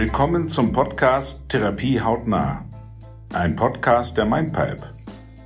Willkommen 0.00 0.48
zum 0.48 0.70
Podcast 0.70 1.48
Therapie 1.48 2.00
hautnah. 2.00 2.64
Ein 3.34 3.56
Podcast 3.56 4.16
der 4.16 4.26
Mindpipe. 4.26 4.84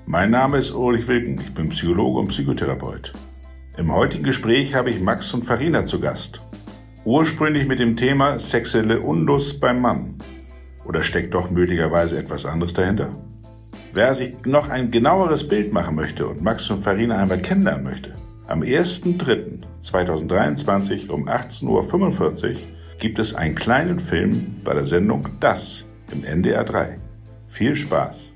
Mein 0.04 0.30
Name 0.30 0.58
ist 0.58 0.72
Ulrich 0.72 1.08
Wilken, 1.08 1.40
ich 1.40 1.54
bin 1.54 1.70
Psychologe 1.70 2.18
und 2.18 2.28
Psychotherapeut. 2.28 3.14
Im 3.78 3.90
heutigen 3.90 4.24
Gespräch 4.24 4.74
habe 4.74 4.90
ich 4.90 5.00
Max 5.00 5.32
und 5.32 5.46
Farina 5.46 5.86
zu 5.86 6.00
Gast. 6.00 6.42
Ursprünglich 7.06 7.66
mit 7.66 7.78
dem 7.78 7.96
Thema 7.96 8.38
sexuelle 8.38 9.00
Unlust 9.00 9.58
beim 9.58 9.80
Mann. 9.80 10.16
Oder 10.84 11.02
steckt 11.02 11.32
doch 11.32 11.50
möglicherweise 11.50 12.18
etwas 12.18 12.44
anderes 12.44 12.74
dahinter? 12.74 13.08
Wer 13.94 14.14
sich 14.14 14.34
noch 14.44 14.68
ein 14.68 14.90
genaueres 14.90 15.48
Bild 15.48 15.72
machen 15.72 15.94
möchte 15.94 16.26
und 16.26 16.42
Max 16.42 16.68
und 16.68 16.80
Farina 16.80 17.16
einmal 17.16 17.38
kennenlernen 17.38 17.84
möchte, 17.84 18.12
am 18.48 18.60
1.3.2023 18.60 21.08
um 21.08 21.26
18.45 21.26 22.50
Uhr 22.50 22.56
gibt 23.02 23.18
es 23.18 23.34
einen 23.34 23.56
kleinen 23.56 23.98
Film 23.98 24.54
bei 24.62 24.74
der 24.74 24.84
Sendung 24.84 25.28
Das 25.40 25.84
im 26.12 26.22
NDR 26.22 26.62
3. 26.62 26.94
Viel 27.48 27.74
Spaß! 27.74 28.30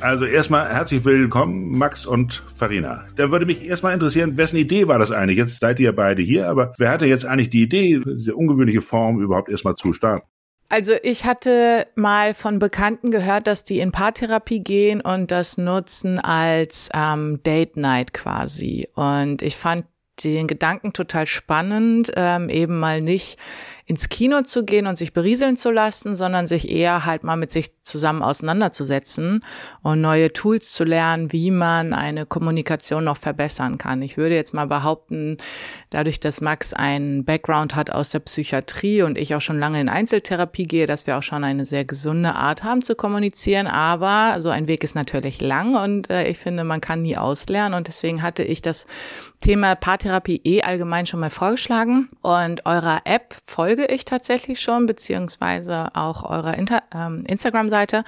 Also 0.00 0.24
erstmal 0.24 0.74
herzlich 0.74 1.04
willkommen, 1.04 1.78
Max 1.78 2.04
und 2.04 2.34
Farina. 2.34 3.06
Da 3.14 3.30
würde 3.30 3.46
mich 3.46 3.64
erstmal 3.64 3.94
interessieren, 3.94 4.36
wessen 4.36 4.56
Idee 4.56 4.88
war 4.88 4.98
das 4.98 5.12
eigentlich? 5.12 5.38
Jetzt 5.38 5.60
seid 5.60 5.78
ihr 5.78 5.94
beide 5.94 6.20
hier, 6.20 6.48
aber 6.48 6.74
wer 6.78 6.90
hatte 6.90 7.06
jetzt 7.06 7.26
eigentlich 7.26 7.48
die 7.48 7.62
Idee, 7.62 8.00
diese 8.04 8.34
ungewöhnliche 8.34 8.82
Form 8.82 9.20
überhaupt 9.20 9.48
erstmal 9.48 9.76
zu 9.76 9.92
starten? 9.92 10.26
Also 10.68 10.94
ich 11.04 11.24
hatte 11.24 11.86
mal 11.94 12.34
von 12.34 12.58
Bekannten 12.58 13.12
gehört, 13.12 13.46
dass 13.46 13.62
die 13.62 13.78
in 13.78 13.92
Paartherapie 13.92 14.64
gehen 14.64 15.00
und 15.00 15.30
das 15.30 15.58
nutzen 15.58 16.18
als 16.18 16.88
ähm, 16.92 17.40
Date 17.44 17.76
Night 17.76 18.12
quasi. 18.12 18.88
Und 18.96 19.42
ich 19.42 19.56
fand 19.56 19.84
den 20.24 20.46
Gedanken 20.46 20.92
total 20.92 21.26
spannend, 21.26 22.12
ähm, 22.16 22.48
eben 22.48 22.78
mal 22.78 23.00
nicht 23.00 23.38
ins 23.88 24.10
Kino 24.10 24.42
zu 24.42 24.66
gehen 24.66 24.86
und 24.86 24.98
sich 24.98 25.14
berieseln 25.14 25.56
zu 25.56 25.70
lassen, 25.70 26.14
sondern 26.14 26.46
sich 26.46 26.68
eher 26.68 27.06
halt 27.06 27.24
mal 27.24 27.36
mit 27.36 27.50
sich 27.50 27.70
zusammen 27.82 28.22
auseinanderzusetzen 28.22 29.42
und 29.82 30.02
neue 30.02 30.30
Tools 30.30 30.74
zu 30.74 30.84
lernen, 30.84 31.32
wie 31.32 31.50
man 31.50 31.94
eine 31.94 32.26
Kommunikation 32.26 33.04
noch 33.04 33.16
verbessern 33.16 33.78
kann. 33.78 34.02
Ich 34.02 34.18
würde 34.18 34.34
jetzt 34.34 34.52
mal 34.52 34.66
behaupten, 34.66 35.38
dadurch, 35.88 36.20
dass 36.20 36.42
Max 36.42 36.74
einen 36.74 37.24
Background 37.24 37.74
hat 37.74 37.88
aus 37.90 38.10
der 38.10 38.18
Psychiatrie 38.18 39.00
und 39.00 39.16
ich 39.16 39.34
auch 39.34 39.40
schon 39.40 39.58
lange 39.58 39.80
in 39.80 39.88
Einzeltherapie 39.88 40.66
gehe, 40.66 40.86
dass 40.86 41.06
wir 41.06 41.16
auch 41.16 41.22
schon 41.22 41.42
eine 41.42 41.64
sehr 41.64 41.86
gesunde 41.86 42.34
Art 42.34 42.64
haben 42.64 42.82
zu 42.82 42.94
kommunizieren. 42.94 43.66
Aber 43.66 44.38
so 44.42 44.50
ein 44.50 44.68
Weg 44.68 44.84
ist 44.84 44.96
natürlich 44.96 45.40
lang 45.40 45.74
und 45.76 46.10
äh, 46.10 46.28
ich 46.28 46.36
finde, 46.36 46.62
man 46.62 46.82
kann 46.82 47.00
nie 47.00 47.16
auslernen. 47.16 47.72
Und 47.72 47.88
deswegen 47.88 48.22
hatte 48.22 48.42
ich 48.42 48.60
das 48.60 48.86
Thema 49.40 49.74
Paartherapie 49.76 50.42
eh 50.44 50.62
allgemein 50.62 51.06
schon 51.06 51.20
mal 51.20 51.30
vorgeschlagen 51.30 52.10
und 52.20 52.66
eurer 52.66 53.00
App 53.04 53.34
folge 53.46 53.77
folge 53.78 53.94
ich 53.94 54.04
tatsächlich 54.04 54.60
schon, 54.60 54.86
beziehungsweise 54.86 55.94
auch 55.94 56.24
eurer 56.24 56.56
ähm, 56.58 57.24
Instagram-Seite. 57.26 58.02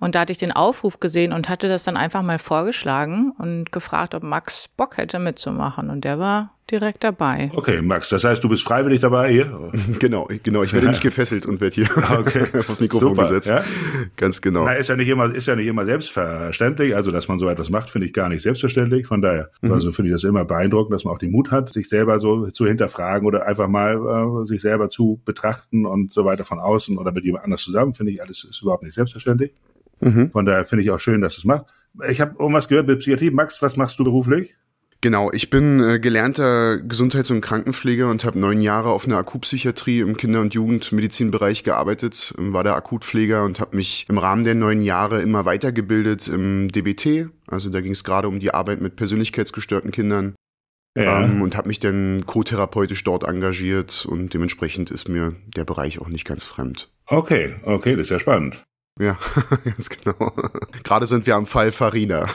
Und 0.00 0.14
da 0.14 0.20
hatte 0.20 0.32
ich 0.32 0.38
den 0.38 0.52
Aufruf 0.52 1.00
gesehen 1.00 1.32
und 1.32 1.48
hatte 1.48 1.68
das 1.68 1.84
dann 1.84 1.96
einfach 1.96 2.22
mal 2.22 2.38
vorgeschlagen 2.38 3.32
und 3.38 3.72
gefragt, 3.72 4.14
ob 4.14 4.22
Max 4.22 4.68
Bock 4.68 4.98
hätte 4.98 5.18
mitzumachen. 5.18 5.88
Und 5.88 6.04
der 6.04 6.18
war 6.18 6.53
direkt 6.70 7.04
dabei. 7.04 7.50
Okay, 7.54 7.82
Max, 7.82 8.08
das 8.08 8.24
heißt, 8.24 8.42
du 8.42 8.48
bist 8.48 8.62
freiwillig 8.62 9.00
dabei 9.00 9.30
hier? 9.30 9.72
genau, 9.98 10.28
genau. 10.42 10.62
Ich 10.62 10.72
werde 10.72 10.88
nicht 10.88 11.00
gefesselt 11.02 11.46
und 11.46 11.60
werde 11.60 11.74
hier 11.74 11.88
okay. 12.18 12.46
aufs 12.58 12.80
Mikrofon 12.80 13.10
Super, 13.10 13.22
gesetzt. 13.22 13.50
Ja? 13.50 13.64
Ganz 14.16 14.40
genau. 14.40 14.64
Na, 14.64 14.72
ist 14.72 14.88
ja 14.88 14.96
nicht 14.96 15.08
immer, 15.08 15.32
ist 15.34 15.46
ja 15.46 15.56
nicht 15.56 15.66
immer 15.66 15.84
selbstverständlich. 15.84 16.94
Also, 16.96 17.10
dass 17.10 17.28
man 17.28 17.38
so 17.38 17.48
etwas 17.48 17.70
macht, 17.70 17.90
finde 17.90 18.06
ich 18.06 18.12
gar 18.12 18.28
nicht 18.28 18.42
selbstverständlich. 18.42 19.06
Von 19.06 19.20
daher, 19.20 19.50
mhm. 19.60 19.72
also 19.72 19.92
finde 19.92 20.10
ich 20.10 20.14
das 20.14 20.24
immer 20.24 20.44
beeindruckend, 20.44 20.94
dass 20.94 21.04
man 21.04 21.14
auch 21.14 21.18
den 21.18 21.32
Mut 21.32 21.50
hat, 21.50 21.72
sich 21.72 21.88
selber 21.88 22.18
so 22.18 22.46
zu 22.50 22.66
hinterfragen 22.66 23.26
oder 23.26 23.46
einfach 23.46 23.68
mal 23.68 24.42
äh, 24.42 24.46
sich 24.46 24.60
selber 24.60 24.88
zu 24.88 25.20
betrachten 25.24 25.86
und 25.86 26.12
so 26.12 26.24
weiter 26.24 26.44
von 26.44 26.58
außen 26.58 26.98
oder 26.98 27.12
mit 27.12 27.24
jemand 27.24 27.44
anders 27.44 27.62
zusammen. 27.62 27.94
Finde 27.94 28.12
ich 28.12 28.22
alles 28.22 28.44
ist 28.44 28.62
überhaupt 28.62 28.82
nicht 28.82 28.94
selbstverständlich. 28.94 29.52
Mhm. 30.00 30.30
Von 30.30 30.46
daher 30.46 30.64
finde 30.64 30.82
ich 30.82 30.90
auch 30.90 31.00
schön, 31.00 31.20
dass 31.20 31.34
du 31.34 31.40
es 31.40 31.44
machst. 31.44 31.66
Ich 32.08 32.20
habe 32.20 32.34
irgendwas 32.38 32.68
gehört 32.68 32.86
mit 32.86 32.98
Psychiatrie. 32.98 33.30
Max, 33.30 33.62
was 33.62 33.76
machst 33.76 33.98
du 33.98 34.04
beruflich? 34.04 34.54
Genau, 35.04 35.30
ich 35.30 35.50
bin 35.50 35.80
äh, 35.80 36.00
gelernter 36.00 36.78
Gesundheits- 36.78 37.30
und 37.30 37.42
Krankenpfleger 37.42 38.08
und 38.08 38.24
habe 38.24 38.38
neun 38.38 38.62
Jahre 38.62 38.88
auf 38.88 39.04
einer 39.04 39.18
Akutpsychiatrie 39.18 40.00
im 40.00 40.16
Kinder- 40.16 40.40
und 40.40 40.54
Jugendmedizinbereich 40.54 41.62
gearbeitet, 41.62 42.32
war 42.38 42.64
der 42.64 42.74
Akutpfleger 42.74 43.44
und 43.44 43.60
habe 43.60 43.76
mich 43.76 44.06
im 44.08 44.16
Rahmen 44.16 44.44
der 44.44 44.54
neun 44.54 44.80
Jahre 44.80 45.20
immer 45.20 45.44
weitergebildet 45.44 46.28
im 46.28 46.72
DBT. 46.72 47.28
Also 47.46 47.68
da 47.68 47.82
ging 47.82 47.92
es 47.92 48.02
gerade 48.02 48.28
um 48.28 48.40
die 48.40 48.54
Arbeit 48.54 48.80
mit 48.80 48.96
persönlichkeitsgestörten 48.96 49.90
Kindern. 49.90 50.36
Ja. 50.96 51.22
Ähm, 51.22 51.42
und 51.42 51.54
habe 51.54 51.68
mich 51.68 51.80
dann 51.80 52.24
co-therapeutisch 52.24 53.04
dort 53.04 53.24
engagiert 53.24 54.06
und 54.06 54.32
dementsprechend 54.32 54.90
ist 54.90 55.10
mir 55.10 55.36
der 55.54 55.66
Bereich 55.66 55.98
auch 56.00 56.08
nicht 56.08 56.24
ganz 56.24 56.44
fremd. 56.44 56.88
Okay, 57.04 57.56
okay, 57.64 57.94
das 57.94 58.06
ist 58.06 58.10
ja 58.10 58.20
spannend. 58.20 58.64
Ja, 59.00 59.18
ganz 59.64 59.88
genau. 59.88 60.32
Gerade 60.84 61.08
sind 61.08 61.26
wir 61.26 61.34
am 61.34 61.46
Fall 61.46 61.72
Farina. 61.72 62.28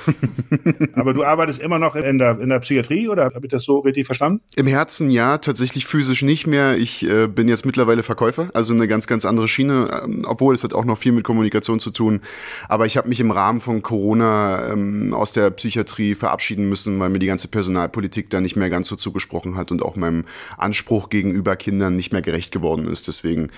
Aber 0.94 1.14
du 1.14 1.24
arbeitest 1.24 1.62
immer 1.62 1.80
noch 1.80 1.96
in 1.96 2.18
der, 2.18 2.38
in 2.38 2.50
der 2.50 2.60
Psychiatrie 2.60 3.08
oder 3.08 3.32
habe 3.34 3.46
ich 3.46 3.52
das 3.52 3.64
so 3.64 3.80
richtig 3.80 4.06
verstanden? 4.06 4.42
Im 4.58 4.68
Herzen 4.68 5.10
ja, 5.10 5.38
tatsächlich 5.38 5.86
physisch 5.86 6.22
nicht 6.22 6.48
mehr. 6.48 6.78
Ich 6.78 7.08
äh, 7.08 7.28
bin 7.28 7.48
jetzt 7.48 7.66
mittlerweile 7.66 8.04
Verkäufer, 8.04 8.50
also 8.54 8.74
eine 8.74 8.90
ganz, 8.90 9.08
ganz 9.08 9.24
andere 9.24 9.48
Schiene, 9.48 10.02
ähm, 10.04 10.24
obwohl 10.26 10.54
es 10.54 10.66
hat 10.66 10.74
auch 10.74 10.84
noch 10.84 10.98
viel 10.98 11.14
mit 11.14 11.24
Kommunikation 11.24 11.80
zu 11.80 11.92
tun. 11.92 12.20
Aber 12.68 12.86
ich 12.86 12.98
habe 12.98 13.08
mich 13.08 13.22
im 13.22 13.32
Rahmen 13.32 13.62
von 13.62 13.82
Corona 13.82 14.74
ähm, 14.74 15.14
aus 15.14 15.32
der 15.32 15.52
Psychiatrie 15.52 16.14
verabschieden 16.14 16.68
müssen, 16.68 17.00
weil 17.00 17.10
mir 17.10 17.20
die 17.20 17.28
ganze 17.28 17.48
Personalpolitik 17.48 18.30
da 18.30 18.42
nicht 18.42 18.58
mehr 18.58 18.70
ganz 18.70 18.90
so 18.90 18.98
zugesprochen 18.98 19.56
hat 19.56 19.72
und 19.72 19.82
auch 19.82 19.96
meinem 19.96 20.26
Anspruch 20.58 21.10
gegenüber 21.10 21.56
Kindern 21.56 21.96
nicht 21.96 22.12
mehr 22.12 22.22
gerecht 22.22 22.52
geworden 22.52 22.86
ist. 22.86 23.08
Deswegen, 23.08 23.50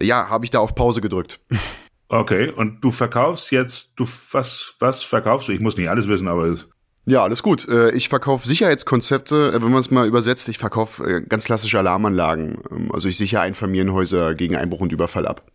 ja, 0.00 0.30
habe 0.30 0.46
ich 0.46 0.50
da 0.50 0.60
auf 0.60 0.74
Pause 0.74 1.02
gedrückt. 1.02 1.38
Okay, 2.08 2.50
und 2.50 2.82
du 2.82 2.90
verkaufst 2.90 3.50
jetzt, 3.50 3.90
du 3.96 4.04
was, 4.30 4.74
was 4.78 5.02
verkaufst 5.02 5.48
du? 5.48 5.52
Ich 5.52 5.60
muss 5.60 5.76
nicht 5.76 5.88
alles 5.88 6.06
wissen, 6.08 6.28
aber 6.28 6.44
es 6.44 6.68
ja, 7.08 7.22
alles 7.22 7.44
gut. 7.44 7.68
Äh, 7.68 7.92
ich 7.92 8.08
verkaufe 8.08 8.48
Sicherheitskonzepte, 8.48 9.52
äh, 9.52 9.62
wenn 9.62 9.70
man 9.70 9.78
es 9.78 9.92
mal 9.92 10.08
übersetzt. 10.08 10.48
Ich 10.48 10.58
verkaufe 10.58 11.04
äh, 11.04 11.22
ganz 11.22 11.44
klassische 11.44 11.78
Alarmanlagen. 11.78 12.58
Ähm, 12.68 12.90
also 12.92 13.08
ich 13.08 13.16
sichere 13.16 13.42
Einfamilienhäuser 13.42 14.34
gegen 14.34 14.56
Einbruch 14.56 14.80
und 14.80 14.92
Überfall 14.92 15.24
ab. 15.24 15.46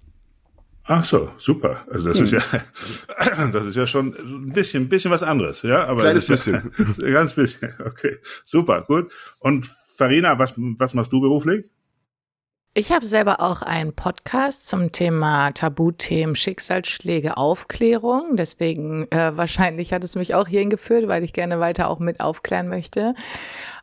Ach 0.85 1.03
so, 1.03 1.29
super. 1.37 1.85
Also 1.91 2.09
das 2.09 2.19
hm. 2.19 2.25
ist 2.25 2.31
ja, 2.31 3.47
das 3.51 3.65
ist 3.65 3.75
ja 3.75 3.85
schon 3.85 4.15
ein 4.15 4.53
bisschen, 4.53 4.83
ein 4.83 4.89
bisschen 4.89 5.11
was 5.11 5.23
anderes, 5.23 5.61
ja. 5.63 5.85
Aber 5.87 6.01
Kleines 6.01 6.25
bisschen. 6.25 6.71
Ja, 6.97 7.09
ganz 7.11 7.33
bisschen. 7.33 7.73
Okay, 7.85 8.17
super, 8.45 8.83
gut. 8.83 9.11
Und 9.39 9.69
Farina, 9.97 10.39
was, 10.39 10.53
was 10.55 10.93
machst 10.93 11.11
du 11.11 11.19
beruflich? 11.19 11.65
Ich 12.73 12.93
habe 12.93 13.03
selber 13.03 13.41
auch 13.41 13.63
einen 13.63 13.91
Podcast 13.91 14.65
zum 14.65 14.93
Thema 14.93 15.51
Tabuthemen 15.51 16.35
Schicksalsschläge 16.35 17.35
Aufklärung. 17.35 18.37
Deswegen 18.37 19.11
äh, 19.11 19.35
wahrscheinlich 19.35 19.91
hat 19.91 20.05
es 20.05 20.15
mich 20.15 20.35
auch 20.35 20.47
hierhin 20.47 20.69
geführt, 20.69 21.09
weil 21.09 21.21
ich 21.25 21.33
gerne 21.33 21.59
weiter 21.59 21.89
auch 21.89 21.99
mit 21.99 22.21
aufklären 22.21 22.69
möchte. 22.69 23.13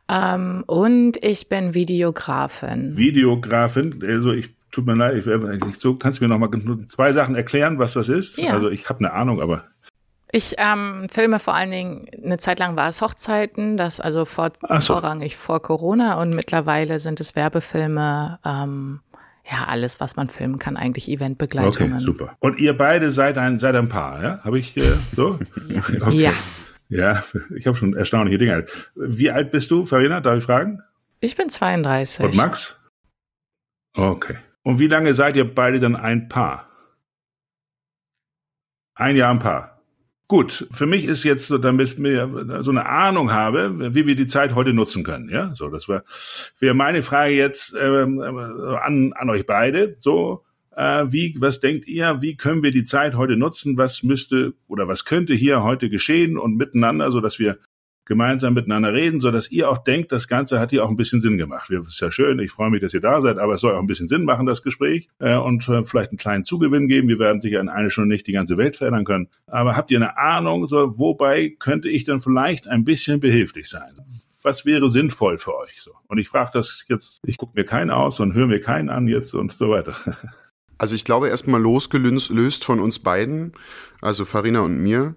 Ähm, 0.09 0.63
und 0.65 1.23
ich 1.23 1.49
bin 1.49 1.75
Videografin. 1.75 2.97
Videografin, 2.97 4.03
also 4.03 4.31
ich 4.31 4.49
tut 4.71 4.87
mir 4.87 4.95
leid, 4.95 5.17
ich, 5.17 5.27
ich, 5.27 5.75
so 5.79 5.93
kannst 5.93 6.19
du 6.19 6.23
mir 6.27 6.29
noch 6.29 6.39
mal 6.39 6.49
zwei 6.87 7.13
Sachen 7.13 7.35
erklären, 7.35 7.77
was 7.77 7.93
das 7.93 8.09
ist? 8.09 8.39
Ja. 8.39 8.53
Also 8.53 8.71
ich 8.71 8.89
habe 8.89 9.05
eine 9.05 9.13
Ahnung, 9.13 9.39
aber 9.39 9.65
ich 10.31 10.55
ähm, 10.57 11.07
filme 11.09 11.39
vor 11.39 11.55
allen 11.55 11.71
Dingen, 11.71 12.07
eine 12.23 12.37
Zeit 12.37 12.59
lang 12.59 12.75
war 12.75 12.89
es 12.89 13.01
Hochzeiten, 13.01 13.77
das 13.77 13.99
also 13.99 14.25
vor, 14.25 14.51
so. 14.79 14.93
vorrangig 14.93 15.35
vor 15.35 15.61
Corona 15.61 16.21
und 16.21 16.31
mittlerweile 16.31 16.99
sind 16.99 17.19
es 17.19 17.35
Werbefilme, 17.35 18.39
ähm, 18.45 18.99
ja, 19.49 19.65
alles, 19.65 19.99
was 19.99 20.15
man 20.15 20.29
filmen 20.29 20.59
kann, 20.59 20.77
eigentlich 20.77 21.09
Eventbegleitungen. 21.09 21.93
Okay, 21.93 22.03
super. 22.03 22.35
Und 22.39 22.59
ihr 22.59 22.77
beide 22.77 23.09
seid 23.09 23.39
ein, 23.39 23.57
seid 23.57 23.75
ein 23.75 23.89
Paar, 23.89 24.21
ja? 24.21 24.43
Habe 24.43 24.59
ich 24.59 24.77
äh, 24.77 24.93
so? 25.15 25.39
okay. 26.01 26.15
Ja. 26.15 26.33
Ja, 26.91 27.23
ich 27.55 27.67
habe 27.67 27.77
schon 27.77 27.95
erstaunliche 27.95 28.39
Dinge. 28.39 28.65
Wie 28.95 29.29
alt 29.29 29.51
bist 29.51 29.69
du, 29.69 29.85
Farina? 29.85 30.21
Darf 30.21 30.37
ich 30.37 30.43
fragen? 30.43 30.81
Ich 31.19 31.35
bin 31.35 31.49
32. 31.49 32.25
Und 32.25 32.35
Max? 32.35 32.79
Okay. 33.93 34.35
Und 34.63 34.79
wie 34.79 34.87
lange 34.87 35.13
seid 35.13 35.35
ihr 35.35 35.53
beide 35.53 35.79
dann 35.79 35.95
ein 35.95 36.29
Paar? 36.29 36.67
Ein 38.95 39.15
Jahr 39.15 39.31
ein 39.31 39.39
Paar. 39.39 39.78
Gut, 40.29 40.67
für 40.69 40.85
mich 40.85 41.05
ist 41.05 41.23
jetzt 41.23 41.47
so, 41.47 41.57
damit 41.57 41.97
wir 41.97 42.61
so 42.61 42.69
eine 42.69 42.85
Ahnung 42.85 43.31
habe, 43.31 43.95
wie 43.95 44.05
wir 44.05 44.15
die 44.15 44.27
Zeit 44.27 44.53
heute 44.53 44.73
nutzen 44.73 45.03
können. 45.03 45.27
Ja, 45.27 45.55
so 45.55 45.69
das 45.69 45.89
war 45.89 46.03
wäre 46.59 46.75
meine 46.75 47.01
Frage 47.01 47.33
jetzt 47.33 47.75
ähm, 47.75 48.21
äh, 48.21 48.75
an 48.77 49.11
an 49.13 49.29
euch 49.31 49.47
beide. 49.47 49.95
So, 49.97 50.43
äh, 50.75 51.05
wie 51.09 51.35
was 51.39 51.61
denkt 51.61 51.87
ihr? 51.87 52.21
Wie 52.21 52.37
können 52.37 52.61
wir 52.61 52.69
die 52.69 52.83
Zeit 52.83 53.15
heute 53.15 53.37
nutzen? 53.37 53.79
Was 53.79 54.03
müsste 54.03 54.53
oder 54.67 54.87
was 54.87 55.03
könnte 55.03 55.33
hier 55.33 55.63
heute 55.63 55.89
geschehen 55.89 56.37
und 56.37 56.57
miteinander, 56.57 57.09
so 57.09 57.21
dass 57.21 57.39
wir 57.39 57.57
gemeinsam 58.09 58.55
miteinander 58.55 58.91
reden, 58.91 59.21
so 59.21 59.31
dass 59.31 59.51
ihr 59.51 59.69
auch 59.69 59.77
denkt, 59.77 60.11
das 60.11 60.27
Ganze 60.27 60.59
hat 60.59 60.71
hier 60.71 60.83
auch 60.83 60.89
ein 60.89 60.97
bisschen 60.97 61.21
Sinn 61.21 61.37
gemacht. 61.37 61.69
Das 61.69 61.87
ist 61.87 62.01
ja 62.01 62.11
schön, 62.11 62.39
ich 62.39 62.51
freue 62.51 62.71
mich, 62.71 62.81
dass 62.81 62.93
ihr 62.93 63.01
da 63.01 63.21
seid, 63.21 63.37
aber 63.37 63.53
es 63.53 63.61
soll 63.61 63.75
auch 63.75 63.79
ein 63.79 63.87
bisschen 63.87 64.07
Sinn 64.07 64.25
machen, 64.25 64.47
das 64.47 64.63
Gespräch, 64.63 65.07
äh, 65.19 65.37
und 65.37 65.69
äh, 65.69 65.85
vielleicht 65.85 66.09
einen 66.09 66.17
kleinen 66.17 66.43
Zugewinn 66.43 66.87
geben. 66.87 67.07
Wir 67.07 67.19
werden 67.19 67.39
sicher 67.39 67.61
in 67.61 67.69
einer 67.69 67.89
Stunde 67.89 68.09
nicht 68.09 68.27
die 68.27 68.33
ganze 68.33 68.57
Welt 68.57 68.75
verändern 68.75 69.05
können. 69.05 69.29
Aber 69.45 69.77
habt 69.77 69.91
ihr 69.91 69.97
eine 69.97 70.17
Ahnung, 70.17 70.65
so, 70.65 70.97
wobei 70.97 71.55
könnte 71.59 71.87
ich 71.87 72.03
dann 72.03 72.19
vielleicht 72.19 72.67
ein 72.67 72.83
bisschen 72.83 73.19
behilflich 73.19 73.69
sein? 73.69 73.93
was 74.41 74.65
wäre 74.65 74.89
sinnvoll 74.89 75.37
für 75.37 75.53
euch 75.57 75.81
so? 75.81 75.91
Und 76.07 76.17
ich 76.17 76.29
frage 76.29 76.51
das 76.53 76.85
jetzt, 76.87 77.19
ich 77.25 77.37
gucke 77.37 77.59
mir 77.59 77.65
keinen 77.65 77.91
aus 77.91 78.21
und 78.21 78.33
höre 78.33 78.47
mir 78.47 78.61
keinen 78.61 78.89
an 78.89 79.09
jetzt 79.09 79.33
und 79.33 79.53
so 79.53 79.69
weiter. 79.69 79.95
Also 80.81 80.95
ich 80.95 81.03
glaube 81.03 81.27
erstmal 81.27 81.61
losgelöst 81.61 82.63
von 82.63 82.79
uns 82.79 82.99
beiden, 82.99 83.51
also 83.99 84.23
Farina 84.23 84.61
und 84.61 84.81
mir, 84.81 85.15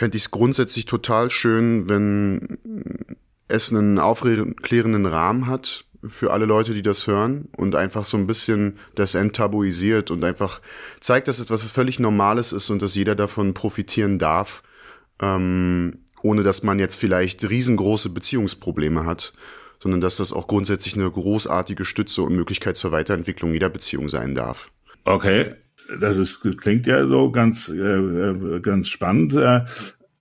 fände 0.00 0.16
ich 0.16 0.22
es 0.22 0.30
grundsätzlich 0.30 0.86
total 0.86 1.30
schön, 1.30 1.90
wenn 1.90 2.56
es 3.48 3.70
einen 3.70 3.98
aufklärenden 3.98 5.04
Rahmen 5.04 5.46
hat 5.46 5.84
für 6.08 6.32
alle 6.32 6.46
Leute, 6.46 6.72
die 6.72 6.80
das 6.80 7.06
hören 7.06 7.50
und 7.54 7.74
einfach 7.74 8.06
so 8.06 8.16
ein 8.16 8.26
bisschen 8.26 8.78
das 8.94 9.14
enttabuisiert 9.14 10.10
und 10.10 10.24
einfach 10.24 10.62
zeigt, 11.00 11.28
dass 11.28 11.38
es 11.38 11.50
was 11.50 11.64
völlig 11.64 11.98
Normales 11.98 12.54
ist 12.54 12.70
und 12.70 12.80
dass 12.80 12.94
jeder 12.94 13.14
davon 13.14 13.52
profitieren 13.52 14.18
darf, 14.18 14.62
ähm, 15.20 15.98
ohne 16.22 16.44
dass 16.44 16.62
man 16.62 16.78
jetzt 16.78 16.96
vielleicht 16.96 17.50
riesengroße 17.50 18.08
Beziehungsprobleme 18.08 19.04
hat, 19.04 19.34
sondern 19.80 20.00
dass 20.00 20.16
das 20.16 20.32
auch 20.32 20.46
grundsätzlich 20.46 20.94
eine 20.94 21.10
großartige 21.10 21.84
Stütze 21.84 22.22
und 22.22 22.34
Möglichkeit 22.34 22.78
zur 22.78 22.90
Weiterentwicklung 22.90 23.52
jeder 23.52 23.68
Beziehung 23.68 24.08
sein 24.08 24.34
darf. 24.34 24.70
Okay, 25.04 25.56
das 25.98 26.16
ist 26.16 26.40
klingt 26.58 26.86
ja 26.86 27.06
so 27.06 27.30
ganz 27.30 27.68
äh, 27.68 27.74
äh 27.74 28.60
ganz 28.60 28.88
spannend. 28.88 29.32
Äh, 29.34 29.64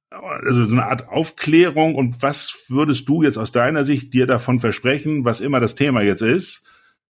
also 0.10 0.66
so 0.66 0.74
eine 0.74 0.86
Art 0.86 1.08
Aufklärung 1.10 1.96
und 1.96 2.22
was 2.22 2.66
würdest 2.68 3.08
du 3.08 3.24
jetzt 3.24 3.38
aus 3.38 3.52
deiner 3.52 3.86
Sicht 3.86 4.14
dir 4.14 4.28
davon 4.28 4.60
versprechen, 4.60 5.24
was 5.24 5.40
immer 5.40 5.60
das 5.60 5.76
Thema 5.76 6.02
jetzt 6.02 6.22
ist, 6.22 6.64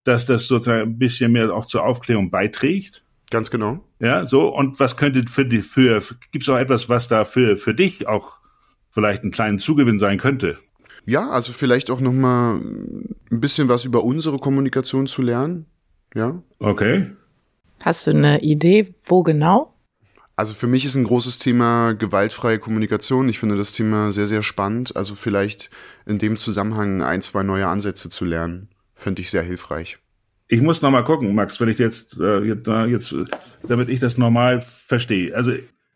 dass 0.03 0.25
das 0.25 0.47
sozusagen 0.47 0.81
ein 0.81 0.99
bisschen 0.99 1.31
mehr 1.31 1.53
auch 1.53 1.65
zur 1.65 1.83
Aufklärung 1.83 2.29
beiträgt? 2.29 3.03
Ganz 3.31 3.51
genau. 3.51 3.83
Ja, 3.99 4.25
so 4.25 4.53
und 4.53 4.79
was 4.79 4.97
könnte 4.97 5.23
für 5.27 5.45
die 5.45 5.61
für 5.61 6.01
gibt 6.31 6.43
es 6.43 6.49
auch 6.49 6.57
etwas, 6.57 6.89
was 6.89 7.07
da 7.07 7.25
für 7.25 7.57
für 7.57 7.73
dich 7.73 8.07
auch 8.07 8.39
vielleicht 8.89 9.23
einen 9.23 9.31
kleinen 9.31 9.59
Zugewinn 9.59 9.99
sein 9.99 10.17
könnte? 10.17 10.57
Ja, 11.05 11.29
also 11.29 11.53
vielleicht 11.53 11.89
auch 11.89 12.01
noch 12.01 12.13
mal 12.13 12.55
ein 12.55 13.15
bisschen 13.39 13.69
was 13.69 13.85
über 13.85 14.03
unsere 14.03 14.37
Kommunikation 14.37 15.07
zu 15.07 15.21
lernen. 15.21 15.65
Ja. 16.13 16.41
Okay. 16.59 17.11
Hast 17.81 18.07
du 18.07 18.11
eine 18.11 18.41
Idee, 18.41 18.93
wo 19.05 19.23
genau? 19.23 19.73
Also 20.35 20.53
für 20.53 20.67
mich 20.67 20.85
ist 20.85 20.95
ein 20.95 21.03
großes 21.03 21.39
Thema 21.39 21.93
gewaltfreie 21.93 22.59
Kommunikation. 22.59 23.27
Ich 23.27 23.39
finde 23.39 23.57
das 23.57 23.73
Thema 23.73 24.13
sehr, 24.13 24.25
sehr 24.25 24.41
spannend. 24.41 24.95
Also 24.95 25.15
vielleicht 25.15 25.69
in 26.05 26.17
dem 26.17 26.37
Zusammenhang 26.37 27.01
ein, 27.01 27.21
zwei 27.21 27.43
neue 27.43 27.67
Ansätze 27.67 28.07
zu 28.09 28.23
lernen, 28.23 28.69
finde 28.95 29.21
ich 29.21 29.31
sehr 29.31 29.43
hilfreich. 29.43 29.99
Ich 30.47 30.61
muss 30.61 30.81
noch 30.81 30.91
mal 30.91 31.03
gucken, 31.03 31.35
Max, 31.35 31.59
wenn 31.59 31.69
ich 31.69 31.77
jetzt, 31.77 32.17
äh, 32.19 32.39
jetzt, 32.39 32.67
jetzt, 32.67 33.15
damit 33.67 33.89
ich 33.89 33.99
das 33.99 34.17
normal 34.17 34.61
verstehe. 34.61 35.35
Also 35.35 35.51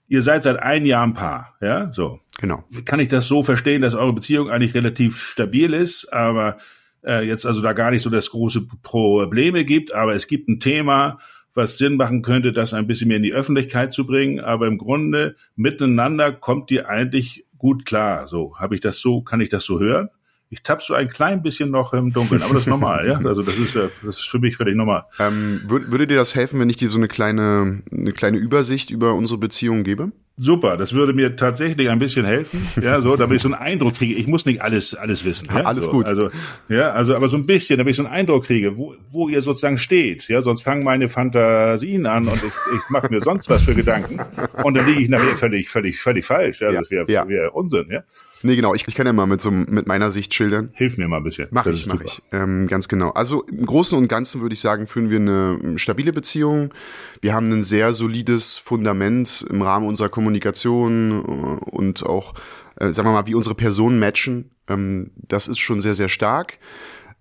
ihr 0.08 0.22
seid 0.22 0.44
seit 0.44 0.62
einem 0.62 0.86
Jahr 0.86 1.04
ein 1.04 1.14
Paar, 1.14 1.56
ja, 1.62 1.92
so. 1.92 2.20
Genau. 2.40 2.64
Kann 2.86 3.00
ich 3.00 3.08
das 3.08 3.28
so 3.28 3.44
verstehen, 3.44 3.82
dass 3.82 3.96
eure 3.96 4.14
Beziehung 4.14 4.50
eigentlich 4.50 4.76
relativ 4.76 5.20
stabil 5.20 5.74
ist, 5.74 6.12
aber 6.12 6.58
äh, 7.04 7.26
jetzt 7.26 7.46
also 7.46 7.62
da 7.62 7.74
gar 7.74 7.92
nicht 7.92 8.04
so 8.04 8.10
das 8.10 8.30
große 8.30 8.68
Probleme 8.82 9.66
gibt, 9.66 9.94
aber 9.94 10.14
es 10.14 10.28
gibt 10.28 10.50
ein 10.50 10.60
Thema, 10.60 11.20
was 11.54 11.78
Sinn 11.78 11.98
machen 11.98 12.22
könnte, 12.22 12.54
das 12.54 12.74
ein 12.74 12.88
bisschen 12.88 13.08
mehr 13.08 13.18
in 13.18 13.24
die 13.24 13.34
Öffentlichkeit 13.34 13.94
zu 13.94 14.06
bringen. 14.06 14.40
Aber 14.40 14.68
im 14.68 14.78
Grunde 14.78 15.36
miteinander 15.56 16.32
kommt 16.32 16.72
ihr 16.72 16.90
eigentlich 16.90 17.46
gut 17.58 17.86
klar. 17.86 18.28
So 18.28 18.58
habe 18.58 18.76
ich 18.76 18.82
das 18.82 19.00
so, 19.00 19.22
kann 19.22 19.42
ich 19.42 19.50
das 19.50 19.64
so 19.64 19.80
hören? 19.80 20.10
Ich 20.50 20.62
tapp 20.62 20.84
so 20.84 20.94
ein 20.94 21.10
klein 21.10 21.42
bisschen 21.42 21.72
noch 21.72 21.94
im 21.94 22.14
Dunkeln, 22.14 22.44
aber 22.44 22.54
das 22.54 22.64
ist 22.64 22.68
normal, 22.70 23.08
ja. 23.08 23.20
Also 23.26 23.42
das 23.42 23.58
ist 23.58 23.74
ja, 23.74 23.90
das 24.04 24.18
ist 24.18 24.30
für 24.30 24.38
mich 24.38 24.58
völlig 24.58 24.76
normal. 24.76 25.06
Ähm, 25.20 25.62
würd, 25.68 25.90
würde 25.90 26.06
dir 26.06 26.18
das 26.18 26.36
helfen, 26.36 26.60
wenn 26.60 26.70
ich 26.70 26.78
dir 26.78 26.90
so 26.90 27.00
eine 27.00 27.08
kleine, 27.08 27.82
eine 27.92 28.12
kleine 28.12 28.38
Übersicht 28.38 28.92
über 28.92 29.16
unsere 29.16 29.40
Beziehung 29.40 29.84
gebe? 29.84 30.12
Super, 30.36 30.78
das 30.78 30.94
würde 30.94 31.14
mir 31.14 31.36
tatsächlich 31.36 31.90
ein 31.90 32.00
bisschen 32.00 32.26
helfen, 32.26 32.68
ja, 32.82 33.02
so, 33.02 33.16
damit 33.18 33.36
ich 33.36 33.42
so 33.44 33.50
einen 33.50 33.54
Eindruck 33.54 33.94
kriege. 33.94 34.16
Ich 34.16 34.26
muss 34.26 34.48
nicht 34.48 34.64
alles, 34.64 34.96
alles 34.96 35.24
wissen. 35.26 35.48
Ja, 35.54 35.62
alles 35.62 35.86
so. 35.86 35.92
gut. 35.92 36.08
Also, 36.08 36.32
ja, 36.70 36.92
also, 36.92 37.16
aber 37.16 37.30
so 37.30 37.38
ein 37.38 37.46
bisschen, 37.46 37.78
damit 37.78 37.92
ich 37.92 37.98
so 37.98 38.04
einen 38.04 38.14
Eindruck 38.14 38.46
kriege, 38.46 38.76
wo, 38.76 38.96
wo 39.12 39.30
ihr 39.30 39.44
sozusagen 39.44 39.78
steht, 39.78 40.28
ja, 40.30 40.42
sonst 40.42 40.64
fangen 40.64 40.84
meine 40.84 41.08
Fantasien 41.08 42.08
an 42.08 42.28
und 42.28 42.38
ich, 42.38 42.54
ich 42.76 42.90
mache 42.90 43.14
mir 43.14 43.22
sonst 43.22 43.48
was 43.48 43.62
für 43.62 43.76
Gedanken 43.76 44.22
und 44.64 44.76
dann 44.76 44.88
liege 44.88 45.02
ich 45.02 45.10
nachher 45.10 45.38
völlig, 45.38 45.70
völlig, 45.70 46.00
völlig 46.00 46.26
falsch, 46.26 46.62
ja, 46.62 46.72
ja 46.72 46.80
das 46.80 46.90
wäre 46.90 47.12
ja. 47.12 47.28
wär 47.28 47.54
Unsinn, 47.54 47.86
ja. 47.92 48.04
Nee, 48.44 48.56
genau. 48.56 48.74
Ich, 48.74 48.88
ich 48.88 48.96
kann 48.96 49.08
ja 49.08 49.14
mal 49.14 49.26
mit 49.26 49.42
so 49.42 49.52
mit 49.52 49.88
meiner 49.88 50.12
Sicht 50.12 50.34
schildern. 50.34 50.70
Hilf 50.74 50.98
mir 50.98 51.08
mal 51.08 51.18
ein 51.18 51.24
bisschen. 51.24 51.48
Mach 51.52 51.64
das 51.64 51.76
ich, 51.76 51.88
mach 51.88 51.94
super. 51.94 52.06
ich. 52.06 52.22
Ähm, 52.32 52.68
ganz 52.68 52.88
genau. 52.88 53.10
Also 53.12 53.44
im 53.44 53.66
Großen 53.66 53.98
und 53.98 54.08
Ganzen 54.08 54.42
würde 54.42 54.54
ich 54.54 54.60
sagen, 54.60 54.86
führen 54.86 55.10
wir 55.10 55.20
eine 55.20 55.80
stabile 55.80 56.12
Beziehung. 56.14 56.74
Wir 57.22 57.34
haben 57.34 57.52
ein 57.52 57.64
sehr 57.64 57.94
solides 57.94 58.58
Fundament 58.58 59.46
im 59.50 59.62
Rahmen 59.62 59.88
unserer 59.88 60.10
Kommunikation 60.10 61.12
äh, 61.12 61.70
und 61.70 62.06
auch, 62.06 62.34
äh, 62.76 62.94
sagen 62.94 63.08
wir 63.08 63.14
mal, 63.14 63.28
wie 63.28 63.36
unsere 63.36 63.56
Personen 63.56 64.00
matchen. 64.00 64.52
Ähm, 64.68 65.12
das 65.16 65.48
ist 65.48 65.60
schon 65.60 65.80
sehr, 65.80 65.94
sehr 65.94 66.10
stark. 66.10 66.60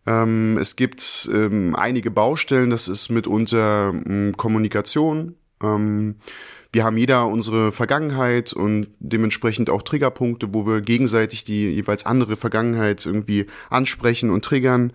Ähm, 0.07 0.59
es 0.59 0.77
gibt 0.77 1.31
ähm, 1.33 1.77
einige 1.77 2.11
Baustellen. 2.11 2.71
Das 2.71 2.89
ist 2.89 3.11
mitunter 3.11 3.91
ähm, 3.91 4.35
Kommunikation. 4.37 5.37
Ähm, 5.63 6.17
wir 6.73 6.85
haben 6.85 6.97
jeder 6.97 7.27
unsere 7.27 7.71
Vergangenheit 7.71 8.55
und 8.55 8.89
dementsprechend 8.99 9.69
auch 9.69 9.83
Triggerpunkte, 9.83 10.55
wo 10.55 10.67
wir 10.67 10.81
gegenseitig 10.81 11.45
die 11.45 11.69
jeweils 11.69 12.07
andere 12.07 12.37
Vergangenheit 12.37 13.05
irgendwie 13.05 13.47
ansprechen 13.69 14.31
und 14.31 14.43
triggern. 14.43 14.93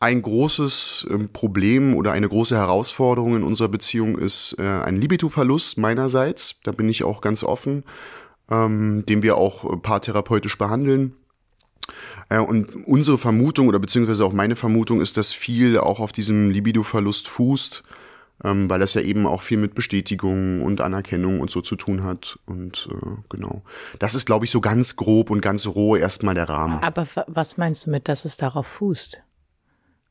Ein 0.00 0.20
großes 0.20 1.06
ähm, 1.10 1.30
Problem 1.32 1.94
oder 1.94 2.12
eine 2.12 2.28
große 2.28 2.56
Herausforderung 2.56 3.36
in 3.36 3.42
unserer 3.42 3.68
Beziehung 3.68 4.18
ist 4.18 4.56
äh, 4.58 4.62
ein 4.62 4.96
Libido-Verlust 4.96 5.78
meinerseits. 5.78 6.60
Da 6.62 6.72
bin 6.72 6.90
ich 6.90 7.04
auch 7.04 7.22
ganz 7.22 7.42
offen, 7.42 7.84
ähm, 8.50 9.04
den 9.08 9.22
wir 9.22 9.38
auch 9.38 9.80
paartherapeutisch 9.80 10.58
behandeln. 10.58 11.14
Äh, 12.28 12.38
und 12.38 12.86
unsere 12.86 13.16
Vermutung 13.16 13.68
oder 13.68 13.78
beziehungsweise 13.78 14.26
auch 14.26 14.34
meine 14.34 14.56
Vermutung 14.56 15.00
ist, 15.00 15.16
dass 15.16 15.32
viel 15.32 15.78
auch 15.78 16.00
auf 16.00 16.12
diesem 16.12 16.50
Libido-Verlust 16.50 17.28
fußt 17.28 17.82
ähm, 18.44 18.70
weil 18.70 18.78
das 18.78 18.94
ja 18.94 19.00
eben 19.00 19.26
auch 19.26 19.42
viel 19.42 19.58
mit 19.58 19.74
Bestätigung 19.74 20.62
und 20.62 20.80
Anerkennung 20.80 21.40
und 21.40 21.50
so 21.50 21.62
zu 21.62 21.76
tun 21.76 22.04
hat. 22.04 22.38
Und 22.46 22.88
äh, 22.92 23.06
genau. 23.30 23.62
Das 23.98 24.14
ist, 24.14 24.26
glaube 24.26 24.44
ich, 24.44 24.50
so 24.50 24.60
ganz 24.60 24.96
grob 24.96 25.30
und 25.30 25.40
ganz 25.40 25.66
roh 25.66 25.96
erstmal 25.96 26.34
der 26.34 26.48
Rahmen. 26.48 26.76
Aber 26.82 27.06
was 27.26 27.56
meinst 27.56 27.86
du 27.86 27.90
mit, 27.90 28.08
dass 28.08 28.24
es 28.24 28.36
darauf 28.36 28.66
fußt? 28.66 29.20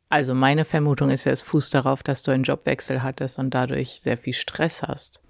Also 0.09 0.35
meine 0.35 0.65
Vermutung 0.65 1.09
ist 1.09 1.25
ja, 1.25 1.31
es 1.31 1.41
fußt 1.41 1.73
darauf, 1.73 2.03
dass 2.03 2.21
du 2.21 2.31
einen 2.31 2.43
Jobwechsel 2.43 3.01
hattest 3.01 3.39
und 3.39 3.51
dadurch 3.51 4.01
sehr 4.01 4.17
viel 4.17 4.33
Stress 4.33 4.83
hast. 4.83 5.22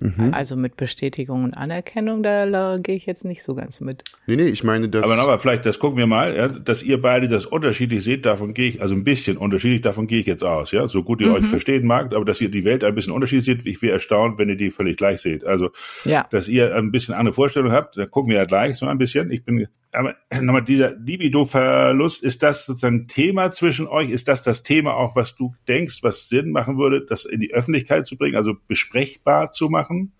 Mhm. 0.00 0.30
Also 0.32 0.56
mit 0.56 0.76
Bestätigung 0.76 1.44
und 1.44 1.54
Anerkennung, 1.54 2.22
da 2.22 2.78
gehe 2.78 2.96
ich 2.96 3.06
jetzt 3.06 3.24
nicht 3.24 3.42
so 3.42 3.54
ganz 3.54 3.80
mit. 3.80 4.04
Nee, 4.26 4.36
nee, 4.36 4.48
ich 4.48 4.64
meine, 4.64 4.88
das. 4.88 5.04
Aber, 5.04 5.20
aber 5.20 5.38
vielleicht, 5.38 5.66
das 5.66 5.78
gucken 5.78 5.98
wir 5.98 6.06
mal, 6.06 6.34
ja, 6.34 6.48
dass 6.48 6.82
ihr 6.82 7.00
beide 7.00 7.28
das 7.28 7.46
unterschiedlich 7.46 8.02
seht, 8.02 8.24
davon 8.24 8.54
gehe 8.54 8.68
ich, 8.68 8.82
also 8.82 8.94
ein 8.94 9.04
bisschen 9.04 9.36
unterschiedlich, 9.36 9.82
davon 9.82 10.06
gehe 10.06 10.20
ich 10.20 10.26
jetzt 10.26 10.44
aus, 10.44 10.72
ja. 10.72 10.88
So 10.88 11.02
gut 11.02 11.20
ihr 11.20 11.28
mhm. 11.28 11.34
euch 11.34 11.46
verstehen 11.46 11.86
mag, 11.86 12.14
aber 12.14 12.24
dass 12.24 12.40
ihr 12.40 12.50
die 12.50 12.64
Welt 12.64 12.84
ein 12.84 12.94
bisschen 12.94 13.12
unterschiedlich 13.12 13.44
seht, 13.44 13.66
ich 13.66 13.82
wäre 13.82 13.94
erstaunt, 13.94 14.38
wenn 14.38 14.48
ihr 14.48 14.56
die 14.56 14.70
völlig 14.70 14.96
gleich 14.96 15.20
seht. 15.20 15.44
Also, 15.44 15.70
ja. 16.04 16.26
dass 16.30 16.48
ihr 16.48 16.74
ein 16.74 16.90
bisschen 16.90 17.14
andere 17.14 17.34
Vorstellung 17.34 17.72
habt, 17.72 17.96
da 17.96 18.06
gucken 18.06 18.30
wir 18.30 18.38
ja 18.38 18.44
gleich 18.44 18.76
so 18.76 18.86
ein 18.86 18.98
bisschen. 18.98 19.30
Ich 19.30 19.44
bin 19.44 19.68
aber 19.92 20.16
nochmal 20.40 20.64
dieser 20.64 20.94
Libido-Verlust, 20.94 22.22
ist 22.22 22.42
das 22.42 22.64
sozusagen 22.64 23.08
Thema 23.08 23.50
zwischen 23.52 23.86
euch? 23.86 24.10
Ist 24.10 24.28
das 24.28 24.42
das 24.42 24.62
Thema 24.62 24.94
auch, 24.94 25.16
was 25.16 25.36
du 25.36 25.54
denkst, 25.68 26.02
was 26.02 26.28
Sinn 26.28 26.50
machen 26.50 26.78
würde, 26.78 27.04
das 27.04 27.24
in 27.24 27.40
die 27.40 27.52
Öffentlichkeit 27.52 28.06
zu 28.06 28.16
bringen, 28.16 28.36
also 28.36 28.54
besprechbar 28.68 29.50
zu 29.50 29.68
machen? 29.68 30.12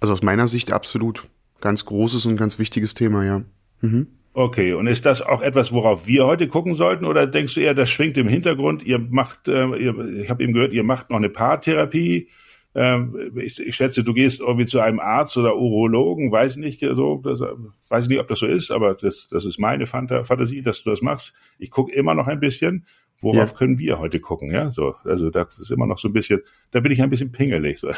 Also 0.00 0.12
aus 0.12 0.22
meiner 0.22 0.46
Sicht 0.46 0.72
absolut. 0.72 1.26
Ganz 1.60 1.84
großes 1.84 2.26
und 2.26 2.36
ganz 2.36 2.58
wichtiges 2.58 2.94
Thema, 2.94 3.24
ja. 3.24 3.42
Mhm. 3.80 4.08
Okay, 4.34 4.72
und 4.72 4.86
ist 4.86 5.04
das 5.04 5.20
auch 5.20 5.42
etwas, 5.42 5.72
worauf 5.72 6.06
wir 6.06 6.26
heute 6.26 6.48
gucken 6.48 6.74
sollten, 6.74 7.04
oder 7.04 7.26
denkst 7.26 7.54
du 7.54 7.60
eher, 7.60 7.74
das 7.74 7.90
schwingt 7.90 8.16
im 8.16 8.28
Hintergrund? 8.28 8.82
Ihr 8.82 8.98
macht, 8.98 9.46
äh, 9.46 9.66
ihr, 9.76 9.98
ich 10.16 10.30
habe 10.30 10.42
eben 10.42 10.54
gehört, 10.54 10.72
ihr 10.72 10.84
macht 10.84 11.10
noch 11.10 11.18
eine 11.18 11.28
Paartherapie 11.28 12.28
ich, 12.74 13.60
ich 13.60 13.76
schätze, 13.76 14.02
du 14.02 14.14
gehst 14.14 14.40
irgendwie 14.40 14.64
zu 14.64 14.80
einem 14.80 14.98
Arzt 14.98 15.36
oder 15.36 15.56
Urologen, 15.56 16.32
weiß 16.32 16.56
nicht 16.56 16.80
so, 16.80 17.20
das, 17.22 17.42
weiß 17.88 18.08
nicht, 18.08 18.18
ob 18.18 18.28
das 18.28 18.38
so 18.38 18.46
ist, 18.46 18.70
aber 18.70 18.94
das, 18.94 19.28
das 19.28 19.44
ist 19.44 19.58
meine 19.58 19.84
Fantasie, 19.86 20.62
dass 20.62 20.82
du 20.82 20.90
das 20.90 21.02
machst. 21.02 21.34
Ich 21.58 21.70
gucke 21.70 21.92
immer 21.92 22.14
noch 22.14 22.28
ein 22.28 22.40
bisschen, 22.40 22.86
worauf 23.22 23.50
ja. 23.50 23.56
können 23.56 23.78
wir 23.78 23.98
heute 23.98 24.20
gucken, 24.20 24.50
ja, 24.50 24.70
so, 24.70 24.94
also 25.04 25.30
da 25.30 25.48
ist 25.58 25.70
immer 25.70 25.86
noch 25.86 25.98
so 25.98 26.08
ein 26.08 26.12
bisschen, 26.12 26.40
da 26.70 26.80
bin 26.80 26.92
ich 26.92 27.02
ein 27.02 27.10
bisschen 27.10 27.32
pingelig, 27.32 27.78
so, 27.78 27.88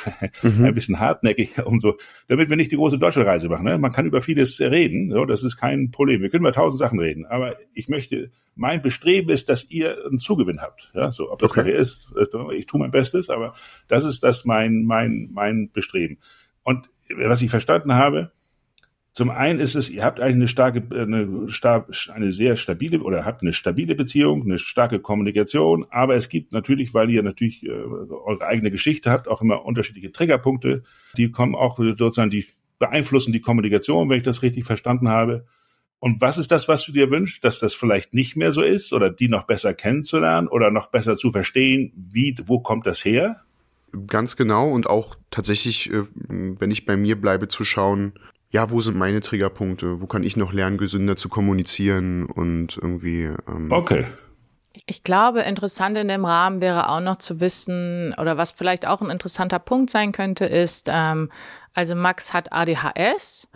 mhm. 0.42 0.64
ein 0.64 0.74
bisschen 0.74 1.00
hartnäckig, 1.00 1.50
um 1.64 1.80
so, 1.80 1.96
damit 2.28 2.50
wir 2.50 2.56
nicht 2.56 2.72
die 2.72 2.76
große 2.76 2.98
deutsche 2.98 3.24
Reise 3.24 3.48
machen, 3.48 3.64
ne? 3.64 3.78
man 3.78 3.92
kann 3.92 4.06
über 4.06 4.20
vieles 4.20 4.60
reden, 4.60 5.10
so, 5.10 5.24
das 5.24 5.42
ist 5.42 5.56
kein 5.56 5.90
Problem, 5.90 6.22
wir 6.22 6.30
können 6.30 6.44
über 6.44 6.52
tausend 6.52 6.78
Sachen 6.78 7.00
reden, 7.00 7.26
aber 7.26 7.56
ich 7.72 7.88
möchte, 7.88 8.30
mein 8.54 8.82
Bestreben 8.82 9.30
ist, 9.30 9.48
dass 9.48 9.70
ihr 9.70 9.96
einen 10.06 10.18
Zugewinn 10.18 10.60
habt, 10.60 10.90
ja, 10.94 11.10
so, 11.10 11.30
ob 11.32 11.40
das 11.40 11.50
okay. 11.50 11.72
ist, 11.72 12.12
ich 12.56 12.66
tue 12.66 12.80
mein 12.80 12.90
Bestes, 12.90 13.30
aber 13.30 13.54
das 13.88 14.04
ist 14.04 14.22
das 14.22 14.44
mein, 14.44 14.84
mein, 14.84 15.30
mein 15.32 15.70
Bestreben. 15.72 16.18
Und 16.62 16.88
was 17.16 17.42
ich 17.42 17.50
verstanden 17.50 17.94
habe, 17.94 18.30
zum 19.14 19.30
einen 19.30 19.60
ist 19.60 19.76
es, 19.76 19.90
ihr 19.90 20.02
habt 20.02 20.18
eigentlich 20.18 20.34
eine 20.34 20.48
starke, 20.48 20.82
eine, 20.90 21.46
eine 22.12 22.32
sehr 22.32 22.56
stabile 22.56 22.98
oder 22.98 23.24
habt 23.24 23.42
eine 23.42 23.52
stabile 23.52 23.94
Beziehung, 23.94 24.42
eine 24.42 24.58
starke 24.58 24.98
Kommunikation, 24.98 25.86
aber 25.90 26.16
es 26.16 26.28
gibt 26.28 26.52
natürlich, 26.52 26.94
weil 26.94 27.10
ihr 27.10 27.22
natürlich 27.22 27.62
äh, 27.62 27.70
eure 27.70 28.44
eigene 28.44 28.72
Geschichte 28.72 29.12
habt, 29.12 29.28
auch 29.28 29.40
immer 29.40 29.64
unterschiedliche 29.64 30.10
Triggerpunkte, 30.10 30.82
die 31.16 31.30
kommen 31.30 31.54
auch 31.54 31.78
sozusagen, 31.78 32.30
die 32.30 32.44
beeinflussen 32.80 33.32
die 33.32 33.40
Kommunikation, 33.40 34.10
wenn 34.10 34.16
ich 34.16 34.24
das 34.24 34.42
richtig 34.42 34.64
verstanden 34.64 35.08
habe. 35.08 35.46
Und 36.00 36.20
was 36.20 36.36
ist 36.36 36.50
das, 36.50 36.66
was 36.66 36.84
du 36.84 36.90
dir 36.90 37.12
wünschst, 37.12 37.44
dass 37.44 37.60
das 37.60 37.72
vielleicht 37.72 38.14
nicht 38.14 38.34
mehr 38.34 38.50
so 38.50 38.62
ist 38.62 38.92
oder 38.92 39.10
die 39.10 39.28
noch 39.28 39.44
besser 39.44 39.74
kennenzulernen 39.74 40.48
oder 40.48 40.72
noch 40.72 40.88
besser 40.88 41.16
zu 41.16 41.30
verstehen, 41.30 41.92
wie, 41.94 42.36
wo 42.46 42.58
kommt 42.58 42.84
das 42.84 43.04
her? 43.04 43.42
Ganz 44.08 44.34
genau 44.34 44.70
und 44.70 44.88
auch 44.88 45.14
tatsächlich, 45.30 45.92
äh, 45.92 46.02
wenn 46.28 46.72
ich 46.72 46.84
bei 46.84 46.96
mir 46.96 47.14
bleibe, 47.14 47.46
zu 47.46 47.64
schauen, 47.64 48.14
ja, 48.54 48.70
wo 48.70 48.80
sind 48.80 48.96
meine 48.96 49.20
Triggerpunkte? 49.20 50.00
Wo 50.00 50.06
kann 50.06 50.22
ich 50.22 50.36
noch 50.36 50.52
lernen, 50.52 50.78
gesünder 50.78 51.16
zu 51.16 51.28
kommunizieren 51.28 52.24
und 52.24 52.76
irgendwie. 52.76 53.24
Ähm 53.48 53.72
okay. 53.72 54.06
Ich 54.86 55.02
glaube, 55.02 55.40
interessant 55.40 55.98
in 55.98 56.06
dem 56.06 56.24
Rahmen 56.24 56.60
wäre 56.60 56.88
auch 56.88 57.00
noch 57.00 57.16
zu 57.16 57.40
wissen, 57.40 58.14
oder 58.16 58.36
was 58.36 58.52
vielleicht 58.52 58.86
auch 58.86 59.00
ein 59.02 59.10
interessanter 59.10 59.58
Punkt 59.58 59.90
sein 59.90 60.12
könnte, 60.12 60.44
ist, 60.44 60.88
ähm, 60.88 61.32
also 61.72 61.96
Max 61.96 62.32
hat 62.32 62.52
ADHS 62.52 63.48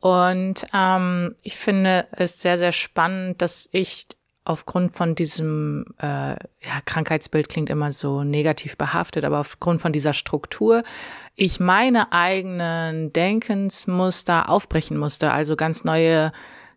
und 0.00 0.66
ähm, 0.74 1.34
ich 1.42 1.56
finde 1.56 2.06
es 2.12 2.38
sehr, 2.38 2.58
sehr 2.58 2.72
spannend, 2.72 3.40
dass 3.40 3.70
ich 3.72 4.08
aufgrund 4.44 4.92
von 4.92 5.14
diesem 5.14 5.86
äh, 5.98 6.32
ja, 6.32 6.80
Krankheitsbild 6.84 7.48
klingt 7.48 7.70
immer 7.70 7.92
so 7.92 8.24
negativ 8.24 8.76
behaftet, 8.76 9.24
aber 9.24 9.38
aufgrund 9.40 9.80
von 9.80 9.92
dieser 9.92 10.12
Struktur 10.12 10.82
ich 11.34 11.60
meine 11.60 12.12
eigenen 12.12 13.12
Denkensmuster 13.12 14.48
aufbrechen 14.48 14.98
musste, 14.98 15.32
also 15.32 15.56
ganz 15.56 15.84
neue 15.84 16.32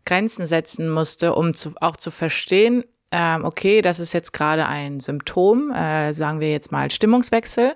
Grenzen 0.05 0.45
setzen 0.45 0.89
musste, 0.89 1.35
um 1.35 1.53
zu, 1.53 1.73
auch 1.81 1.97
zu 1.97 2.11
verstehen, 2.11 2.85
ähm, 3.11 3.45
okay, 3.45 3.81
das 3.81 3.99
ist 3.99 4.13
jetzt 4.13 4.33
gerade 4.33 4.65
ein 4.65 4.99
Symptom, 4.99 5.71
äh, 5.71 6.13
sagen 6.13 6.39
wir 6.39 6.51
jetzt 6.51 6.71
mal 6.71 6.89
Stimmungswechsel, 6.91 7.75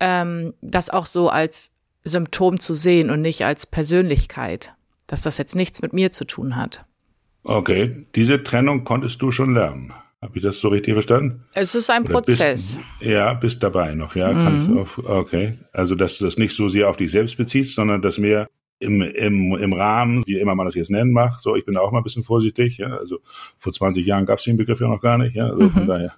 ähm, 0.00 0.54
das 0.62 0.90
auch 0.90 1.06
so 1.06 1.28
als 1.28 1.72
Symptom 2.04 2.60
zu 2.60 2.72
sehen 2.74 3.10
und 3.10 3.20
nicht 3.20 3.44
als 3.44 3.66
Persönlichkeit, 3.66 4.74
dass 5.06 5.22
das 5.22 5.38
jetzt 5.38 5.54
nichts 5.54 5.82
mit 5.82 5.92
mir 5.92 6.12
zu 6.12 6.24
tun 6.24 6.56
hat. 6.56 6.84
Okay, 7.42 8.06
diese 8.14 8.42
Trennung 8.42 8.84
konntest 8.84 9.22
du 9.22 9.30
schon 9.30 9.54
lernen. 9.54 9.92
Habe 10.22 10.36
ich 10.36 10.42
das 10.42 10.60
so 10.60 10.68
richtig 10.68 10.92
verstanden? 10.92 11.44
Es 11.54 11.74
ist 11.74 11.88
ein 11.88 12.02
Oder 12.02 12.12
Prozess. 12.12 12.76
Bist, 12.76 12.80
ja, 13.00 13.32
bist 13.32 13.62
dabei 13.62 13.94
noch, 13.94 14.14
ja. 14.14 14.32
Mhm. 14.32 14.78
Auf, 14.78 14.98
okay. 14.98 15.54
Also, 15.72 15.94
dass 15.94 16.18
du 16.18 16.24
das 16.24 16.36
nicht 16.36 16.54
so 16.54 16.68
sehr 16.68 16.90
auf 16.90 16.98
dich 16.98 17.10
selbst 17.10 17.38
beziehst, 17.38 17.74
sondern 17.74 18.02
dass 18.02 18.18
mehr 18.18 18.48
im, 18.80 19.00
im, 19.00 19.54
im 19.54 19.72
Rahmen, 19.72 20.22
wie 20.26 20.38
immer 20.38 20.54
man 20.54 20.66
das 20.66 20.74
jetzt 20.74 20.90
nennen 20.90 21.12
mag. 21.12 21.40
So, 21.40 21.56
ich 21.56 21.64
bin 21.64 21.76
auch 21.76 21.90
mal 21.90 21.98
ein 21.98 22.04
bisschen 22.04 22.22
vorsichtig. 22.22 22.78
Ja. 22.78 22.96
Also 22.96 23.20
vor 23.58 23.72
20 23.72 24.04
Jahren 24.04 24.26
gab 24.26 24.38
es 24.38 24.44
den 24.44 24.58
Begriff 24.58 24.80
ja 24.80 24.88
noch 24.88 25.00
gar 25.00 25.16
nicht. 25.16 25.36
Ja. 25.36 25.46
Also 25.46 25.62
mhm. 25.62 25.70
von 25.70 25.86
daher 25.86 26.12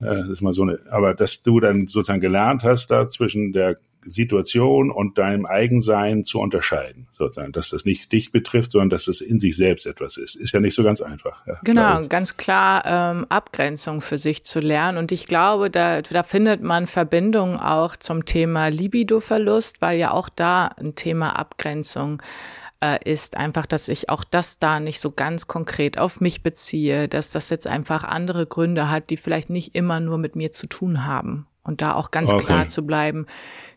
das 0.00 0.28
ist 0.28 0.40
mal 0.40 0.52
so 0.52 0.62
eine. 0.62 0.80
Aber 0.90 1.14
dass 1.14 1.42
du 1.42 1.60
dann 1.60 1.86
sozusagen 1.86 2.20
gelernt 2.20 2.64
hast, 2.64 2.90
da 2.90 3.08
zwischen 3.08 3.52
der 3.52 3.76
Situation 4.06 4.90
und 4.90 5.18
deinem 5.18 5.44
Eigensein 5.44 6.24
zu 6.24 6.40
unterscheiden, 6.40 7.06
sozusagen, 7.10 7.52
dass 7.52 7.68
das 7.68 7.84
nicht 7.84 8.10
dich 8.12 8.32
betrifft, 8.32 8.72
sondern 8.72 8.88
dass 8.88 9.08
es 9.08 9.20
in 9.20 9.38
sich 9.38 9.56
selbst 9.56 9.86
etwas 9.86 10.16
ist, 10.16 10.36
ist 10.36 10.54
ja 10.54 10.60
nicht 10.60 10.74
so 10.74 10.82
ganz 10.82 11.02
einfach. 11.02 11.46
Ja, 11.46 11.58
genau, 11.64 12.06
ganz 12.08 12.38
klar 12.38 12.82
ähm, 12.86 13.26
Abgrenzung 13.28 14.00
für 14.00 14.16
sich 14.16 14.44
zu 14.44 14.60
lernen 14.60 14.96
und 14.96 15.12
ich 15.12 15.26
glaube, 15.26 15.70
da, 15.70 16.00
da 16.00 16.22
findet 16.22 16.62
man 16.62 16.86
Verbindungen 16.86 17.58
auch 17.58 17.94
zum 17.94 18.24
Thema 18.24 18.68
Libido-Verlust, 18.68 19.82
weil 19.82 19.98
ja 19.98 20.12
auch 20.12 20.30
da 20.30 20.68
ein 20.78 20.94
Thema 20.94 21.38
Abgrenzung 21.38 22.22
äh, 22.22 22.59
ist 23.04 23.36
einfach, 23.36 23.66
dass 23.66 23.88
ich 23.88 24.08
auch 24.08 24.24
das 24.24 24.58
da 24.58 24.80
nicht 24.80 25.00
so 25.00 25.10
ganz 25.10 25.46
konkret 25.46 25.98
auf 25.98 26.20
mich 26.20 26.42
beziehe, 26.42 27.08
dass 27.08 27.30
das 27.30 27.50
jetzt 27.50 27.66
einfach 27.66 28.04
andere 28.04 28.46
Gründe 28.46 28.90
hat, 28.90 29.10
die 29.10 29.16
vielleicht 29.16 29.50
nicht 29.50 29.74
immer 29.74 30.00
nur 30.00 30.18
mit 30.18 30.34
mir 30.34 30.50
zu 30.50 30.66
tun 30.66 31.04
haben 31.04 31.46
und 31.62 31.82
da 31.82 31.94
auch 31.94 32.10
ganz 32.10 32.32
okay. 32.32 32.44
klar 32.44 32.66
zu 32.68 32.86
bleiben 32.86 33.26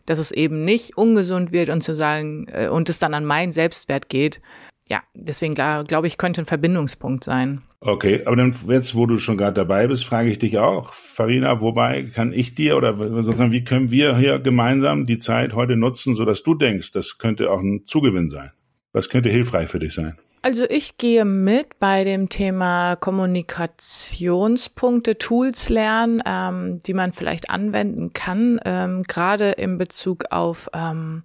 dass 0.06 0.18
es 0.18 0.30
eben 0.30 0.64
nicht 0.64 0.96
ungesund 0.96 1.52
wird 1.52 1.70
und 1.70 1.82
zu 1.82 1.94
sagen, 1.94 2.46
äh, 2.52 2.68
und 2.68 2.88
es 2.88 2.98
dann 2.98 3.14
an 3.14 3.24
meinen 3.24 3.52
Selbstwert 3.52 4.08
geht. 4.08 4.40
Ja, 4.86 5.02
deswegen 5.14 5.54
glaube 5.54 5.84
glaub 5.86 6.04
ich, 6.04 6.18
könnte 6.18 6.42
ein 6.42 6.46
Verbindungspunkt 6.46 7.24
sein. 7.24 7.62
Okay, 7.80 8.22
aber 8.24 8.36
dann 8.36 8.54
jetzt, 8.68 8.94
wo 8.94 9.06
du 9.06 9.18
schon 9.18 9.36
gerade 9.36 9.54
dabei 9.54 9.86
bist, 9.86 10.04
frage 10.04 10.30
ich 10.30 10.38
dich 10.38 10.58
auch, 10.58 10.92
Farina, 10.92 11.60
wobei 11.60 12.02
kann 12.02 12.32
ich 12.32 12.54
dir 12.54 12.76
oder 12.76 12.96
sozusagen, 13.22 13.52
wie 13.52 13.64
können 13.64 13.90
wir 13.90 14.16
hier 14.16 14.38
gemeinsam 14.38 15.06
die 15.06 15.18
Zeit 15.18 15.54
heute 15.54 15.76
nutzen, 15.76 16.16
sodass 16.16 16.42
du 16.42 16.54
denkst, 16.54 16.92
das 16.92 17.18
könnte 17.18 17.50
auch 17.50 17.60
ein 17.60 17.84
Zugewinn 17.86 18.28
sein? 18.28 18.52
Was 18.94 19.10
könnte 19.10 19.28
hilfreich 19.28 19.68
für 19.68 19.80
dich 19.80 19.92
sein? 19.92 20.14
Also 20.42 20.64
ich 20.70 20.96
gehe 20.98 21.24
mit 21.24 21.80
bei 21.80 22.04
dem 22.04 22.28
Thema 22.28 22.94
Kommunikationspunkte, 22.94 25.18
Tools 25.18 25.68
lernen, 25.68 26.22
ähm, 26.24 26.78
die 26.86 26.94
man 26.94 27.12
vielleicht 27.12 27.50
anwenden 27.50 28.12
kann, 28.12 28.60
ähm, 28.64 29.02
gerade 29.02 29.50
in 29.50 29.78
Bezug 29.78 30.26
auf 30.30 30.70
ähm, 30.72 31.24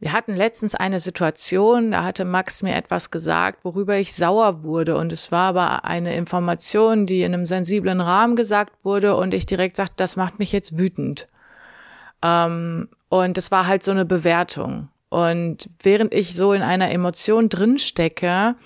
wir 0.00 0.12
hatten 0.12 0.34
letztens 0.34 0.74
eine 0.74 0.98
Situation, 1.00 1.92
da 1.92 2.04
hatte 2.04 2.26
Max 2.26 2.62
mir 2.62 2.74
etwas 2.74 3.10
gesagt, 3.10 3.64
worüber 3.64 3.96
ich 3.96 4.12
sauer 4.12 4.62
wurde. 4.62 4.98
Und 4.98 5.10
es 5.12 5.32
war 5.32 5.48
aber 5.48 5.86
eine 5.86 6.14
Information, 6.14 7.06
die 7.06 7.22
in 7.22 7.32
einem 7.32 7.46
sensiblen 7.46 8.02
Rahmen 8.02 8.36
gesagt 8.36 8.74
wurde 8.82 9.16
und 9.16 9.32
ich 9.32 9.46
direkt 9.46 9.76
sagte, 9.76 9.94
das 9.96 10.16
macht 10.16 10.38
mich 10.38 10.52
jetzt 10.52 10.76
wütend. 10.76 11.26
Ähm, 12.20 12.90
und 13.08 13.38
es 13.38 13.50
war 13.50 13.66
halt 13.66 13.82
so 13.82 13.92
eine 13.92 14.04
Bewertung. 14.04 14.90
Und 15.14 15.70
während 15.80 16.12
ich 16.12 16.34
so 16.34 16.52
in 16.52 16.62
einer 16.62 16.90
Emotion 16.90 17.48
drinstecke, 17.48 18.56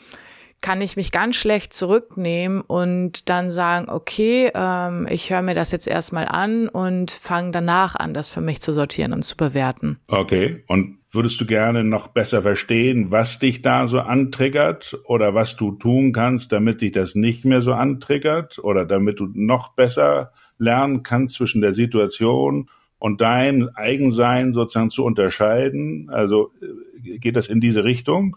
kann 0.63 0.81
ich 0.81 0.97
mich 0.97 1.13
ganz 1.13 1.37
schlecht 1.37 1.75
zurücknehmen 1.75 2.63
und 2.63 3.29
dann 3.29 3.51
sagen, 3.51 3.91
okay, 3.91 4.51
ähm, 4.55 5.07
ich 5.11 5.31
höre 5.31 5.43
mir 5.43 5.55
das 5.55 5.73
jetzt 5.73 5.87
erstmal 5.87 6.27
an 6.27 6.71
und 6.71 7.11
fange 7.11 7.51
danach 7.51 7.97
an, 7.97 8.15
das 8.15 8.31
für 8.31 8.41
mich 8.41 8.63
zu 8.63 8.73
sortieren 8.73 9.13
und 9.13 9.25
zu 9.25 9.37
bewerten. 9.37 9.99
Okay. 10.07 10.65
Und 10.69 10.97
würdest 11.11 11.39
du 11.39 11.45
gerne 11.45 11.85
noch 11.85 12.09
besser 12.09 12.41
verstehen, 12.41 13.13
was 13.13 13.39
dich 13.39 13.61
da 13.61 13.87
so 13.87 14.01
antriggert 14.01 14.99
oder 15.05 15.35
was 15.35 15.55
du 15.55 15.73
tun 15.73 16.15
kannst, 16.15 16.51
damit 16.51 16.81
dich 16.81 16.93
das 16.93 17.15
nicht 17.15 17.45
mehr 17.45 17.61
so 17.61 17.75
antriggert 17.75 18.59
oder 18.59 18.87
damit 18.87 19.21
du 19.21 19.29
noch 19.35 19.75
besser 19.75 20.33
lernen 20.57 21.03
kannst 21.03 21.35
zwischen 21.35 21.61
der 21.61 21.75
Situation 21.75 22.71
und 22.99 23.21
dein 23.21 23.69
Eigensein 23.75 24.53
sozusagen 24.53 24.91
zu 24.91 25.05
unterscheiden? 25.05 26.11
Also 26.11 26.53
äh, 26.61 27.19
geht 27.19 27.37
das 27.37 27.49
in 27.49 27.61
diese 27.61 27.85
Richtung? 27.85 28.37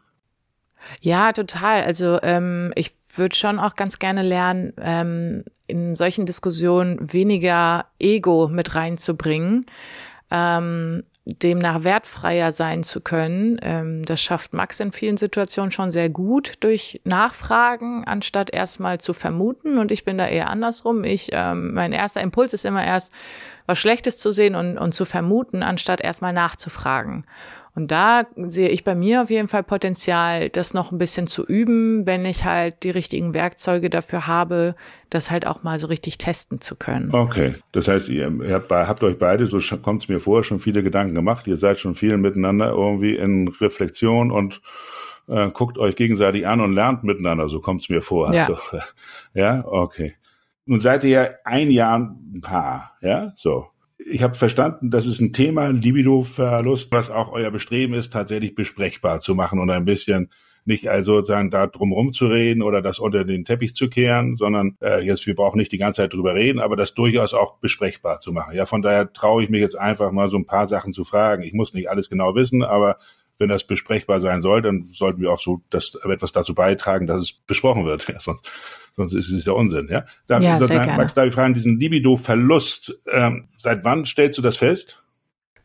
Ja, 1.01 1.31
total. 1.31 1.83
Also 1.83 2.19
ähm, 2.23 2.71
ich 2.75 2.95
würde 3.15 3.35
schon 3.35 3.59
auch 3.59 3.75
ganz 3.75 3.99
gerne 3.99 4.23
lernen, 4.23 4.73
ähm, 4.79 5.43
in 5.67 5.95
solchen 5.95 6.25
Diskussionen 6.25 7.13
weniger 7.13 7.85
Ego 7.99 8.47
mit 8.47 8.75
reinzubringen. 8.75 9.65
Ähm, 10.29 11.03
demnach 11.25 11.83
wertfreier 11.83 12.51
sein 12.51 12.83
zu 12.83 12.99
können. 12.99 13.59
Ähm, 13.61 14.03
das 14.05 14.21
schafft 14.21 14.53
Max 14.53 14.79
in 14.79 14.91
vielen 14.91 15.17
Situationen 15.17 15.71
schon 15.71 15.91
sehr 15.91 16.09
gut 16.09 16.53
durch 16.61 16.99
Nachfragen, 17.03 18.03
anstatt 18.05 18.51
erstmal 18.51 18.99
zu 18.99 19.13
vermuten. 19.13 19.77
Und 19.77 19.91
ich 19.91 20.03
bin 20.03 20.17
da 20.17 20.27
eher 20.27 20.49
andersrum. 20.49 21.03
Ich, 21.03 21.29
ähm, 21.31 21.73
mein 21.73 21.93
erster 21.93 22.21
Impuls 22.21 22.53
ist 22.53 22.65
immer 22.65 22.83
erst, 22.83 23.13
was 23.67 23.77
Schlechtes 23.77 24.17
zu 24.17 24.31
sehen 24.31 24.55
und, 24.55 24.77
und 24.79 24.93
zu 24.93 25.05
vermuten, 25.05 25.61
anstatt 25.61 26.01
erstmal 26.01 26.33
nachzufragen. 26.33 27.25
Und 27.73 27.91
da 27.91 28.23
sehe 28.35 28.69
ich 28.69 28.83
bei 28.83 28.95
mir 28.95 29.21
auf 29.21 29.29
jeden 29.29 29.47
Fall 29.47 29.63
Potenzial, 29.63 30.49
das 30.49 30.73
noch 30.73 30.91
ein 30.91 30.97
bisschen 30.97 31.27
zu 31.27 31.45
üben, 31.45 32.05
wenn 32.05 32.25
ich 32.25 32.43
halt 32.43 32.83
die 32.83 32.89
richtigen 32.89 33.33
Werkzeuge 33.33 33.89
dafür 33.89 34.27
habe, 34.27 34.75
das 35.09 35.31
halt 35.31 35.47
auch 35.47 35.63
mal 35.63 35.79
so 35.79 35.87
richtig 35.87 36.17
testen 36.17 36.59
zu 36.59 36.75
können. 36.75 37.13
Okay, 37.13 37.55
das 37.71 37.87
heißt, 37.87 38.09
ihr 38.09 38.31
habt, 38.49 38.71
habt 38.71 39.03
euch 39.03 39.17
beide, 39.17 39.47
so 39.47 39.59
kommt 39.77 40.03
es 40.03 40.09
mir 40.09 40.19
vor, 40.19 40.43
schon 40.43 40.59
viele 40.59 40.83
Gedanken 40.83 41.15
gemacht. 41.15 41.47
Ihr 41.47 41.57
seid 41.57 41.79
schon 41.79 41.95
viel 41.95 42.17
miteinander 42.17 42.69
irgendwie 42.69 43.15
in 43.15 43.47
Reflexion 43.47 44.31
und 44.31 44.61
äh, 45.27 45.49
guckt 45.51 45.77
euch 45.77 45.95
gegenseitig 45.95 46.45
an 46.45 46.59
und 46.59 46.73
lernt 46.73 47.03
miteinander, 47.03 47.47
so 47.47 47.61
kommt 47.61 47.81
es 47.81 47.89
mir 47.89 48.01
vor. 48.01 48.33
Ja. 48.33 48.47
Also, 48.47 48.57
ja, 49.33 49.63
okay. 49.65 50.15
Nun 50.65 50.79
seid 50.79 51.03
ihr 51.05 51.09
ja 51.09 51.29
ein 51.45 51.71
Jahr 51.71 51.97
ein 51.97 52.41
Paar, 52.41 52.97
ja, 53.01 53.31
so. 53.35 53.70
Ich 54.05 54.24
habe 54.24 54.36
verstanden, 54.36 54.89
das 54.89 55.05
ist 55.05 55.22
ein 55.22 55.34
Thema, 55.34 55.63
ein 55.63 55.81
Libido-Verlust, 55.81 56.91
was 56.91 57.12
auch 57.12 57.31
euer 57.31 57.51
Bestreben 57.51 57.93
ist, 57.93 58.13
tatsächlich 58.13 58.55
besprechbar 58.55 59.22
zu 59.22 59.36
machen 59.36 59.60
und 59.60 59.70
ein 59.70 59.86
bisschen 59.86 60.29
nicht 60.65 60.89
also 60.89 61.17
sozusagen 61.17 61.50
da 61.50 61.67
drum 61.67 61.91
rumzureden 61.91 62.62
oder 62.62 62.81
das 62.81 63.00
unter 63.00 63.25
den 63.25 63.46
Teppich 63.46 63.75
zu 63.75 63.89
kehren, 63.89 64.36
sondern 64.36 64.77
äh, 64.81 65.03
jetzt 65.03 65.25
wir 65.25 65.36
brauchen 65.36 65.58
nicht 65.58 65.72
die 65.72 65.77
ganze 65.77 66.03
Zeit 66.03 66.13
drüber 66.13 66.36
reden, 66.36 66.60
aber 66.60 66.75
das 66.75 66.93
durchaus 66.93 67.34
auch 67.34 67.58
besprechbar 67.58 68.20
zu 68.20 68.31
machen. 68.31 68.55
Ja, 68.55 68.65
von 68.65 68.81
daher 68.81 69.12
traue 69.12 69.43
ich 69.43 69.50
mich 69.50 69.62
jetzt 69.62 69.77
einfach 69.77 70.12
mal 70.12 70.29
so 70.29 70.38
ein 70.38 70.46
paar 70.46 70.67
Sachen 70.67 70.93
zu 70.93 71.03
fragen. 71.03 71.43
Ich 71.43 71.53
muss 71.53 71.74
nicht 71.74 71.89
alles 71.89 72.10
genau 72.10 72.36
wissen, 72.36 72.63
aber 72.63 72.98
wenn 73.41 73.50
das 73.50 73.65
besprechbar 73.65 74.21
sein 74.21 74.41
soll, 74.41 74.62
dann 74.62 74.89
sollten 74.93 75.19
wir 75.19 75.31
auch 75.31 75.39
so 75.39 75.62
das 75.71 75.95
etwas 75.95 76.31
dazu 76.31 76.55
beitragen, 76.55 77.07
dass 77.07 77.21
es 77.21 77.33
besprochen 77.33 77.86
wird. 77.86 78.07
Ja, 78.12 78.19
sonst, 78.19 78.45
sonst 78.93 79.13
ist 79.13 79.31
es 79.31 79.45
ja 79.45 79.53
Unsinn. 79.53 79.88
Ja, 79.89 80.05
Darf, 80.27 80.43
ja 80.43 80.60
Max, 80.98 81.13
darf 81.13 81.27
ich 81.27 81.33
fragen, 81.33 81.53
diesen 81.53 81.79
Libido-Verlust, 81.79 82.93
ähm, 83.12 83.48
seit 83.57 83.86
wann 83.86 84.05
stellst 84.05 84.38
du 84.38 84.41
das 84.41 84.57
fest? 84.57 85.00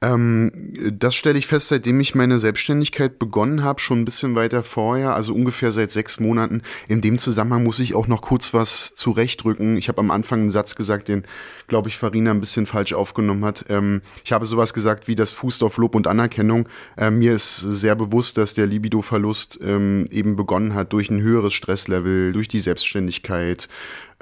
Ähm, 0.03 0.53
das 0.99 1.15
stelle 1.15 1.39
ich 1.39 1.47
fest, 1.47 1.69
seitdem 1.69 2.01
ich 2.01 2.15
meine 2.15 2.39
Selbstständigkeit 2.39 3.19
begonnen 3.19 3.63
habe, 3.63 3.81
schon 3.81 4.01
ein 4.01 4.05
bisschen 4.05 4.35
weiter 4.35 4.63
vorher, 4.63 5.15
also 5.15 5.35
ungefähr 5.35 5.73
seit 5.73 5.91
sechs 5.91 6.21
Monaten. 6.21 6.63
In 6.89 7.01
dem 7.01 7.19
Zusammenhang 7.19 7.65
muss 7.65 7.79
ich 7.79 7.95
auch 7.95 8.07
noch 8.07 8.21
kurz 8.21 8.53
was 8.53 8.95
zurechtrücken. 8.95 9.77
Ich 9.77 9.89
habe 9.89 10.01
am 10.01 10.11
Anfang 10.11 10.41
einen 10.41 10.51
Satz 10.51 10.75
gesagt, 10.75 11.09
den, 11.09 11.25
glaube 11.67 11.89
ich, 11.89 11.97
Farina 11.97 12.31
ein 12.31 12.41
bisschen 12.41 12.67
falsch 12.67 12.93
aufgenommen 12.93 13.45
hat. 13.45 13.65
Ähm, 13.69 14.03
ich 14.25 14.33
habe 14.33 14.47
sowas 14.47 14.75
gesagt 14.75 15.09
wie 15.09 15.15
das 15.15 15.33
fußt 15.33 15.63
auf 15.63 15.79
Lob 15.79 15.95
und 15.95 16.07
Anerkennung. 16.07 16.69
Ähm, 16.99 17.19
mir 17.19 17.33
ist 17.33 17.57
sehr 17.59 17.97
bewusst, 17.97 18.37
dass 18.37 18.55
der 18.55 18.67
Libido-Verlust 18.67 19.59
ähm, 19.63 20.05
eben 20.11 20.37
begonnen 20.37 20.75
hat 20.75 20.93
durch 20.93 21.11
ein 21.11 21.21
höheres 21.21 21.55
Stresslevel, 21.55 22.33
durch 22.33 22.49
die 22.49 22.59
Selbstständigkeit 22.59 23.69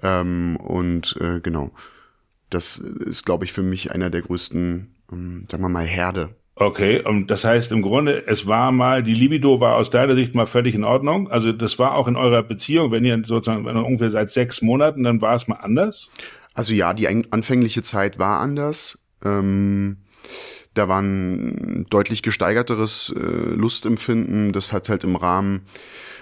ähm, 0.02 0.56
und 0.56 1.16
äh, 1.20 1.40
genau. 1.40 1.72
Das 2.50 2.78
ist, 2.78 3.24
glaube 3.24 3.44
ich, 3.44 3.52
für 3.52 3.64
mich 3.64 3.90
einer 3.90 4.10
der 4.10 4.22
größten 4.22 4.93
ähm, 5.14 5.46
sagen 5.50 5.62
wir 5.62 5.68
mal, 5.68 5.86
Herde. 5.86 6.34
Okay, 6.56 7.02
und 7.04 7.30
das 7.32 7.44
heißt 7.44 7.72
im 7.72 7.82
Grunde, 7.82 8.28
es 8.28 8.46
war 8.46 8.70
mal, 8.70 9.02
die 9.02 9.14
Libido 9.14 9.60
war 9.60 9.74
aus 9.74 9.90
deiner 9.90 10.14
Sicht 10.14 10.36
mal 10.36 10.46
völlig 10.46 10.76
in 10.76 10.84
Ordnung. 10.84 11.28
Also 11.28 11.52
das 11.52 11.80
war 11.80 11.94
auch 11.94 12.06
in 12.06 12.14
eurer 12.14 12.44
Beziehung, 12.44 12.92
wenn 12.92 13.04
ihr 13.04 13.20
sozusagen 13.24 13.64
wenn 13.64 13.76
ihr 13.76 13.84
ungefähr 13.84 14.10
seit 14.10 14.30
sechs 14.30 14.62
Monaten, 14.62 15.02
dann 15.02 15.20
war 15.20 15.34
es 15.34 15.48
mal 15.48 15.56
anders? 15.56 16.10
Also 16.54 16.72
ja, 16.72 16.94
die 16.94 17.08
anfängliche 17.08 17.82
Zeit 17.82 18.20
war 18.20 18.40
anders. 18.40 19.00
Ähm, 19.24 19.96
da 20.74 20.88
war 20.88 21.02
ein 21.02 21.86
deutlich 21.90 22.22
gesteigerteres 22.22 23.12
äh, 23.16 23.20
Lustempfinden. 23.20 24.52
Das 24.52 24.72
hat 24.72 24.88
halt 24.88 25.02
im 25.02 25.16
Rahmen 25.16 25.62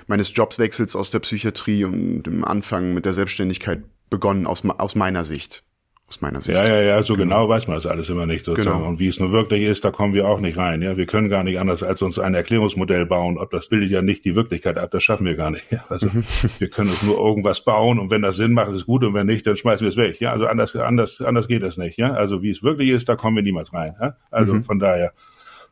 meines 0.06 0.34
Jobwechsels 0.34 0.96
aus 0.96 1.10
der 1.10 1.18
Psychiatrie 1.20 1.84
und 1.84 2.22
dem 2.22 2.42
Anfang 2.42 2.94
mit 2.94 3.04
der 3.04 3.12
Selbstständigkeit 3.12 3.82
begonnen, 4.08 4.46
aus, 4.46 4.62
aus 4.78 4.94
meiner 4.94 5.24
Sicht 5.24 5.62
aus 6.12 6.20
meiner 6.20 6.40
Sicht. 6.42 6.56
Ja, 6.56 6.66
ja, 6.66 6.80
ja, 6.80 7.02
so 7.02 7.14
genau, 7.14 7.36
genau 7.36 7.48
weiß 7.48 7.66
man 7.68 7.76
das 7.76 7.86
alles 7.86 8.10
immer 8.10 8.26
nicht. 8.26 8.44
Sozusagen. 8.44 8.78
Genau. 8.78 8.88
Und 8.88 9.00
wie 9.00 9.08
es 9.08 9.18
nur 9.18 9.32
wirklich 9.32 9.62
ist, 9.62 9.84
da 9.84 9.90
kommen 9.90 10.12
wir 10.12 10.28
auch 10.28 10.40
nicht 10.40 10.58
rein. 10.58 10.82
Ja, 10.82 10.96
wir 10.96 11.06
können 11.06 11.30
gar 11.30 11.42
nicht 11.42 11.58
anders 11.58 11.82
als 11.82 12.02
uns 12.02 12.18
ein 12.18 12.34
Erklärungsmodell 12.34 13.06
bauen. 13.06 13.38
Ob 13.38 13.50
das 13.50 13.68
bildet 13.68 13.90
ja 13.90 14.02
nicht 14.02 14.24
die 14.24 14.36
Wirklichkeit 14.36 14.76
ab, 14.76 14.90
das 14.90 15.02
schaffen 15.02 15.26
wir 15.26 15.34
gar 15.34 15.50
nicht. 15.50 15.64
Ja, 15.72 15.84
also 15.88 16.06
mhm. 16.06 16.22
wir 16.58 16.68
können 16.68 16.90
uns 16.90 17.02
nur 17.02 17.16
irgendwas 17.16 17.64
bauen 17.64 17.98
und 17.98 18.10
wenn 18.10 18.20
das 18.20 18.36
Sinn 18.36 18.52
macht, 18.52 18.72
ist 18.72 18.84
gut 18.84 19.04
und 19.04 19.14
wenn 19.14 19.26
nicht, 19.26 19.46
dann 19.46 19.56
schmeißen 19.56 19.86
wir 19.86 19.88
es 19.88 19.96
weg. 19.96 20.20
Ja, 20.20 20.32
also 20.32 20.46
anders, 20.46 20.76
anders, 20.76 21.22
anders 21.22 21.48
geht 21.48 21.62
das 21.62 21.78
nicht. 21.78 21.96
Ja, 21.96 22.12
also 22.12 22.42
wie 22.42 22.50
es 22.50 22.62
wirklich 22.62 22.90
ist, 22.90 23.08
da 23.08 23.16
kommen 23.16 23.36
wir 23.36 23.42
niemals 23.42 23.72
rein. 23.72 23.94
Ja? 23.98 24.16
Also 24.30 24.52
mhm. 24.54 24.64
von 24.64 24.78
daher. 24.78 25.12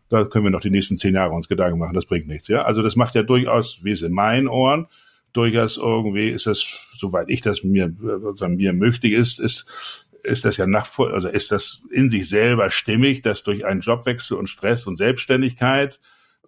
Da 0.09 0.25
können 0.25 0.45
wir 0.45 0.51
noch 0.51 0.63
die 0.63 0.71
nächsten 0.71 0.97
zehn 0.97 1.15
Jahre 1.15 1.33
uns 1.33 1.49
Gedanken 1.49 1.79
machen, 1.79 1.95
das 1.95 2.07
bringt 2.07 2.27
nichts, 2.27 2.49
ja. 2.49 2.63
Also 2.63 2.83
das 2.83 2.97
macht 2.97 3.15
ja 3.15 3.23
durchaus, 3.23 3.85
wie 3.85 3.93
es 3.93 4.03
in 4.03 4.13
meinen 4.13 4.49
Ohren, 4.49 4.89
durchaus 5.33 5.77
irgendwie 5.77 6.31
ist 6.31 6.47
das, 6.47 6.89
soweit 6.97 7.29
ich 7.29 7.41
das 7.41 7.63
mir, 7.63 7.95
sozusagen 8.01 8.57
mir 8.57 8.73
möchte, 8.73 9.09
ist, 9.09 9.39
ist, 9.39 9.67
ist 10.23 10.45
das 10.45 10.57
ja 10.57 10.67
nach, 10.67 10.99
also 10.99 11.29
ist 11.29 11.53
das 11.53 11.83
in 11.91 12.11
sich 12.11 12.29
selber 12.29 12.71
stimmig, 12.71 13.23
dass 13.23 13.43
durch 13.43 13.65
einen 13.65 13.81
Jobwechsel 13.81 14.37
und 14.37 14.49
Stress 14.49 14.87
und 14.87 14.97
Selbstständigkeit 14.97 16.01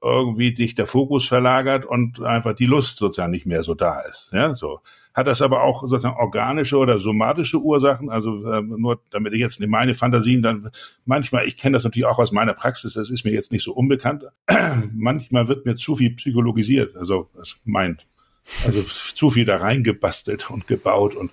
irgendwie 0.03 0.55
sich 0.55 0.75
der 0.75 0.87
Fokus 0.87 1.27
verlagert 1.27 1.87
und 1.87 2.21
einfach 2.23 2.55
die 2.55 2.67
Lust 2.67 2.97
sozusagen 2.97 3.31
nicht 3.31 3.47
mehr 3.47 3.63
so 3.63 3.75
da 3.75 4.01
ist. 4.01 4.29
Ja, 4.33 4.55
so. 4.55 4.81
Hat 5.15 5.27
das 5.27 5.43
aber 5.43 5.63
auch 5.63 5.83
sozusagen 5.83 6.17
organische 6.17 6.79
oder 6.79 6.99
somatische 6.99 7.59
Ursachen? 7.59 8.09
Also 8.09 8.51
äh, 8.51 8.63
nur 8.63 9.01
damit 9.11 9.35
ich 9.35 9.41
jetzt 9.41 9.61
nicht 9.61 9.69
meine 9.69 9.95
Fantasien 9.95 10.43
dann 10.43 10.71
manchmal, 11.05 11.47
ich 11.47 11.59
kenne 11.59 11.75
das 11.75 11.85
natürlich 11.85 12.07
auch 12.07 12.19
aus 12.19 12.33
meiner 12.33 12.55
Praxis, 12.55 12.95
das 12.95 13.11
ist 13.11 13.25
mir 13.25 13.33
jetzt 13.33 13.53
nicht 13.53 13.63
so 13.63 13.75
unbekannt. 13.75 14.25
manchmal 14.93 15.49
wird 15.49 15.67
mir 15.67 15.77
zu 15.77 15.97
viel 15.97 16.15
psychologisiert, 16.17 16.97
also 16.97 17.29
das 17.37 17.49
ist 17.49 17.61
mein, 17.65 17.99
also 18.65 18.83
zu 18.83 19.31
viel 19.31 19.45
da 19.45 19.59
reingebastelt 19.59 20.51
und 20.51 20.67
gebaut 20.67 21.15
und 21.15 21.31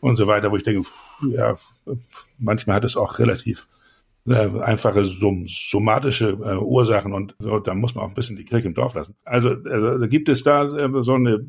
und 0.00 0.16
so 0.16 0.26
weiter, 0.26 0.50
wo 0.50 0.56
ich 0.56 0.62
denke, 0.62 0.88
ja, 1.28 1.54
manchmal 2.38 2.76
hat 2.76 2.84
es 2.84 2.96
auch 2.96 3.18
relativ 3.18 3.68
äh, 4.26 4.48
einfache 4.60 5.04
som 5.04 5.46
somatische 5.46 6.30
äh, 6.30 6.56
Ursachen 6.56 7.12
und 7.12 7.34
so, 7.38 7.58
da 7.58 7.74
muss 7.74 7.94
man 7.94 8.04
auch 8.04 8.08
ein 8.08 8.14
bisschen 8.14 8.36
die 8.36 8.44
Kirche 8.44 8.68
im 8.68 8.74
Dorf 8.74 8.94
lassen. 8.94 9.14
Also 9.24 9.50
äh, 9.50 10.08
gibt 10.08 10.28
es 10.28 10.42
da 10.42 10.64
äh, 10.64 11.02
so 11.02 11.14
eine 11.14 11.44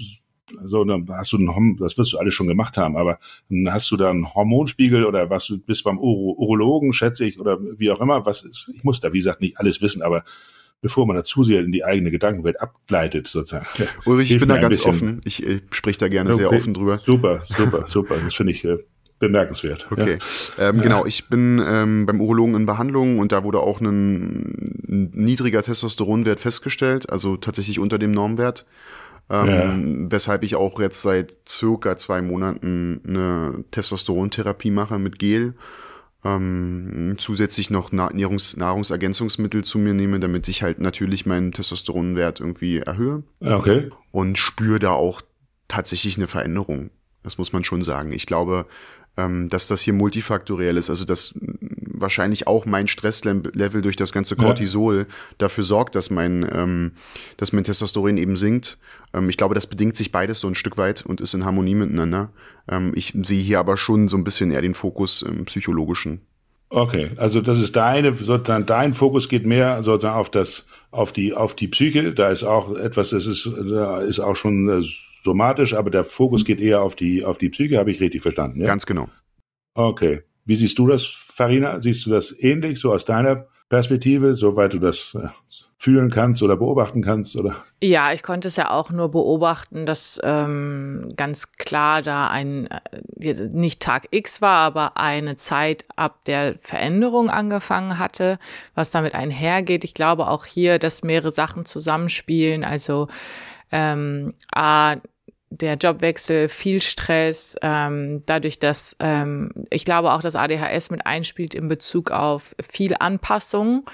so 0.64 0.82
eine, 0.82 1.06
hast 1.10 1.32
du 1.32 1.38
einen, 1.38 1.78
das 1.78 1.98
wirst 1.98 2.12
du 2.12 2.18
alles 2.18 2.34
schon 2.34 2.48
gemacht 2.48 2.76
haben, 2.78 2.98
aber 2.98 3.20
hast 3.68 3.90
du 3.90 3.98
da 3.98 4.10
einen 4.10 4.34
Hormonspiegel 4.34 5.06
oder 5.06 5.30
was 5.30 5.48
du 5.48 5.58
bist 5.58 5.84
beim 5.86 5.98
Uro 5.98 6.36
Urologen, 6.38 6.92
schätze 6.92 7.26
ich, 7.26 7.40
oder 7.40 7.58
wie 7.78 7.90
auch 7.90 8.02
immer, 8.02 8.26
was 8.26 8.44
ist, 8.44 8.70
ich 8.74 8.84
muss 8.84 9.00
da 9.00 9.14
wie 9.14 9.20
gesagt 9.20 9.40
nicht 9.40 9.60
alles 9.60 9.82
wissen, 9.82 10.02
aber 10.02 10.26
bevor 10.82 11.06
man 11.06 11.16
da 11.16 11.24
zu 11.24 11.44
sehr 11.44 11.62
in 11.62 11.72
die 11.72 11.86
eigene 11.86 12.12
Gedankenwelt 12.12 12.60
abgleitet, 12.60 13.28
sozusagen. 13.28 13.68
Ulrich, 14.06 14.32
ich 14.32 14.40
bin 14.40 14.50
da 14.50 14.58
ganz 14.58 14.78
bisschen. 14.78 14.92
offen. 14.92 15.22
Ich, 15.26 15.46
ich 15.46 15.62
sprich 15.72 15.98
da 15.98 16.08
gerne 16.08 16.32
okay. 16.32 16.40
sehr 16.40 16.52
offen 16.52 16.74
drüber. 16.74 16.98
Super, 16.98 17.42
super, 17.46 17.86
super. 17.88 18.16
Das 18.24 18.34
finde 18.34 18.54
ich 18.54 18.66
äh, 18.66 18.78
bemerkenswert. 19.20 19.88
Okay, 19.92 20.18
ja. 20.58 20.70
ähm, 20.70 20.78
ja. 20.78 20.82
genau. 20.82 21.06
Ich 21.06 21.30
bin 21.30 21.64
ähm, 21.66 22.06
beim 22.08 22.20
Urologen 22.20 22.56
in 22.56 22.66
Behandlung 22.66 23.20
und 23.20 23.32
da 23.32 23.44
wurde 23.44 23.60
auch 23.60 23.80
ein, 23.80 23.88
ein 24.90 25.12
niedriger 25.14 25.62
Testosteronwert 25.62 26.40
festgestellt, 26.40 27.10
also 27.10 27.38
tatsächlich 27.38 27.80
unter 27.80 28.00
dem 28.00 28.12
Normwert. 28.12 28.66
Ähm, 29.30 29.48
ja. 29.48 30.12
Weshalb 30.12 30.44
ich 30.44 30.56
auch 30.56 30.80
jetzt 30.80 31.04
seit 31.04 31.32
circa 31.48 31.96
zwei 31.96 32.22
Monaten 32.24 33.02
eine 33.08 33.64
Testosterontherapie 33.70 34.72
mache 34.72 34.98
mit 34.98 35.20
Gel 35.20 35.54
ähm, 36.24 37.16
zusätzlich 37.18 37.70
noch 37.70 37.92
Nahrungs 37.92 38.56
Nahrungsergänzungsmittel 38.56 39.64
zu 39.64 39.80
mir 39.80 39.94
nehme, 39.94 40.20
damit 40.20 40.48
ich 40.48 40.62
halt 40.62 40.80
natürlich 40.80 41.26
meinen 41.26 41.52
Testosteronwert 41.52 42.40
irgendwie 42.40 42.78
erhöhe. 42.80 43.24
Okay. 43.40 43.90
Und 44.12 44.38
spüre 44.38 44.80
da 44.80 44.92
auch 44.92 45.22
tatsächlich 45.68 46.18
eine 46.18 46.28
Veränderung. 46.28 46.92
Das 47.24 47.38
muss 47.38 47.54
man 47.54 47.64
schon 47.64 47.82
sagen. 47.82 48.12
Ich 48.14 48.26
glaube, 48.26 48.66
ähm, 49.18 49.50
dass 49.50 49.68
das 49.68 49.82
hier 49.82 49.94
multifaktoriell 49.94 50.78
ist, 50.78 50.90
also 50.90 51.06
dass 51.06 51.34
wahrscheinlich 52.02 52.48
auch 52.48 52.66
mein 52.66 52.88
Stresslevel 52.88 53.82
durch 53.82 53.96
das 53.96 54.12
ganze 54.12 54.36
Cortisol 54.36 54.98
ja. 54.98 55.16
dafür 55.38 55.64
sorgt, 55.64 55.96
dass 55.96 56.10
mein, 56.10 56.48
ähm, 56.52 56.94
dass 57.38 57.54
mein 57.54 57.64
Testosteron 57.64 58.18
eben 58.18 58.36
sinkt. 58.36 58.78
Ähm, 59.14 59.30
ich 59.30 59.38
glaube, 59.38 59.56
das 59.56 59.68
bedingt 59.68 59.96
sich 59.96 60.12
beides 60.12 60.40
so 60.40 60.48
ein 60.48 60.56
Stück 60.56 60.78
weit 60.78 61.06
und 61.06 61.22
ist 61.22 61.34
in 61.34 61.46
Harmonie 61.46 61.76
miteinander. 61.76 62.32
Ähm, 62.72 62.94
ich 62.96 63.14
sehe 63.24 63.42
hier 63.42 63.60
aber 63.60 63.78
schon 63.78 64.08
so 64.08 64.18
ein 64.18 64.24
bisschen 64.24 64.50
eher 64.50 64.62
den 64.62 64.74
Fokus 64.74 65.22
im 65.22 65.46
psychologischen. 65.46 66.22
Okay, 66.70 67.12
also 67.18 67.42
das 67.42 67.62
ist 67.62 67.76
deine, 67.76 68.14
sozusagen 68.14 68.66
dein 68.66 68.94
Fokus 68.94 69.28
geht 69.28 69.46
mehr 69.46 69.84
sozusagen 69.84 70.18
auf 70.18 70.32
das, 70.32 70.66
auf 70.90 71.12
die, 71.12 71.34
auf 71.34 71.54
die 71.54 71.68
Psyche. 71.68 72.14
Da 72.14 72.30
ist 72.30 72.44
auch 72.44 72.76
etwas, 72.78 73.10
das 73.10 73.28
ist, 73.28 73.46
da 73.46 74.00
ist 74.00 74.20
auch 74.20 74.38
schon 74.38 74.70
äh, 74.70 74.82
somatisch, 75.24 75.74
aber 75.74 75.90
der 75.90 76.06
Fokus 76.06 76.46
geht 76.46 76.62
eher 76.62 76.82
auf 76.82 76.96
die, 76.96 77.26
auf 77.26 77.38
die 77.38 77.50
Psyche, 77.50 77.78
habe 77.78 77.92
ich 77.92 78.00
richtig 78.00 78.22
verstanden. 78.22 78.62
Ja? 78.62 78.68
Ganz 78.68 78.86
genau. 78.86 79.10
Okay. 79.74 80.22
Wie 80.46 80.56
siehst 80.56 80.80
du 80.80 80.88
das, 80.88 81.06
Farina? 81.06 81.82
Siehst 81.82 82.06
du 82.06 82.10
das 82.10 82.34
ähnlich, 82.40 82.80
so 82.80 82.94
aus 82.94 83.04
deiner 83.04 83.48
Perspektive, 83.72 84.36
soweit 84.36 84.74
du 84.74 84.80
das 84.80 85.16
äh, 85.16 85.30
fühlen 85.78 86.10
kannst 86.10 86.44
oder 86.44 86.58
beobachten 86.58 87.02
kannst, 87.02 87.38
oder? 87.38 87.56
Ja, 87.82 88.12
ich 88.12 88.22
konnte 88.22 88.50
es 88.50 88.58
ja 88.58 88.70
auch 88.70 88.92
nur 88.92 89.10
beobachten, 89.10 89.86
dass 89.86 90.20
ähm, 90.26 91.08
ganz 91.16 91.54
klar 91.54 92.02
da 92.02 92.28
ein 92.28 92.68
äh, 92.68 93.34
nicht 93.50 93.82
Tag 93.82 94.10
X 94.12 94.42
war, 94.42 94.58
aber 94.58 94.98
eine 94.98 95.38
Zeit 95.38 95.86
ab 95.96 96.20
der 96.26 96.56
Veränderung 96.60 97.30
angefangen 97.30 97.98
hatte, 97.98 98.40
was 98.76 98.92
damit 98.92 99.16
einhergeht. 99.16 99.86
Ich 99.86 99.94
glaube 99.94 100.28
auch 100.28 100.46
hier, 100.46 100.78
dass 100.78 101.02
mehrere 101.02 101.32
Sachen 101.32 101.64
zusammenspielen. 101.64 102.66
Also 102.66 103.08
ähm, 103.72 104.34
A, 104.54 104.98
der 105.52 105.76
Jobwechsel, 105.76 106.48
viel 106.48 106.82
Stress, 106.82 107.58
ähm, 107.62 108.24
dadurch, 108.26 108.58
dass 108.58 108.96
ähm, 109.00 109.52
ich 109.70 109.84
glaube 109.84 110.14
auch, 110.14 110.22
dass 110.22 110.36
ADHS 110.36 110.90
mit 110.90 111.06
einspielt 111.06 111.54
in 111.54 111.68
Bezug 111.68 112.10
auf 112.10 112.56
viel 112.62 112.96
Anpassung. 112.98 113.86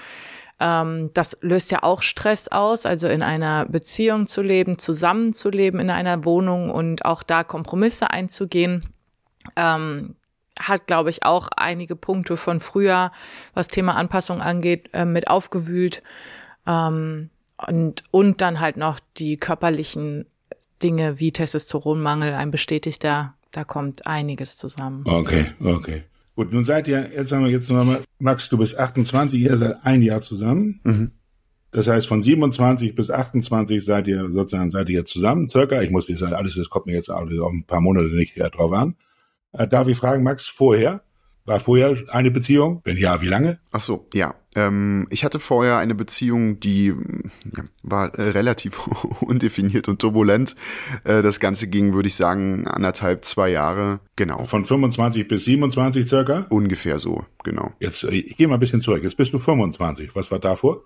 Ähm, 0.60 1.10
das 1.14 1.36
löst 1.40 1.72
ja 1.72 1.82
auch 1.82 2.02
Stress 2.02 2.46
aus, 2.46 2.86
also 2.86 3.08
in 3.08 3.22
einer 3.22 3.66
Beziehung 3.66 4.28
zu 4.28 4.40
leben, 4.40 4.78
zusammenzuleben 4.78 5.80
in 5.80 5.90
einer 5.90 6.24
Wohnung 6.24 6.70
und 6.70 7.04
auch 7.04 7.24
da 7.24 7.42
Kompromisse 7.42 8.10
einzugehen. 8.10 8.86
Ähm, 9.56 10.14
hat, 10.60 10.86
glaube 10.86 11.10
ich, 11.10 11.24
auch 11.24 11.48
einige 11.56 11.96
Punkte 11.96 12.36
von 12.36 12.60
früher, 12.60 13.10
was 13.54 13.66
Thema 13.66 13.96
Anpassung 13.96 14.40
angeht, 14.40 14.90
äh, 14.92 15.04
mit 15.04 15.26
aufgewühlt. 15.26 16.04
Ähm, 16.66 17.30
und, 17.66 18.04
und 18.12 18.40
dann 18.40 18.60
halt 18.60 18.76
noch 18.76 19.00
die 19.16 19.36
körperlichen 19.36 20.26
Dinge 20.82 21.18
wie 21.18 21.32
Testosteronmangel, 21.32 22.34
ein 22.34 22.50
bestätigter, 22.50 23.34
da 23.50 23.64
kommt 23.64 24.06
einiges 24.06 24.56
zusammen. 24.56 25.02
Okay, 25.06 25.46
okay. 25.62 26.04
Gut, 26.36 26.52
nun 26.52 26.64
seid 26.64 26.86
ihr, 26.86 27.10
jetzt 27.12 27.30
sagen 27.30 27.44
wir 27.44 27.50
jetzt 27.50 27.70
nochmal, 27.70 28.00
Max, 28.20 28.48
du 28.48 28.58
bist 28.58 28.78
28, 28.78 29.40
ihr 29.40 29.56
seid 29.56 29.84
ein 29.84 30.02
Jahr 30.02 30.20
zusammen. 30.20 30.80
Mhm. 30.84 31.10
Das 31.70 31.88
heißt, 31.88 32.06
von 32.06 32.22
27 32.22 32.94
bis 32.94 33.10
28 33.10 33.84
seid 33.84 34.08
ihr 34.08 34.30
sozusagen, 34.30 34.70
seid 34.70 34.88
ihr 34.88 35.00
jetzt 35.00 35.10
zusammen, 35.10 35.48
circa. 35.48 35.82
Ich 35.82 35.90
muss 35.90 36.08
nicht 36.08 36.18
sagen, 36.18 36.34
alles, 36.34 36.54
das 36.54 36.70
kommt 36.70 36.86
mir 36.86 36.94
jetzt 36.94 37.10
auch 37.10 37.26
ein 37.26 37.64
paar 37.66 37.80
Monate 37.80 38.06
nicht 38.06 38.38
drauf 38.38 38.72
an. 38.72 38.94
Äh, 39.52 39.68
darf 39.68 39.88
ich 39.88 39.98
fragen, 39.98 40.22
Max, 40.22 40.46
vorher? 40.48 41.02
War 41.48 41.60
vorher 41.60 41.96
eine 42.08 42.30
Beziehung? 42.30 42.82
Wenn 42.84 42.98
ja, 42.98 43.22
wie 43.22 43.26
lange? 43.26 43.58
Ach 43.72 43.80
so, 43.80 44.06
ja. 44.12 44.34
Ähm, 44.54 45.06
ich 45.08 45.24
hatte 45.24 45.40
vorher 45.40 45.78
eine 45.78 45.94
Beziehung, 45.94 46.60
die 46.60 46.88
ja, 46.88 47.64
war 47.82 48.14
äh, 48.16 48.30
relativ 48.30 48.86
undefiniert 49.20 49.88
und 49.88 49.98
turbulent. 49.98 50.56
Äh, 51.04 51.22
das 51.22 51.40
Ganze 51.40 51.66
ging, 51.68 51.94
würde 51.94 52.08
ich 52.08 52.16
sagen, 52.16 52.68
anderthalb, 52.68 53.24
zwei 53.24 53.48
Jahre. 53.48 54.00
Genau. 54.16 54.44
Von 54.44 54.66
25 54.66 55.26
bis 55.26 55.46
27 55.46 56.06
circa? 56.06 56.44
Ungefähr 56.50 56.98
so, 56.98 57.24
genau. 57.44 57.72
Jetzt, 57.80 58.04
äh, 58.04 58.10
ich 58.10 58.36
gehe 58.36 58.46
mal 58.46 58.54
ein 58.54 58.60
bisschen 58.60 58.82
zurück. 58.82 59.02
Jetzt 59.02 59.16
bist 59.16 59.32
du 59.32 59.38
25. 59.38 60.14
Was 60.14 60.30
war 60.30 60.40
davor? 60.40 60.82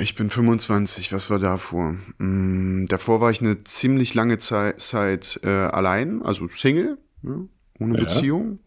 Ich 0.00 0.14
bin 0.14 0.30
25. 0.30 1.12
Was 1.12 1.28
war 1.28 1.40
davor? 1.40 1.96
Hm, 2.20 2.86
davor 2.88 3.20
war 3.20 3.32
ich 3.32 3.40
eine 3.40 3.64
ziemlich 3.64 4.14
lange 4.14 4.38
Zeit, 4.38 4.80
Zeit 4.80 5.40
äh, 5.42 5.48
allein, 5.48 6.22
also 6.22 6.46
Single. 6.52 6.98
Ja 7.24 7.32
ohne 7.80 7.94
ja. 7.94 8.00
Beziehung. 8.00 8.60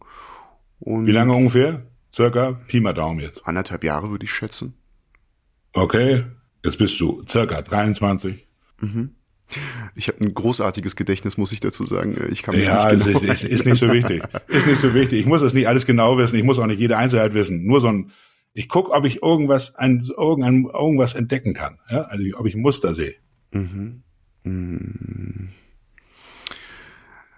Und 0.80 1.06
Wie 1.06 1.12
lange 1.12 1.32
ungefähr? 1.32 1.86
Circa? 2.12 2.52
Pi 2.66 2.80
mal 2.80 2.92
Daumen 2.92 3.20
jetzt. 3.20 3.46
Anderthalb 3.46 3.84
Jahre 3.84 4.10
würde 4.10 4.24
ich 4.24 4.30
schätzen. 4.30 4.74
Okay, 5.72 6.24
jetzt 6.62 6.78
bist 6.78 7.00
du 7.00 7.24
circa 7.28 7.62
23. 7.62 8.46
Mhm. 8.80 9.16
Ich 9.94 10.08
habe 10.08 10.20
ein 10.20 10.34
großartiges 10.34 10.96
Gedächtnis, 10.96 11.36
muss 11.36 11.52
ich 11.52 11.60
dazu 11.60 11.84
sagen. 11.84 12.16
Ich 12.30 12.42
kann 12.42 12.56
mich 12.56 12.66
ja, 12.66 12.92
nicht 12.92 13.04
genau 13.04 13.18
ist, 13.32 13.42
ist, 13.42 13.50
ist 13.50 13.66
nicht 13.66 13.78
so 13.78 13.92
wichtig. 13.92 14.22
Ist 14.48 14.66
nicht 14.66 14.80
so 14.80 14.94
wichtig. 14.94 15.20
Ich 15.20 15.26
muss 15.26 15.42
das 15.42 15.54
nicht 15.54 15.68
alles 15.68 15.86
genau 15.86 16.16
wissen. 16.18 16.36
Ich 16.36 16.44
muss 16.44 16.58
auch 16.58 16.66
nicht 16.66 16.80
jede 16.80 16.96
Einzelheit 16.96 17.34
wissen. 17.34 17.66
Nur 17.66 17.80
so 17.80 17.88
ein, 17.88 18.10
ich 18.52 18.68
guck, 18.68 18.90
ob 18.90 19.04
ich 19.04 19.22
irgendwas, 19.22 19.74
ein, 19.74 20.06
irgendein, 20.16 20.64
irgendwas 20.64 21.14
entdecken 21.14 21.54
kann. 21.54 21.78
Ja? 21.90 22.02
Also 22.02 22.24
ob 22.36 22.46
ich 22.46 22.54
ein 22.54 22.62
Muster 22.62 22.94
sehe. 22.94 23.14
Mhm. 23.52 24.02
mhm. 24.44 25.48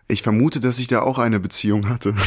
Ich 0.09 0.23
vermute, 0.23 0.61
dass 0.61 0.79
ich 0.79 0.89
da 0.89 1.03
auch 1.03 1.19
eine 1.19 1.41
Beziehung 1.41 1.89
hatte. 1.89 2.15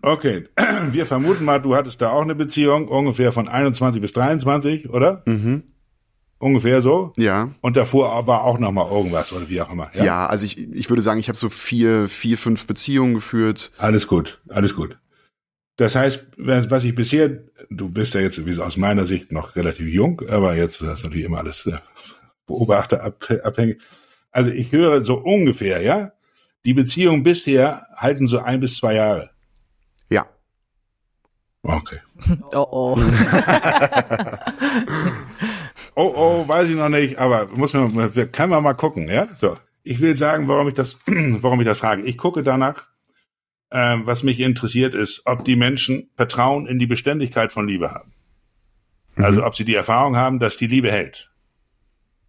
Okay, 0.00 0.44
wir 0.90 1.04
vermuten 1.04 1.44
mal, 1.44 1.58
du 1.58 1.74
hattest 1.74 2.00
da 2.00 2.10
auch 2.10 2.22
eine 2.22 2.34
Beziehung, 2.34 2.88
ungefähr 2.88 3.32
von 3.32 3.48
21 3.48 4.00
bis 4.00 4.12
23, 4.12 4.88
oder? 4.88 5.22
Mhm. 5.26 5.64
Ungefähr 6.38 6.82
so? 6.82 7.12
Ja. 7.16 7.50
Und 7.60 7.76
davor 7.76 8.26
war 8.26 8.44
auch 8.44 8.58
noch 8.58 8.70
mal 8.70 8.88
irgendwas 8.88 9.32
oder 9.32 9.48
wie 9.48 9.60
auch 9.60 9.72
immer. 9.72 9.90
Ja, 9.94 10.04
ja 10.04 10.26
also 10.26 10.46
ich, 10.46 10.72
ich 10.72 10.88
würde 10.88 11.02
sagen, 11.02 11.18
ich 11.18 11.28
habe 11.28 11.36
so 11.36 11.48
vier, 11.48 12.08
vier, 12.08 12.38
fünf 12.38 12.66
Beziehungen 12.66 13.14
geführt. 13.14 13.72
Alles 13.76 14.06
gut, 14.06 14.40
alles 14.48 14.74
gut. 14.74 14.98
Das 15.76 15.94
heißt, 15.94 16.28
was 16.36 16.84
ich 16.84 16.94
bisher, 16.94 17.44
du 17.70 17.88
bist 17.88 18.14
ja 18.14 18.20
jetzt 18.20 18.40
aus 18.60 18.76
meiner 18.76 19.04
Sicht 19.04 19.32
noch 19.32 19.56
relativ 19.56 19.88
jung, 19.88 20.22
aber 20.28 20.56
jetzt 20.56 20.80
ist 20.80 20.88
das 20.88 21.02
natürlich 21.02 21.26
immer 21.26 21.38
alles 21.38 21.66
äh, 21.66 21.72
beobachterabhängig. 22.46 23.78
Also 24.30 24.50
ich 24.50 24.72
höre 24.72 25.04
so 25.04 25.16
ungefähr, 25.16 25.82
ja, 25.82 26.12
die 26.64 26.74
Beziehungen 26.74 27.22
bisher 27.22 27.86
halten 27.96 28.26
so 28.26 28.38
ein 28.38 28.60
bis 28.60 28.76
zwei 28.76 28.94
Jahre. 28.94 29.30
Ja. 30.10 30.26
Okay. 31.62 32.00
Oh 32.52 32.66
oh. 32.70 32.98
oh 35.94 36.12
oh, 36.14 36.48
weiß 36.48 36.68
ich 36.68 36.76
noch 36.76 36.88
nicht, 36.88 37.18
aber 37.18 37.46
muss 37.48 37.72
man, 37.72 37.92
können 38.32 38.50
wir 38.50 38.60
mal 38.60 38.74
gucken, 38.74 39.08
ja? 39.08 39.26
So. 39.26 39.56
Ich 39.82 40.00
will 40.00 40.16
sagen, 40.16 40.48
warum 40.48 40.68
ich 40.68 40.74
das, 40.74 40.98
warum 41.06 41.60
ich 41.60 41.66
das 41.66 41.78
frage. 41.78 42.02
Ich 42.02 42.18
gucke 42.18 42.42
danach, 42.42 42.88
ähm, 43.70 44.06
was 44.06 44.22
mich 44.22 44.40
interessiert 44.40 44.94
ist, 44.94 45.22
ob 45.24 45.44
die 45.44 45.56
Menschen 45.56 46.10
Vertrauen 46.16 46.66
in 46.66 46.78
die 46.78 46.86
Beständigkeit 46.86 47.52
von 47.52 47.66
Liebe 47.66 47.90
haben. 47.90 48.12
Mhm. 49.16 49.24
Also 49.24 49.44
ob 49.44 49.56
sie 49.56 49.64
die 49.64 49.74
Erfahrung 49.74 50.16
haben, 50.16 50.38
dass 50.38 50.56
die 50.56 50.66
Liebe 50.66 50.90
hält. 50.90 51.27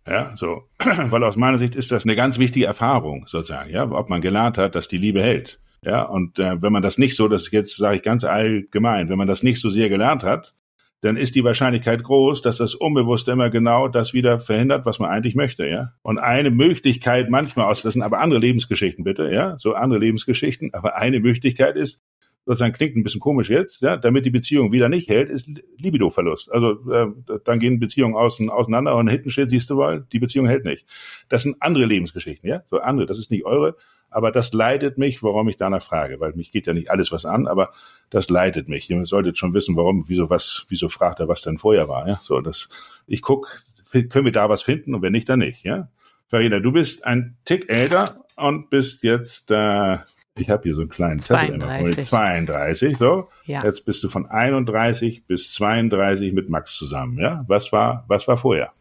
Ja, 0.10 0.36
so. 0.36 0.64
Weil 0.80 1.24
aus 1.24 1.36
meiner 1.36 1.58
Sicht 1.58 1.76
ist 1.76 1.92
das 1.92 2.04
eine 2.04 2.16
ganz 2.16 2.40
wichtige 2.40 2.66
Erfahrung, 2.66 3.26
sozusagen, 3.28 3.70
ja, 3.70 3.90
ob 3.90 4.10
man 4.10 4.22
gelernt 4.22 4.58
hat, 4.58 4.76
dass 4.76 4.88
die 4.88 4.98
Liebe 4.98 5.22
hält. 5.22 5.60
Ja, 5.84 6.04
und 6.04 6.40
äh, 6.40 6.62
wenn 6.62 6.74
man 6.74 6.82
das 6.82 6.98
nicht 6.98 7.16
so, 7.16 7.28
das 7.28 7.52
jetzt 7.52 7.78
sage 7.78 7.98
ich 7.98 8.04
ganz 8.04 8.24
allgemein, 8.24 9.08
wenn 9.08 9.18
man 9.18 9.28
das 9.28 9.44
nicht 9.44 9.62
so 9.62 9.70
sehr 9.70 9.88
gelernt 9.88 10.24
hat, 10.24 10.56
dann 11.02 11.16
ist 11.16 11.36
die 11.36 11.44
Wahrscheinlichkeit 11.46 12.04
groß, 12.04 12.42
dass 12.42 12.58
das 12.58 12.76
Unbewusste 12.76 13.32
immer 13.32 13.50
genau 13.50 13.88
das 13.88 14.14
wieder 14.14 14.40
verhindert, 14.40 14.86
was 14.86 15.00
man 15.00 15.10
eigentlich 15.10 15.36
möchte, 15.36 15.66
ja. 15.66 15.94
Und 16.02 16.18
eine 16.18 16.52
Möglichkeit 16.52 17.30
manchmal 17.30 17.68
aus, 17.68 17.84
das 17.84 17.94
sind 17.94 18.02
aber 18.02 18.20
andere 18.20 18.40
Lebensgeschichten 18.40 19.06
bitte, 19.06 19.32
ja, 19.32 19.58
so 19.60 19.76
andere 19.76 20.00
Lebensgeschichten, 20.00 20.74
aber 20.74 20.98
eine 20.98 21.20
Möglichkeit 21.22 21.78
ist, 21.78 22.04
sozusagen 22.46 22.74
klingt 22.74 22.96
ein 22.96 23.04
bisschen 23.04 23.20
komisch 23.20 23.50
jetzt, 23.50 23.82
ja, 23.82 23.98
damit 23.98 24.26
die 24.26 24.32
Beziehung 24.32 24.72
wieder 24.72 24.90
nicht 24.90 25.08
hält, 25.08 25.30
ist 25.30 25.50
Libido-Verlust. 25.78 26.52
Also 26.52 26.92
äh, 26.92 27.08
dann 27.44 27.60
gehen 27.60 27.80
Beziehungen 27.80 28.16
außen, 28.16 28.50
auseinander 28.50 28.96
und 28.96 29.08
hinten 29.08 29.30
steht, 29.30 29.52
siehst 29.52 29.70
du 29.70 29.76
mal, 29.76 30.06
die 30.12 30.20
Beziehung 30.20 30.48
hält 30.48 30.66
nicht. 30.66 30.86
Das 31.28 31.44
sind 31.44 31.62
andere 31.62 31.86
Lebensgeschichten, 31.86 32.50
ja, 32.50 32.64
so 32.70 32.80
andere, 32.80 33.06
das 33.06 33.20
ist 33.20 33.32
nicht 33.32 33.46
eure, 33.46 33.76
aber 34.10 34.32
das 34.32 34.54
leitet 34.54 34.98
mich, 34.98 35.22
warum 35.22 35.48
ich 35.50 35.58
danach 35.58 35.84
frage, 35.84 36.20
weil 36.20 36.34
mich 36.34 36.52
geht 36.52 36.66
ja 36.66 36.74
nicht 36.74 36.90
alles 36.90 37.12
was 37.12 37.26
an, 37.26 37.48
aber 37.48 37.72
das 38.10 38.30
leitet 38.30 38.68
mich. 38.68 38.90
Ihr 38.90 39.06
solltet 39.06 39.38
schon 39.38 39.54
wissen, 39.54 39.78
warum, 39.78 40.06
wieso 40.08 40.30
was, 40.30 40.66
wieso 40.70 40.90
fragt 40.90 41.20
er, 41.20 41.28
was 41.28 41.42
denn 41.42 41.60
vorher 41.60 41.88
war, 41.88 42.08
ja, 42.08 42.20
so, 42.24 42.40
das, 42.40 42.70
ich 43.06 43.22
guck, 43.22 43.48
können 43.92 44.26
wir 44.26 44.32
da 44.32 44.50
was 44.50 44.64
finden 44.64 44.96
und 44.96 45.02
wenn 45.02 45.14
nicht, 45.14 45.30
dann 45.30 45.40
nicht, 45.40 45.64
ja. 45.64 45.90
Farina, 46.28 46.60
du 46.60 46.72
bist 46.72 47.06
ein 47.06 47.38
Tick 47.46 47.70
älter 47.70 48.24
und 48.36 48.70
bist 48.70 49.04
jetzt 49.04 49.50
äh, 49.50 49.98
ich 50.40 50.50
habe 50.50 50.64
hier 50.64 50.76
so 50.76 50.82
einen 50.82 50.90
kleinen 50.90 51.20
32. 51.20 51.62
Zettel 51.62 51.96
immer 51.96 52.04
32, 52.04 52.98
so. 52.98 53.30
Ja. 53.46 53.64
Jetzt 53.64 53.86
bist 53.86 54.04
du 54.04 54.10
von 54.10 54.26
31 54.26 55.26
bis 55.26 55.54
32 55.54 56.34
mit 56.34 56.50
Max 56.50 56.76
zusammen, 56.76 57.20
ja? 57.20 57.44
Was 57.48 57.72
war, 57.72 58.06
was 58.08 58.28
war 58.28 58.38
vorher? 58.38 58.72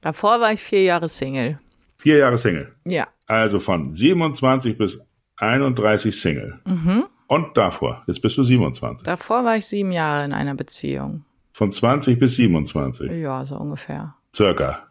Davor 0.00 0.40
war 0.40 0.52
ich 0.52 0.60
vier 0.60 0.82
Jahre 0.84 1.08
Single. 1.08 1.58
Vier 1.96 2.18
Jahre 2.18 2.38
Single. 2.38 2.72
Ja. 2.84 3.08
Also 3.26 3.58
von 3.58 3.94
27 3.94 4.78
bis 4.78 5.00
31 5.36 6.18
Single. 6.18 6.60
Mhm. 6.64 7.06
Und 7.26 7.56
davor, 7.56 8.02
jetzt 8.06 8.22
bist 8.22 8.38
du 8.38 8.44
27. 8.44 9.04
Davor 9.04 9.44
war 9.44 9.56
ich 9.56 9.66
sieben 9.66 9.92
Jahre 9.92 10.24
in 10.24 10.32
einer 10.32 10.54
Beziehung. 10.54 11.24
Von 11.52 11.72
20 11.72 12.18
bis 12.18 12.36
27. 12.36 13.10
Ja, 13.12 13.44
so 13.44 13.56
ungefähr. 13.56 14.14
Circa. 14.34 14.86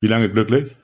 Wie 0.00 0.06
lange 0.06 0.30
glücklich? 0.30 0.76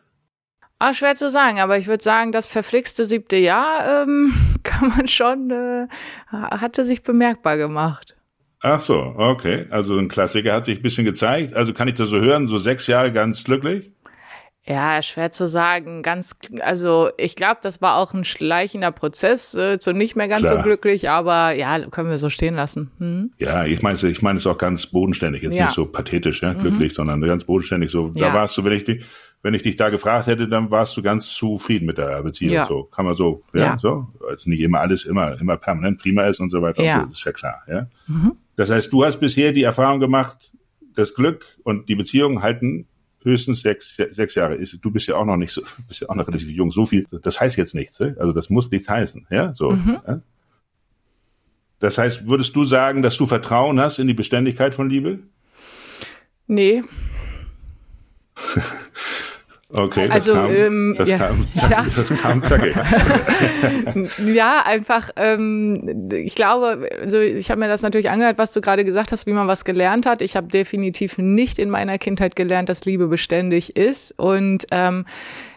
Ah, 0.78 0.92
schwer 0.92 1.14
zu 1.14 1.30
sagen, 1.30 1.58
aber 1.58 1.78
ich 1.78 1.86
würde 1.86 2.04
sagen, 2.04 2.32
das 2.32 2.46
verflixte 2.46 3.06
siebte 3.06 3.36
Jahr 3.36 4.02
ähm, 4.02 4.34
kann 4.62 4.88
man 4.88 5.08
schon, 5.08 5.50
äh, 5.50 5.86
hatte 6.30 6.84
sich 6.84 7.02
bemerkbar 7.02 7.56
gemacht. 7.56 8.14
Ach 8.60 8.80
so, 8.80 8.96
okay. 9.16 9.66
Also 9.70 9.96
ein 9.96 10.08
Klassiker 10.08 10.52
hat 10.52 10.64
sich 10.64 10.80
ein 10.80 10.82
bisschen 10.82 11.04
gezeigt. 11.04 11.54
Also 11.54 11.72
kann 11.72 11.88
ich 11.88 11.94
das 11.94 12.08
so 12.08 12.20
hören, 12.20 12.48
so 12.48 12.58
sechs 12.58 12.86
Jahre 12.86 13.12
ganz 13.12 13.44
glücklich? 13.44 13.92
Ja, 14.68 15.00
schwer 15.00 15.30
zu 15.30 15.46
sagen. 15.46 16.02
Ganz, 16.02 16.34
also 16.60 17.10
ich 17.16 17.36
glaube, 17.36 17.58
das 17.62 17.80
war 17.80 17.98
auch 17.98 18.12
ein 18.14 18.24
schleichender 18.24 18.90
Prozess, 18.90 19.54
äh, 19.54 19.76
so 19.78 19.92
nicht 19.92 20.16
mehr 20.16 20.26
ganz 20.26 20.48
Klar. 20.48 20.58
so 20.58 20.62
glücklich, 20.64 21.08
aber 21.08 21.52
ja, 21.52 21.78
können 21.90 22.10
wir 22.10 22.18
so 22.18 22.30
stehen 22.30 22.56
lassen. 22.56 22.90
Hm? 22.98 23.30
Ja, 23.38 23.64
ich 23.64 23.82
meine, 23.82 23.96
ich 23.96 24.22
meine 24.22 24.38
es 24.38 24.46
auch 24.46 24.58
ganz 24.58 24.86
bodenständig, 24.86 25.42
jetzt 25.42 25.56
ja. 25.56 25.66
nicht 25.66 25.74
so 25.74 25.86
pathetisch, 25.86 26.42
ja, 26.42 26.52
glücklich, 26.52 26.92
mhm. 26.92 26.96
sondern 26.96 27.20
ganz 27.20 27.44
bodenständig. 27.44 27.92
So, 27.92 28.10
ja. 28.16 28.28
da 28.28 28.34
warst 28.34 28.58
du, 28.58 28.64
wenn 28.64 28.72
ich 28.72 28.84
die, 28.84 29.04
wenn 29.42 29.54
ich 29.54 29.62
dich 29.62 29.76
da 29.76 29.90
gefragt 29.90 30.26
hätte, 30.26 30.48
dann 30.48 30.70
warst 30.70 30.96
du 30.96 31.02
ganz 31.02 31.28
zufrieden 31.28 31.86
mit 31.86 31.98
der 31.98 32.22
Beziehung. 32.22 32.54
Ja. 32.54 32.66
So 32.66 32.84
kann 32.84 33.04
man 33.04 33.14
so, 33.14 33.42
ja, 33.54 33.60
ja. 33.60 33.78
so, 33.78 34.08
als 34.28 34.46
nicht 34.46 34.60
immer 34.60 34.80
alles 34.80 35.04
immer 35.04 35.40
immer 35.40 35.56
permanent 35.56 35.98
prima 35.98 36.24
ist 36.26 36.40
und 36.40 36.50
so 36.50 36.62
weiter. 36.62 36.82
Ja. 36.82 37.02
So, 37.02 37.12
ist 37.12 37.24
ja 37.24 37.32
klar. 37.32 37.62
Ja. 37.68 37.86
Mhm. 38.06 38.32
Das 38.56 38.70
heißt, 38.70 38.92
du 38.92 39.04
hast 39.04 39.20
bisher 39.20 39.52
die 39.52 39.62
Erfahrung 39.62 40.00
gemacht, 40.00 40.50
das 40.94 41.14
Glück 41.14 41.44
und 41.62 41.88
die 41.88 41.94
Beziehung 41.94 42.42
halten 42.42 42.86
höchstens 43.26 43.60
sechs, 43.60 43.96
sechs 44.10 44.34
Jahre. 44.34 44.54
Ist, 44.54 44.82
du 44.82 44.90
bist 44.90 45.08
ja 45.08 45.16
auch 45.16 45.24
noch 45.24 45.36
nicht 45.36 45.52
so, 45.52 45.62
bist 45.88 46.00
ja 46.00 46.08
auch 46.08 46.14
noch 46.14 46.26
relativ 46.26 46.48
jung. 46.50 46.70
So 46.70 46.86
viel, 46.86 47.06
das 47.22 47.40
heißt 47.40 47.56
jetzt 47.56 47.74
nichts. 47.74 48.00
Also 48.00 48.32
das 48.32 48.48
muss 48.50 48.70
nichts 48.70 48.88
heißen. 48.88 49.26
Ja, 49.30 49.54
so. 49.54 49.70
Mhm. 49.70 49.98
Ja? 50.06 50.20
Das 51.78 51.98
heißt, 51.98 52.26
würdest 52.26 52.56
du 52.56 52.64
sagen, 52.64 53.02
dass 53.02 53.16
du 53.16 53.26
Vertrauen 53.26 53.78
hast 53.78 53.98
in 53.98 54.06
die 54.06 54.14
Beständigkeit 54.14 54.74
von 54.74 54.88
Liebe? 54.88 55.18
Nee. 56.46 56.82
Okay, 59.72 60.06
das, 60.06 60.14
also, 60.14 60.34
kam, 60.34 60.54
ähm, 60.54 60.94
das, 60.96 61.08
ja. 61.08 61.18
kam, 61.18 61.44
ja. 61.70 61.84
das 61.96 62.08
kam 62.20 62.40
zackig. 62.40 62.76
ja, 64.24 64.62
einfach, 64.64 65.10
ähm, 65.16 66.08
ich 66.12 66.36
glaube, 66.36 66.88
also 67.00 67.18
ich 67.18 67.50
habe 67.50 67.58
mir 67.58 67.68
das 67.68 67.82
natürlich 67.82 68.08
angehört, 68.08 68.38
was 68.38 68.52
du 68.52 68.60
gerade 68.60 68.84
gesagt 68.84 69.10
hast, 69.10 69.26
wie 69.26 69.32
man 69.32 69.48
was 69.48 69.64
gelernt 69.64 70.06
hat. 70.06 70.22
Ich 70.22 70.36
habe 70.36 70.46
definitiv 70.46 71.18
nicht 71.18 71.58
in 71.58 71.68
meiner 71.68 71.98
Kindheit 71.98 72.36
gelernt, 72.36 72.68
dass 72.68 72.84
Liebe 72.84 73.08
beständig 73.08 73.74
ist. 73.74 74.16
Und 74.16 74.66
ähm, 74.70 75.04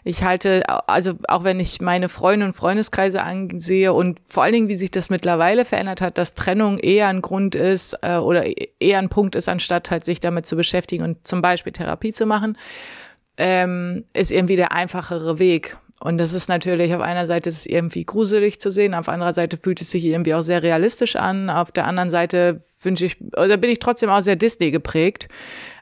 ich 0.03 0.23
halte, 0.23 0.63
also 0.89 1.13
auch 1.27 1.43
wenn 1.43 1.59
ich 1.59 1.79
meine 1.79 2.09
Freunde 2.09 2.47
und 2.47 2.53
Freundeskreise 2.53 3.21
ansehe 3.21 3.93
und 3.93 4.19
vor 4.27 4.41
allen 4.41 4.53
Dingen, 4.53 4.69
wie 4.69 4.75
sich 4.75 4.89
das 4.89 5.11
mittlerweile 5.11 5.65
verändert 5.65 6.01
hat, 6.01 6.17
dass 6.17 6.33
Trennung 6.33 6.79
eher 6.79 7.09
ein 7.09 7.21
Grund 7.21 7.53
ist 7.53 7.95
äh, 8.01 8.17
oder 8.17 8.43
eher 8.79 8.97
ein 8.97 9.09
Punkt 9.09 9.35
ist, 9.35 9.47
anstatt 9.49 9.91
halt 9.91 10.03
sich 10.03 10.19
damit 10.19 10.47
zu 10.47 10.55
beschäftigen 10.55 11.03
und 11.03 11.27
zum 11.27 11.43
Beispiel 11.43 11.73
Therapie 11.73 12.11
zu 12.11 12.25
machen 12.25 12.57
ähm, 13.39 14.03
ist 14.13 14.31
irgendwie 14.31 14.57
der 14.57 14.73
einfachere 14.73 15.39
Weg. 15.39 15.77
Und 16.01 16.17
das 16.17 16.33
ist 16.33 16.47
natürlich, 16.47 16.93
auf 16.93 17.01
einer 17.01 17.25
Seite 17.25 17.49
ist 17.49 17.57
es 17.57 17.65
irgendwie 17.65 18.05
gruselig 18.05 18.61
zu 18.61 18.71
sehen, 18.71 18.93
auf 18.93 19.09
anderer 19.09 19.33
Seite 19.33 19.57
fühlt 19.57 19.81
es 19.81 19.91
sich 19.91 20.05
irgendwie 20.05 20.33
auch 20.33 20.41
sehr 20.41 20.61
realistisch 20.61 21.15
an, 21.15 21.49
auf 21.49 21.71
der 21.71 21.87
anderen 21.87 22.09
Seite 22.09 22.61
wünsche 22.83 23.05
ich, 23.05 23.17
oder 23.35 23.57
bin 23.57 23.69
ich 23.69 23.79
trotzdem 23.79 24.09
auch 24.09 24.21
sehr 24.21 24.35
Disney 24.35 24.71
geprägt, 24.71 25.27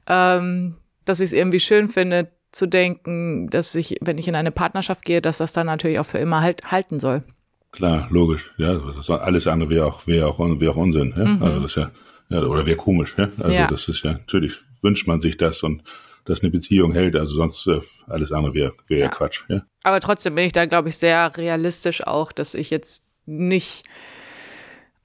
ähm, 0.08 0.78
dass 1.06 1.20
ich 1.20 1.26
es 1.26 1.34
irgendwie 1.34 1.60
schön 1.60 1.90
finde, 1.90 2.32
zu 2.52 2.68
denken, 2.68 3.50
dass 3.50 3.76
ich, 3.76 3.98
wenn 4.02 4.18
ich 4.18 4.28
in 4.28 4.36
eine 4.36 4.52
Partnerschaft 4.52 5.04
gehe, 5.04 5.22
dass 5.22 5.38
das 5.38 5.54
dann 5.54 5.68
natürlich 5.68 6.00
auch 6.00 6.06
für 6.06 6.18
immer 6.18 6.42
halt 6.42 6.72
halten 6.72 7.00
soll. 7.00 7.24
Klar, 7.72 8.08
logisch, 8.10 8.54
ja. 8.58 8.80
Alles 9.10 9.46
andere 9.46 9.70
wäre 9.70 9.86
auch, 9.86 10.08
wäre 10.08 10.28
auch, 10.28 10.40
wäre 10.40 10.72
auch 10.72 10.78
Unsinn, 10.78 11.14
ja. 11.16 11.26
Mhm. 11.26 11.44
Also 11.44 11.60
das 11.60 11.72
ist 11.72 11.76
ja, 11.76 11.92
ja, 12.30 12.44
oder 12.44 12.66
wäre 12.66 12.78
komisch, 12.78 13.16
ja. 13.18 13.30
Also 13.40 13.56
ja. 13.56 13.68
das 13.68 13.88
ist 13.88 14.04
ja, 14.04 14.14
natürlich 14.14 14.60
wünscht 14.82 15.08
man 15.08 15.22
sich 15.22 15.38
das 15.38 15.62
und 15.64 15.84
dass 16.28 16.42
eine 16.42 16.52
Beziehung 16.52 16.92
hält. 16.92 17.16
Also 17.16 17.36
sonst 17.36 17.68
äh, 17.68 17.80
alles 18.08 18.32
andere 18.32 18.54
wäre 18.54 18.74
wär 18.88 19.00
ja. 19.00 19.08
Quatsch. 19.08 19.44
Ja? 19.48 19.64
Aber 19.84 20.00
trotzdem 20.00 20.36
bin 20.36 20.46
ich 20.46 20.54
da, 20.54 20.66
glaube 20.66 20.90
ich, 20.90 20.98
sehr 20.98 21.36
realistisch 21.38 22.06
auch, 22.06 22.32
dass 22.32 22.54
ich 22.54 22.70
jetzt 22.70 23.06
nicht 23.26 23.84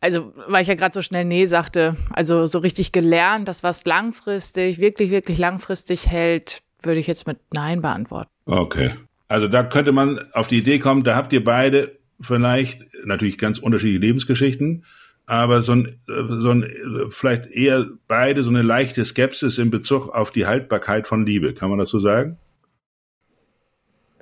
also 0.03 0.33
weil 0.49 0.63
ich 0.63 0.69
ja 0.69 0.75
gerade 0.75 0.93
so 0.93 1.01
schnell 1.01 1.25
nee 1.25 1.45
sagte, 1.45 1.97
also 2.11 2.47
so 2.47 2.59
richtig 2.59 2.91
gelernt, 2.91 3.47
dass 3.47 3.63
was 3.63 3.85
langfristig, 3.85 4.81
wirklich, 4.81 5.11
wirklich 5.11 5.39
langfristig 5.39 6.09
hält, 6.09 6.63
würde 6.83 6.99
ich 6.99 7.07
jetzt 7.07 7.29
mit 7.29 7.39
Nein 7.53 7.81
beantworten. 7.83 8.29
Okay. 8.45 8.91
Also 9.29 9.47
da 9.47 9.63
könnte 9.63 9.93
man 9.93 10.19
auf 10.33 10.49
die 10.49 10.59
Idee 10.59 10.81
kommen, 10.81 11.05
da 11.05 11.15
habt 11.15 11.33
ihr 11.33 11.45
beide 11.45 11.97
vielleicht 12.21 12.83
natürlich 13.05 13.39
ganz 13.39 13.59
unterschiedliche 13.59 14.01
Lebensgeschichten, 14.01 14.85
aber 15.27 15.63
so 15.63 15.73
ein, 15.73 15.97
so 16.07 16.51
ein, 16.51 16.67
vielleicht 17.09 17.47
eher 17.47 17.87
beide 18.09 18.43
so 18.43 18.51
eine 18.51 18.63
leichte 18.63 19.05
Skepsis 19.05 19.59
in 19.59 19.71
Bezug 19.71 20.09
auf 20.09 20.31
die 20.31 20.47
Haltbarkeit 20.47 21.07
von 21.07 21.25
Liebe. 21.25 21.55
Kann 21.55 21.71
man 21.71 21.79
das 21.79 21.91
so 21.91 22.01
sagen? 22.01 22.39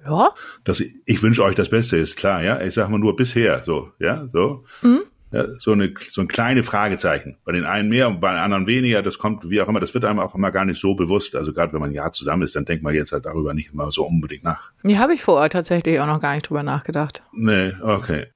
Ja. 0.05 0.31
Das, 0.65 0.81
ich 0.81 1.23
wünsche 1.23 1.43
euch 1.43 1.55
das 1.55 1.71
Beste, 1.71 1.97
ist 1.97 2.17
klar, 2.17 2.43
ja. 2.43 2.61
Ich 2.61 2.75
sage 2.75 2.91
mal 2.91 2.99
nur 2.99 3.17
bisher, 3.17 3.63
so, 3.65 3.93
ja, 3.99 4.29
so. 4.29 4.65
Mhm. 4.83 5.03
Ja, 5.33 5.47
so 5.61 5.71
eine 5.71 5.95
so 6.11 6.23
ein 6.23 6.27
kleine 6.27 6.65
Fragezeichen. 6.65 7.37
Bei 7.45 7.53
den 7.53 7.65
einen 7.65 7.89
mehr 7.89 8.09
und 8.09 8.21
bei 8.21 8.33
den 8.33 8.41
anderen 8.41 8.67
weniger. 8.67 9.01
Das 9.01 9.17
kommt 9.17 9.49
wie 9.49 9.61
auch 9.61 9.69
immer. 9.69 9.79
Das 9.79 9.95
wird 9.95 10.05
einem 10.05 10.19
auch 10.19 10.35
immer 10.35 10.51
gar 10.51 10.65
nicht 10.65 10.81
so 10.81 10.97
bewusst. 10.97 11.37
Also 11.37 11.53
gerade 11.53 11.73
wenn 11.73 11.79
man 11.79 11.91
ein 11.91 11.95
Jahr 11.95 12.11
zusammen 12.11 12.43
ist, 12.43 12.57
dann 12.57 12.65
denkt 12.65 12.83
man 12.83 12.97
jetzt 12.97 13.13
halt 13.13 13.27
darüber 13.27 13.55
nicht 13.55 13.73
immer 13.73 13.93
so 13.93 14.05
unbedingt 14.05 14.43
nach. 14.43 14.73
Die 14.85 14.99
habe 14.99 15.15
ich 15.15 15.23
vorher 15.23 15.49
tatsächlich 15.49 16.01
auch 16.01 16.07
noch 16.07 16.21
gar 16.21 16.35
nicht 16.35 16.51
drüber 16.51 16.65
nachgedacht. 16.65 17.23
Nee, 17.33 17.73
okay 17.81 18.27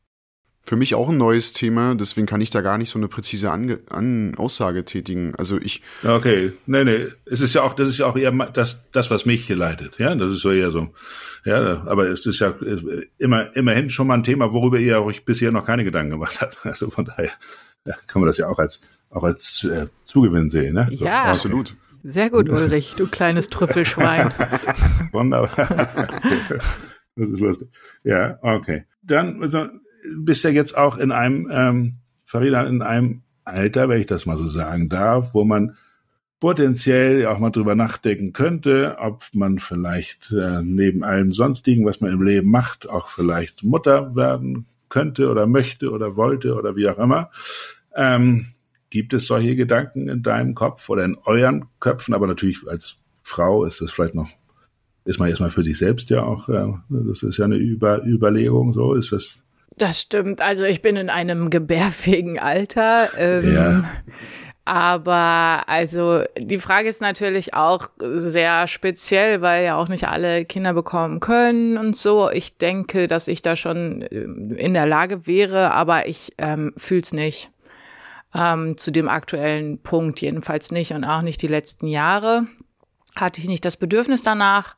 für 0.64 0.76
mich 0.76 0.94
auch 0.94 1.10
ein 1.10 1.18
neues 1.18 1.52
Thema, 1.52 1.94
deswegen 1.94 2.26
kann 2.26 2.40
ich 2.40 2.50
da 2.50 2.62
gar 2.62 2.78
nicht 2.78 2.88
so 2.88 2.98
eine 2.98 3.08
präzise 3.08 3.50
Ange 3.50 3.80
An 3.90 4.34
Aussage 4.36 4.84
tätigen. 4.84 5.34
Also 5.36 5.58
ich. 5.60 5.82
Okay, 6.02 6.52
nee, 6.66 6.84
nee. 6.84 7.06
Es 7.26 7.40
ist 7.40 7.54
ja 7.54 7.62
auch, 7.62 7.74
das 7.74 7.88
ist 7.88 7.98
ja 7.98 8.06
auch 8.06 8.16
eher 8.16 8.32
das, 8.32 8.90
das, 8.90 9.10
was 9.10 9.26
mich 9.26 9.46
hier 9.46 9.56
leitet. 9.56 9.98
Ja, 9.98 10.14
das 10.14 10.30
ist 10.30 10.40
so 10.40 10.50
eher 10.50 10.70
so. 10.70 10.88
Ja, 11.44 11.82
aber 11.86 12.08
es 12.08 12.24
ist 12.24 12.38
ja 12.38 12.54
immer, 13.18 13.54
immerhin 13.54 13.90
schon 13.90 14.06
mal 14.06 14.14
ein 14.14 14.24
Thema, 14.24 14.52
worüber 14.54 14.78
ihr 14.78 15.02
euch 15.02 15.26
bisher 15.26 15.52
noch 15.52 15.66
keine 15.66 15.84
Gedanken 15.84 16.12
gemacht 16.12 16.40
habt. 16.40 16.56
Also 16.64 16.88
von 16.88 17.04
daher 17.04 17.30
ja, 17.84 17.94
kann 18.06 18.20
man 18.20 18.26
das 18.26 18.38
ja 18.38 18.48
auch 18.48 18.58
als, 18.58 18.80
auch 19.10 19.22
als 19.22 19.64
äh, 19.64 19.86
Zugewinn 20.04 20.50
sehen. 20.50 20.74
Ne? 20.74 20.88
So, 20.92 21.04
ja, 21.04 21.20
okay. 21.20 21.30
absolut. 21.30 21.76
Sehr 22.02 22.30
gut, 22.30 22.48
Ulrich, 22.48 22.94
du 22.96 23.06
kleines 23.06 23.48
Trüffelschwein. 23.48 24.32
Wunderbar. 25.12 25.50
das 27.16 27.28
ist 27.28 27.40
lustig. 27.40 27.68
Ja, 28.02 28.38
okay. 28.42 28.84
Dann, 29.02 29.42
also, 29.42 29.68
bist 30.16 30.44
ja 30.44 30.50
jetzt 30.50 30.76
auch 30.76 30.96
in 30.96 31.12
einem, 31.12 31.48
ähm, 31.50 31.94
Farida, 32.24 32.64
in 32.64 32.82
einem 32.82 33.22
Alter, 33.44 33.88
wenn 33.88 34.00
ich 34.00 34.06
das 34.06 34.26
mal 34.26 34.36
so 34.36 34.46
sagen 34.48 34.88
darf, 34.88 35.34
wo 35.34 35.44
man 35.44 35.76
potenziell 36.40 37.26
auch 37.26 37.38
mal 37.38 37.50
drüber 37.50 37.74
nachdenken 37.74 38.32
könnte, 38.32 38.96
ob 38.98 39.22
man 39.32 39.58
vielleicht 39.58 40.32
äh, 40.32 40.62
neben 40.62 41.04
allem 41.04 41.32
sonstigen, 41.32 41.86
was 41.86 42.00
man 42.00 42.12
im 42.12 42.22
Leben 42.22 42.50
macht, 42.50 42.88
auch 42.88 43.08
vielleicht 43.08 43.62
Mutter 43.62 44.14
werden 44.14 44.66
könnte 44.88 45.30
oder 45.30 45.46
möchte 45.46 45.90
oder 45.90 46.16
wollte 46.16 46.54
oder 46.54 46.76
wie 46.76 46.88
auch 46.88 46.98
immer. 46.98 47.30
Ähm, 47.96 48.46
gibt 48.90 49.12
es 49.12 49.26
solche 49.26 49.56
Gedanken 49.56 50.08
in 50.08 50.22
deinem 50.22 50.54
Kopf 50.54 50.88
oder 50.88 51.04
in 51.04 51.16
euren 51.24 51.64
Köpfen? 51.80 52.14
Aber 52.14 52.26
natürlich 52.26 52.60
als 52.68 52.96
Frau 53.22 53.64
ist 53.64 53.80
das 53.80 53.92
vielleicht 53.92 54.14
noch, 54.14 54.28
ist 55.04 55.18
man 55.18 55.28
erstmal 55.28 55.50
für 55.50 55.62
sich 55.62 55.78
selbst 55.78 56.10
ja 56.10 56.24
auch, 56.24 56.48
äh, 56.48 56.74
das 56.90 57.22
ist 57.22 57.38
ja 57.38 57.46
eine 57.46 57.56
Über 57.56 58.04
Überlegung, 58.04 58.72
so 58.74 58.94
ist 58.94 59.12
das 59.12 59.43
das 59.78 60.00
stimmt. 60.00 60.42
Also 60.42 60.64
ich 60.64 60.82
bin 60.82 60.96
in 60.96 61.10
einem 61.10 61.50
gebärfähigen 61.50 62.38
Alter. 62.38 63.10
Ähm, 63.16 63.54
ja. 63.54 63.84
Aber 64.66 65.64
also 65.66 66.22
die 66.38 66.58
Frage 66.58 66.88
ist 66.88 67.02
natürlich 67.02 67.52
auch 67.52 67.88
sehr 67.98 68.66
speziell, 68.66 69.42
weil 69.42 69.64
ja 69.64 69.76
auch 69.76 69.88
nicht 69.88 70.08
alle 70.08 70.46
Kinder 70.46 70.72
bekommen 70.72 71.20
können 71.20 71.76
und 71.76 71.96
so. 71.96 72.30
Ich 72.30 72.56
denke, 72.56 73.06
dass 73.06 73.28
ich 73.28 73.42
da 73.42 73.56
schon 73.56 74.02
äh, 74.02 74.22
in 74.56 74.72
der 74.72 74.86
Lage 74.86 75.26
wäre, 75.26 75.72
aber 75.72 76.08
ich 76.08 76.32
ähm, 76.38 76.72
fühl's 76.76 77.12
nicht. 77.12 77.50
Ähm, 78.34 78.76
zu 78.78 78.90
dem 78.90 79.08
aktuellen 79.08 79.80
Punkt 79.82 80.20
jedenfalls 80.20 80.72
nicht 80.72 80.92
und 80.92 81.04
auch 81.04 81.22
nicht 81.22 81.40
die 81.42 81.46
letzten 81.46 81.86
Jahre 81.86 82.46
hatte 83.16 83.40
ich 83.40 83.46
nicht 83.46 83.64
das 83.64 83.76
Bedürfnis 83.76 84.22
danach. 84.22 84.76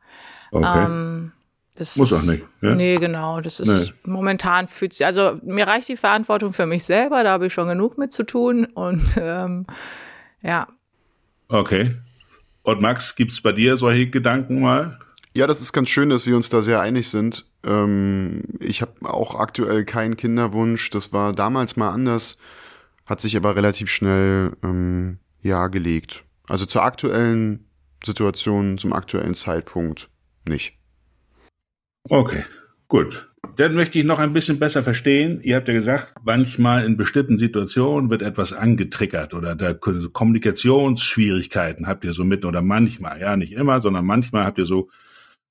Okay. 0.51 0.85
Ähm, 0.85 1.33
das 1.77 1.97
Muss 1.97 2.13
ist, 2.13 2.19
auch 2.19 2.25
nicht. 2.25 2.43
Ja? 2.63 2.75
Nee, 2.75 2.97
genau. 2.97 3.41
Das 3.41 3.61
ist 3.61 3.95
nee. 4.05 4.11
momentan 4.11 4.67
fühlt 4.67 4.95
sich, 4.95 5.07
also 5.07 5.39
mir 5.43 5.67
reicht 5.67 5.89
die 5.89 5.97
Verantwortung 5.97 6.53
für 6.53 6.67
mich 6.67 6.85
selber, 6.85 7.23
da 7.23 7.33
habe 7.33 7.47
ich 7.47 7.53
schon 7.53 7.69
genug 7.69 7.99
mit 7.99 8.13
zu 8.13 8.25
tun 8.25 8.65
und 8.65 9.05
ähm, 9.21 9.67
ja. 10.43 10.67
Okay. 11.49 11.95
Und 12.63 12.81
Max, 12.81 13.15
gibt 13.15 13.33
es 13.33 13.41
bei 13.41 13.53
dir 13.53 13.77
solche 13.77 14.09
Gedanken 14.09 14.61
mal? 14.61 14.99
Ja, 15.35 15.47
das 15.47 15.61
ist 15.61 15.73
ganz 15.73 15.91
schön, 15.91 16.09
dass 16.09 16.27
wir 16.27 16.35
uns 16.35 16.49
da 16.49 16.63
sehr 16.63 16.81
einig 16.81 17.09
sind. 17.11 17.47
Ähm, 17.63 18.43
ich 18.59 18.81
habe 18.81 18.93
auch 19.03 19.39
aktuell 19.39 19.85
keinen 19.85 20.17
Kinderwunsch. 20.17 20.89
Das 20.91 21.13
war 21.13 21.33
damals 21.33 21.77
mal 21.77 21.91
anders, 21.91 22.39
hat 23.05 23.21
sich 23.21 23.37
aber 23.37 23.55
relativ 23.55 23.91
schnell 23.91 24.57
ähm, 24.65 25.19
ja 25.43 25.69
gelegt. 25.69 26.25
Also 26.49 26.65
zur 26.65 26.83
aktuellen 26.83 27.69
Situation, 28.05 28.79
zum 28.79 28.93
aktuellen 28.93 29.35
Zeitpunkt 29.35 30.09
nicht. 30.49 30.79
Okay, 32.09 32.45
gut. 32.89 33.29
Dann 33.57 33.75
möchte 33.75 33.99
ich 33.99 34.05
noch 34.05 34.19
ein 34.19 34.33
bisschen 34.33 34.59
besser 34.59 34.83
verstehen. 34.83 35.41
Ihr 35.43 35.57
habt 35.57 35.69
ja 35.69 35.75
gesagt, 35.75 36.15
manchmal 36.25 36.85
in 36.85 36.97
bestimmten 36.97 37.39
Situationen 37.39 38.11
wird 38.11 38.23
etwas 38.23 38.53
angetriggert 38.53 39.35
oder 39.35 39.55
da 39.55 39.75
Kommunikationsschwierigkeiten 39.75 41.87
habt 41.87 42.05
ihr 42.05 42.13
so 42.13 42.25
mit 42.25 42.45
oder 42.45 42.63
manchmal, 42.63 43.21
ja, 43.21 43.37
nicht 43.37 43.53
immer, 43.53 43.81
sondern 43.81 44.05
manchmal 44.05 44.45
habt 44.45 44.59
ihr 44.59 44.67
so 44.67 44.89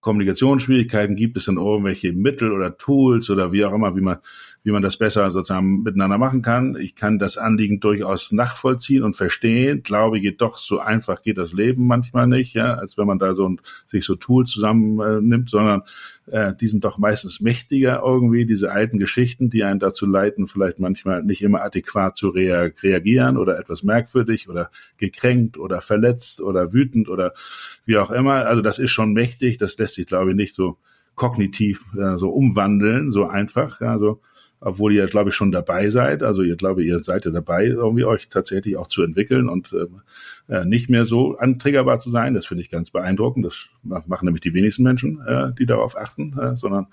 Kommunikationsschwierigkeiten. 0.01 1.15
Gibt 1.15 1.37
es 1.37 1.45
dann 1.45 1.57
irgendwelche 1.57 2.13
Mittel 2.13 2.51
oder 2.51 2.77
Tools 2.77 3.29
oder 3.29 3.51
wie 3.51 3.65
auch 3.65 3.73
immer, 3.73 3.95
wie 3.95 4.01
man 4.01 4.17
wie 4.65 4.71
man 4.71 4.81
das 4.81 4.97
besser 4.97 5.29
sozusagen 5.29 5.83
miteinander 5.83 6.17
machen 6.17 6.41
kann. 6.41 6.75
Ich 6.75 6.95
kann 6.95 7.19
das 7.19 7.37
Anliegen 7.37 7.79
durchaus 7.79 8.31
nachvollziehen 8.31 9.03
und 9.03 9.15
verstehen. 9.15 9.83
Glaube 9.83 10.17
jedoch 10.17 10.57
so 10.57 10.79
einfach 10.79 11.21
geht 11.21 11.37
das 11.37 11.53
Leben 11.53 11.85
manchmal 11.85 12.25
nicht, 12.25 12.55
ja, 12.55 12.73
als 12.73 12.97
wenn 12.97 13.05
man 13.05 13.19
da 13.19 13.35
so 13.35 13.47
ein, 13.47 13.61
sich 13.85 14.03
so 14.05 14.15
Tools 14.15 14.49
zusammennimmt, 14.49 15.51
sondern 15.51 15.83
äh, 16.25 16.55
die 16.59 16.67
sind 16.67 16.83
doch 16.83 16.97
meistens 16.97 17.41
mächtiger 17.41 18.01
irgendwie, 18.03 18.47
diese 18.47 18.71
alten 18.71 18.97
Geschichten, 18.97 19.51
die 19.51 19.63
einen 19.63 19.79
dazu 19.79 20.07
leiten, 20.07 20.47
vielleicht 20.47 20.79
manchmal 20.79 21.21
nicht 21.21 21.43
immer 21.43 21.61
adäquat 21.61 22.17
zu 22.17 22.29
rea 22.29 22.71
reagieren 22.81 23.37
oder 23.37 23.59
etwas 23.59 23.83
merkwürdig 23.83 24.49
oder 24.49 24.71
gekränkt 24.97 25.59
oder 25.59 25.79
verletzt 25.79 26.41
oder 26.41 26.73
wütend 26.73 27.07
oder 27.07 27.33
wie 27.85 27.97
auch 27.97 28.09
immer. 28.09 28.47
Also 28.47 28.63
das 28.63 28.79
ist 28.79 28.89
schon 28.89 29.13
mächtig, 29.13 29.57
das 29.57 29.77
lässt 29.77 29.93
sich, 29.93 30.07
glaube 30.07 30.31
ich, 30.31 30.35
nicht 30.35 30.55
so 30.55 30.79
kognitiv 31.13 31.85
äh, 31.95 32.17
so 32.17 32.31
umwandeln, 32.31 33.11
so 33.11 33.27
einfach. 33.27 33.81
Also 33.81 34.21
obwohl 34.65 34.93
ihr, 34.93 35.05
glaube 35.05 35.29
ich, 35.29 35.35
schon 35.35 35.51
dabei 35.51 35.89
seid. 35.91 36.23
Also 36.23 36.41
ihr 36.41 36.55
glaube, 36.55 36.83
ihr 36.83 36.99
seid 36.99 37.25
ja 37.25 37.31
dabei, 37.31 37.67
irgendwie 37.67 38.03
euch 38.03 38.29
tatsächlich 38.29 38.77
auch 38.77 38.87
zu 38.87 39.03
entwickeln 39.03 39.47
und 39.47 39.71
äh, 40.49 40.65
nicht 40.65 40.89
mehr 40.89 41.05
so 41.05 41.37
antriggerbar 41.37 41.99
zu 41.99 42.09
sein. 42.09 42.33
Das 42.33 42.47
finde 42.47 42.63
ich 42.63 42.71
ganz 42.71 42.89
beeindruckend. 42.89 43.45
Das 43.45 43.69
machen 43.83 44.25
nämlich 44.25 44.41
die 44.41 44.55
wenigsten 44.55 44.81
Menschen, 44.81 45.21
äh, 45.25 45.53
die 45.57 45.67
darauf 45.67 45.95
achten, 45.95 46.35
äh, 46.39 46.55
sondern 46.57 46.87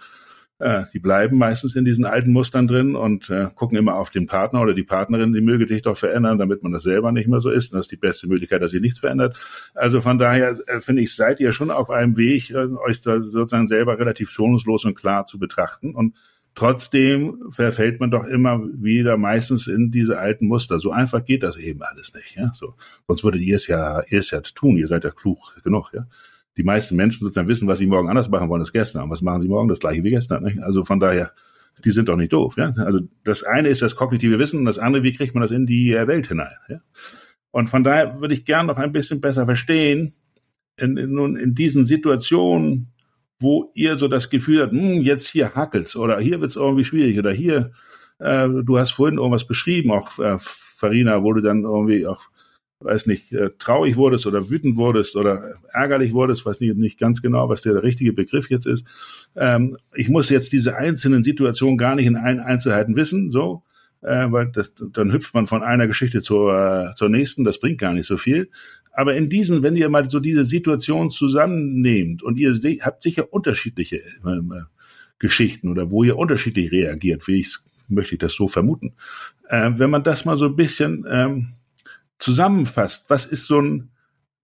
äh, 0.58 0.85
die 0.92 0.98
bleiben 0.98 1.38
meistens 1.38 1.74
in 1.74 1.87
diesen 1.87 2.04
alten 2.04 2.30
Mustern 2.30 2.68
drin 2.68 2.94
und 2.94 3.30
äh, 3.30 3.48
gucken 3.54 3.78
immer 3.78 3.94
auf 3.94 4.11
den 4.11 4.26
Partner 4.26 4.61
oder 4.61 4.74
die 4.74 4.85
Partnerin, 4.85 5.32
die 5.32 5.40
möge 5.40 5.66
sich 5.66 5.80
doch 5.80 5.96
verändern, 5.96 6.37
damit 6.37 6.62
man 6.62 6.72
das 6.72 6.82
selber 6.82 7.11
nicht 7.11 7.26
mehr 7.26 7.40
so 7.40 7.48
ist. 7.48 7.72
Und 7.72 7.78
das 7.78 7.87
ist 7.87 7.92
die 7.92 7.96
beste 7.96 8.28
Möglichkeit, 8.28 8.61
dass 8.61 8.72
sie 8.72 8.80
nichts 8.80 8.98
verändert. 8.98 9.38
Also 9.74 10.02
von 10.02 10.18
daher 10.18 10.54
äh, 10.66 10.82
finde 10.82 11.00
ich, 11.00 11.16
seid 11.16 11.40
ihr 11.40 11.54
schon 11.54 11.70
auf 11.70 11.88
einem 11.88 12.18
Weg, 12.18 12.50
äh, 12.50 12.66
euch 12.87 13.00
da 13.00 13.22
sozusagen 13.22 13.66
selber 13.66 13.98
relativ 13.98 14.28
schonungslos 14.28 14.85
und 14.85 14.94
klar 14.94 15.24
zu 15.24 15.38
betrachten 15.38 15.94
und 15.94 16.14
Trotzdem 16.54 17.38
verfällt 17.50 17.98
man 17.98 18.10
doch 18.10 18.24
immer 18.24 18.60
wieder 18.74 19.16
meistens 19.16 19.66
in 19.66 19.90
diese 19.90 20.18
alten 20.18 20.48
Muster. 20.48 20.78
So 20.78 20.90
einfach 20.90 21.24
geht 21.24 21.42
das 21.42 21.56
eben 21.56 21.82
alles 21.82 22.12
nicht. 22.14 22.36
Ja? 22.36 22.52
So, 22.52 22.74
sonst 23.06 23.24
würdet 23.24 23.40
ihr 23.40 23.56
es 23.56 23.66
ja, 23.68 24.02
ihr 24.10 24.18
es 24.18 24.30
ja 24.30 24.40
tun. 24.42 24.76
Ihr 24.76 24.86
seid 24.86 25.04
ja 25.04 25.10
klug 25.10 25.56
genug. 25.64 25.92
Ja? 25.94 26.06
Die 26.58 26.62
meisten 26.62 26.94
Menschen 26.94 27.20
sozusagen 27.20 27.48
wissen, 27.48 27.68
was 27.68 27.78
sie 27.78 27.86
morgen 27.86 28.10
anders 28.10 28.28
machen 28.28 28.50
wollen 28.50 28.60
als 28.60 28.72
gestern. 28.72 29.04
Und 29.04 29.10
was 29.10 29.22
machen 29.22 29.40
sie 29.40 29.48
morgen? 29.48 29.68
Das 29.68 29.80
gleiche 29.80 30.04
wie 30.04 30.10
gestern. 30.10 30.42
Nicht? 30.42 30.58
Also 30.62 30.84
von 30.84 31.00
daher, 31.00 31.32
die 31.84 31.90
sind 31.90 32.10
doch 32.10 32.16
nicht 32.16 32.34
doof. 32.34 32.56
Ja? 32.58 32.72
Also 32.76 33.00
das 33.24 33.44
eine 33.44 33.68
ist 33.68 33.80
das 33.80 33.96
kognitive 33.96 34.38
Wissen 34.38 34.58
und 34.58 34.66
das 34.66 34.78
andere, 34.78 35.02
wie 35.02 35.14
kriegt 35.14 35.34
man 35.34 35.40
das 35.40 35.52
in 35.52 35.66
die 35.66 35.92
Welt 35.92 36.28
hinein? 36.28 36.52
Ja? 36.68 36.82
Und 37.50 37.70
von 37.70 37.82
daher 37.82 38.20
würde 38.20 38.34
ich 38.34 38.44
gern 38.44 38.66
noch 38.66 38.76
ein 38.76 38.92
bisschen 38.92 39.22
besser 39.22 39.46
verstehen, 39.46 40.12
in, 40.76 40.96
in, 40.96 41.12
nun 41.12 41.36
in 41.36 41.54
diesen 41.54 41.86
Situationen, 41.86 42.91
wo 43.42 43.70
ihr 43.74 43.96
so 43.96 44.09
das 44.09 44.31
Gefühl 44.31 44.62
habt, 44.62 44.72
hm, 44.72 45.02
jetzt 45.02 45.28
hier 45.28 45.55
hackelt's 45.55 45.96
oder 45.96 46.18
hier 46.18 46.40
wird's 46.40 46.57
irgendwie 46.57 46.85
schwierig 46.85 47.18
oder 47.18 47.33
hier, 47.33 47.72
äh, 48.18 48.48
du 48.48 48.78
hast 48.78 48.92
vorhin 48.92 49.18
irgendwas 49.18 49.46
beschrieben, 49.46 49.90
auch 49.90 50.18
äh, 50.18 50.37
Farina, 50.38 51.22
wo 51.22 51.33
du 51.33 51.40
dann 51.40 51.64
irgendwie 51.64 52.07
auch, 52.07 52.22
weiß 52.81 53.07
nicht, 53.07 53.33
äh, 53.33 53.50
traurig 53.59 53.96
wurdest 53.96 54.26
oder 54.26 54.50
wütend 54.50 54.76
wurdest 54.76 55.16
oder 55.16 55.55
ärgerlich 55.72 56.12
wurdest, 56.12 56.44
weiß 56.46 56.61
nicht, 56.61 56.76
nicht 56.76 56.98
ganz 56.98 57.22
genau, 57.22 57.48
was 57.48 57.62
der 57.62 57.83
richtige 57.83 58.12
Begriff 58.12 58.50
jetzt 58.50 58.66
ist. 58.66 58.87
Ähm, 59.37 59.76
ich 59.94 60.09
muss 60.09 60.31
jetzt 60.31 60.52
diese 60.52 60.76
einzelnen 60.76 61.22
Situationen 61.22 61.78
gar 61.78 61.94
nicht 61.94 62.07
in 62.07 62.16
allen 62.16 62.40
Einzelheiten 62.40 62.96
wissen, 62.96 63.31
so, 63.31 63.62
äh, 64.02 64.26
weil 64.31 64.50
das, 64.50 64.74
dann 64.74 65.12
hüpft 65.12 65.35
man 65.35 65.46
von 65.46 65.62
einer 65.62 65.87
Geschichte 65.87 66.20
zur, 66.22 66.90
äh, 66.90 66.94
zur 66.94 67.09
nächsten, 67.09 67.44
das 67.44 67.61
bringt 67.61 67.78
gar 67.78 67.92
nicht 67.92 68.07
so 68.07 68.16
viel. 68.16 68.50
Aber 68.92 69.14
in 69.14 69.28
diesen, 69.31 69.62
wenn 69.62 69.76
ihr 69.76 69.88
mal 69.88 70.09
so 70.11 70.20
diese 70.20 70.44
Situation 70.44 71.11
zusammennehmt 71.11 72.22
und 72.22 72.38
ihr 72.38 72.55
habt 72.83 73.02
sicher 73.02 73.33
unterschiedliche 73.33 73.96
äh, 73.96 74.62
Geschichten 75.18 75.70
oder 75.70 75.90
wo 75.90 76.05
ihr 76.05 76.18
unterschiedlich 76.18 76.70
reagiert, 76.72 77.26
wie 77.26 77.40
ich 77.40 77.57
möchte 77.88 78.14
ich 78.14 78.18
das 78.18 78.35
so 78.35 78.48
vermuten. 78.48 78.94
Äh, 79.48 79.70
wenn 79.74 79.90
man 79.90 80.02
das 80.02 80.24
mal 80.24 80.37
so 80.37 80.46
ein 80.46 80.57
bisschen 80.57 81.05
ähm, 81.09 81.48
zusammenfasst, 82.18 83.07
was 83.09 83.26
ist 83.26 83.46
so 83.46 83.61
ein, 83.61 83.90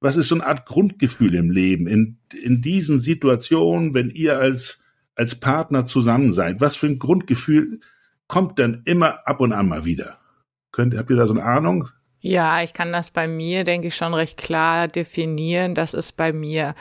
was 0.01 0.17
ist 0.17 0.29
so 0.29 0.37
eine 0.37 0.47
Art 0.47 0.67
Grundgefühl 0.67 1.35
im 1.35 1.51
Leben 1.51 1.87
in, 1.87 2.19
in 2.43 2.63
diesen 2.63 3.01
Situationen, 3.01 3.95
wenn 3.95 4.11
ihr 4.11 4.39
als, 4.39 4.79
als 5.15 5.35
Partner 5.35 5.87
zusammen 5.87 6.33
seid? 6.33 6.61
Was 6.61 6.77
für 6.77 6.87
ein 6.87 6.99
Grundgefühl 6.99 7.81
kommt 8.29 8.59
dann 8.59 8.83
immer 8.85 9.27
ab 9.27 9.41
und 9.41 9.53
an 9.53 9.69
mal 9.69 9.85
wieder? 9.85 10.19
Könnt, 10.71 10.97
habt 10.97 11.11
ihr 11.11 11.17
da 11.17 11.27
so 11.27 11.35
eine 11.35 11.45
Ahnung? 11.45 11.89
Ja, 12.21 12.63
ich 12.63 12.73
kann 12.73 12.93
das 12.93 13.11
bei 13.11 13.29
mir, 13.29 13.65
denke 13.65 13.89
ich, 13.89 13.97
schon 13.97 14.15
recht 14.15 14.37
klar 14.39 14.89
definieren. 14.89 15.75
Das 15.75 15.95
ist 15.95 16.17
bei 16.17 16.33
mir 16.33 16.75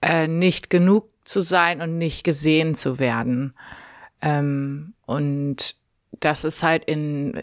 äh, 0.00 0.26
nicht 0.26 0.70
genug 0.70 1.10
zu 1.24 1.40
sein 1.40 1.82
und 1.82 1.98
nicht 1.98 2.24
gesehen 2.24 2.74
zu 2.74 2.98
werden. 2.98 3.54
Ähm, 4.22 4.94
und 5.04 5.76
das 6.20 6.44
ist 6.44 6.62
halt 6.62 6.84
in 6.86 7.42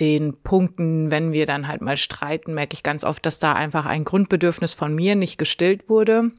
den 0.00 0.40
Punkten, 0.42 1.10
wenn 1.10 1.32
wir 1.32 1.46
dann 1.46 1.68
halt 1.68 1.80
mal 1.80 1.96
streiten, 1.96 2.54
merke 2.54 2.74
ich 2.74 2.82
ganz 2.82 3.04
oft, 3.04 3.24
dass 3.26 3.38
da 3.38 3.54
einfach 3.54 3.86
ein 3.86 4.04
Grundbedürfnis 4.04 4.74
von 4.74 4.94
mir 4.94 5.16
nicht 5.16 5.38
gestillt 5.38 5.88
wurde 5.88 6.32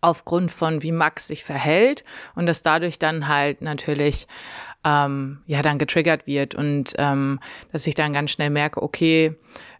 aufgrund 0.00 0.52
von 0.52 0.82
wie 0.82 0.92
Max 0.92 1.28
sich 1.28 1.44
verhält 1.44 2.04
und 2.34 2.46
dass 2.46 2.62
dadurch 2.62 2.98
dann 2.98 3.28
halt 3.28 3.62
natürlich 3.62 4.26
ähm, 4.84 5.42
ja 5.46 5.62
dann 5.62 5.78
getriggert 5.78 6.26
wird 6.26 6.54
und 6.54 6.94
ähm, 6.98 7.40
dass 7.72 7.86
ich 7.86 7.94
dann 7.94 8.12
ganz 8.12 8.30
schnell 8.30 8.50
merke, 8.50 8.82
okay, 8.82 9.36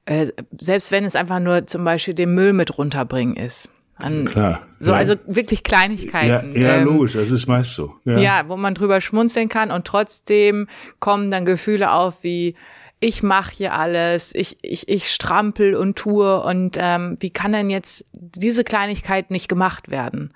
äh, 0.08 0.32
selbst 0.58 0.90
wenn 0.90 1.04
es 1.04 1.14
einfach 1.14 1.38
nur 1.38 1.66
zum 1.66 1.84
Beispiel 1.84 2.14
den 2.14 2.34
Müll 2.34 2.54
mit 2.54 2.78
runterbringen 2.78 3.36
ist. 3.36 3.70
An, 3.96 4.26
Klar. 4.26 4.60
So, 4.78 4.92
also 4.92 5.16
wirklich 5.26 5.64
Kleinigkeiten. 5.64 6.54
Ja, 6.54 6.60
ja 6.60 6.76
ähm, 6.76 6.84
logisch, 6.84 7.14
das 7.14 7.30
ist 7.30 7.46
meist 7.48 7.74
so. 7.74 7.94
Ja. 8.04 8.18
ja, 8.18 8.48
wo 8.48 8.56
man 8.56 8.74
drüber 8.74 9.00
schmunzeln 9.00 9.48
kann 9.48 9.70
und 9.70 9.86
trotzdem 9.86 10.68
kommen 11.00 11.30
dann 11.30 11.44
Gefühle 11.44 11.92
auf 11.92 12.22
wie, 12.22 12.54
ich 13.00 13.22
mache 13.22 13.52
hier 13.52 13.74
alles, 13.74 14.34
ich, 14.34 14.56
ich, 14.62 14.88
ich 14.88 15.10
strampel 15.10 15.74
und 15.74 15.96
tue 15.96 16.40
und 16.42 16.76
ähm, 16.80 17.16
wie 17.20 17.30
kann 17.30 17.52
denn 17.52 17.70
jetzt 17.70 18.06
diese 18.12 18.64
Kleinigkeit 18.64 19.30
nicht 19.30 19.48
gemacht 19.48 19.90
werden? 19.90 20.32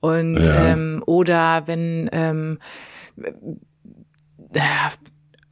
Und 0.00 0.42
ja. 0.42 0.72
ähm, 0.72 1.02
oder 1.06 1.66
wenn 1.66 2.08
ähm, 2.12 2.58
äh, 3.22 3.30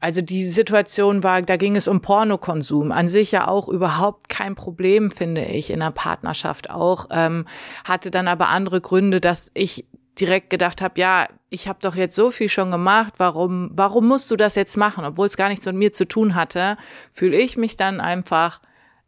also 0.00 0.22
die 0.22 0.44
Situation 0.44 1.22
war, 1.22 1.42
da 1.42 1.56
ging 1.56 1.76
es 1.76 1.86
um 1.86 2.00
Pornokonsum. 2.00 2.90
An 2.90 3.08
sich 3.08 3.32
ja 3.32 3.46
auch 3.48 3.68
überhaupt 3.68 4.30
kein 4.30 4.54
Problem, 4.54 5.10
finde 5.10 5.44
ich, 5.44 5.70
in 5.70 5.80
der 5.80 5.90
Partnerschaft 5.90 6.70
auch. 6.70 7.08
Ähm, 7.10 7.44
hatte 7.84 8.10
dann 8.10 8.26
aber 8.26 8.48
andere 8.48 8.80
Gründe, 8.80 9.20
dass 9.20 9.50
ich 9.52 9.84
direkt 10.18 10.50
gedacht 10.50 10.80
habe, 10.80 10.98
ja, 10.98 11.28
ich 11.50 11.68
habe 11.68 11.78
doch 11.82 11.96
jetzt 11.96 12.16
so 12.16 12.30
viel 12.30 12.48
schon 12.48 12.70
gemacht, 12.70 13.14
warum, 13.18 13.70
warum 13.74 14.08
musst 14.08 14.30
du 14.30 14.36
das 14.36 14.54
jetzt 14.54 14.76
machen? 14.76 15.04
Obwohl 15.04 15.26
es 15.26 15.36
gar 15.36 15.48
nichts 15.48 15.66
mit 15.66 15.76
mir 15.76 15.92
zu 15.92 16.06
tun 16.06 16.34
hatte, 16.34 16.76
fühle 17.12 17.38
ich 17.38 17.56
mich 17.56 17.76
dann 17.76 18.00
einfach 18.00 18.60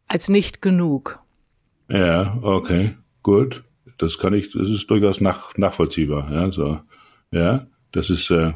als 0.08 0.28
nicht 0.28 0.60
genug. 0.60 1.20
Ja, 1.88 2.38
okay, 2.42 2.96
gut. 3.22 3.64
Das 3.98 4.18
kann 4.18 4.34
ich, 4.34 4.50
das 4.50 4.68
ist 4.68 4.90
durchaus 4.90 5.20
nach, 5.20 5.56
nachvollziehbar. 5.56 6.30
Ja, 6.32 6.50
so, 6.50 6.80
ja, 7.30 7.66
das 7.92 8.10
ist 8.10 8.30
äh, 8.30 8.52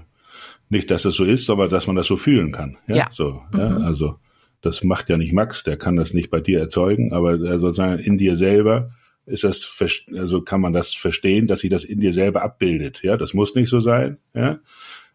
nicht, 0.69 0.91
dass 0.91 1.05
es 1.05 1.15
so 1.15 1.25
ist, 1.25 1.49
aber 1.51 1.69
dass 1.69 1.87
man 1.87 1.97
das 1.97 2.07
so 2.07 2.17
fühlen 2.17 2.53
kann. 2.53 2.79
Ja, 2.87 2.97
ja. 2.97 3.09
so, 3.11 3.43
mhm. 3.53 3.59
ja, 3.59 3.77
also 3.79 4.17
das 4.61 4.83
macht 4.83 5.09
ja 5.09 5.17
nicht 5.17 5.33
Max, 5.33 5.63
der 5.63 5.77
kann 5.77 5.97
das 5.97 6.13
nicht 6.13 6.31
bei 6.31 6.41
dir 6.41 6.59
erzeugen, 6.59 7.13
aber 7.13 7.35
äh, 7.35 7.59
sozusagen 7.59 7.99
in 7.99 8.19
dir 8.19 8.37
selber 8.37 8.89
ist 9.27 9.45
das, 9.45 9.69
also 10.17 10.43
kann 10.43 10.61
man 10.61 10.73
das 10.73 10.95
verstehen, 10.95 11.47
dass 11.47 11.61
sie 11.61 11.69
das 11.69 11.85
in 11.85 12.01
dir 12.01 12.13
selber 12.13 12.43
abbildet. 12.43 13.03
Ja, 13.03 13.17
das 13.17 13.35
muss 13.35 13.55
nicht 13.55 13.69
so 13.69 13.81
sein. 13.81 14.19
Ja, 14.35 14.61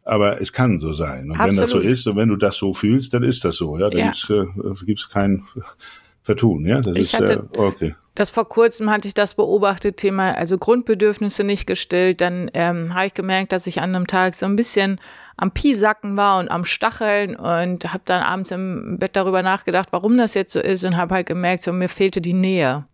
aber 0.03 0.41
es 0.41 0.51
kann 0.51 0.79
so 0.79 0.93
sein. 0.93 1.31
Und 1.31 1.39
Absolut. 1.39 1.51
wenn 1.51 1.61
das 1.61 1.69
so 1.69 1.79
ist 1.79 2.07
und 2.07 2.15
wenn 2.17 2.29
du 2.29 2.35
das 2.35 2.57
so 2.57 2.73
fühlst, 2.73 3.13
dann 3.13 3.23
ist 3.23 3.45
das 3.45 3.55
so. 3.55 3.77
Ja, 3.77 3.89
dann 3.89 3.99
ja. 3.99 4.11
gibt's, 4.85 5.07
äh, 5.07 5.13
kein 5.13 5.43
Vertun. 6.23 6.65
Ja, 6.65 6.81
das 6.81 6.95
ich 6.95 7.03
ist 7.03 7.13
hatte, 7.13 7.49
äh, 7.53 7.57
okay. 7.57 7.95
Das 8.15 8.31
vor 8.31 8.47
kurzem 8.47 8.89
hatte 8.89 9.07
ich 9.07 9.13
das 9.13 9.35
beobachtet, 9.35 9.97
Thema 9.97 10.33
also 10.33 10.57
Grundbedürfnisse 10.57 11.43
nicht 11.43 11.65
gestillt. 11.65 12.21
Dann 12.21 12.51
ähm, 12.53 12.93
habe 12.93 13.07
ich 13.07 13.13
gemerkt, 13.13 13.51
dass 13.51 13.67
ich 13.67 13.81
an 13.81 13.95
einem 13.95 14.07
Tag 14.07 14.35
so 14.35 14.45
ein 14.45 14.55
bisschen 14.55 14.99
am 15.37 15.51
Piesacken 15.51 16.17
war 16.17 16.39
und 16.39 16.49
am 16.49 16.65
Stacheln 16.65 17.35
und 17.35 17.91
habe 17.93 18.03
dann 18.05 18.23
abends 18.23 18.51
im 18.51 18.97
Bett 18.99 19.15
darüber 19.15 19.41
nachgedacht, 19.41 19.89
warum 19.91 20.17
das 20.17 20.33
jetzt 20.33 20.53
so 20.53 20.59
ist 20.59 20.83
und 20.83 20.97
habe 20.97 21.15
halt 21.15 21.27
gemerkt, 21.27 21.63
so 21.63 21.73
mir 21.73 21.89
fehlte 21.89 22.21
die 22.21 22.33
Nähe 22.33 22.85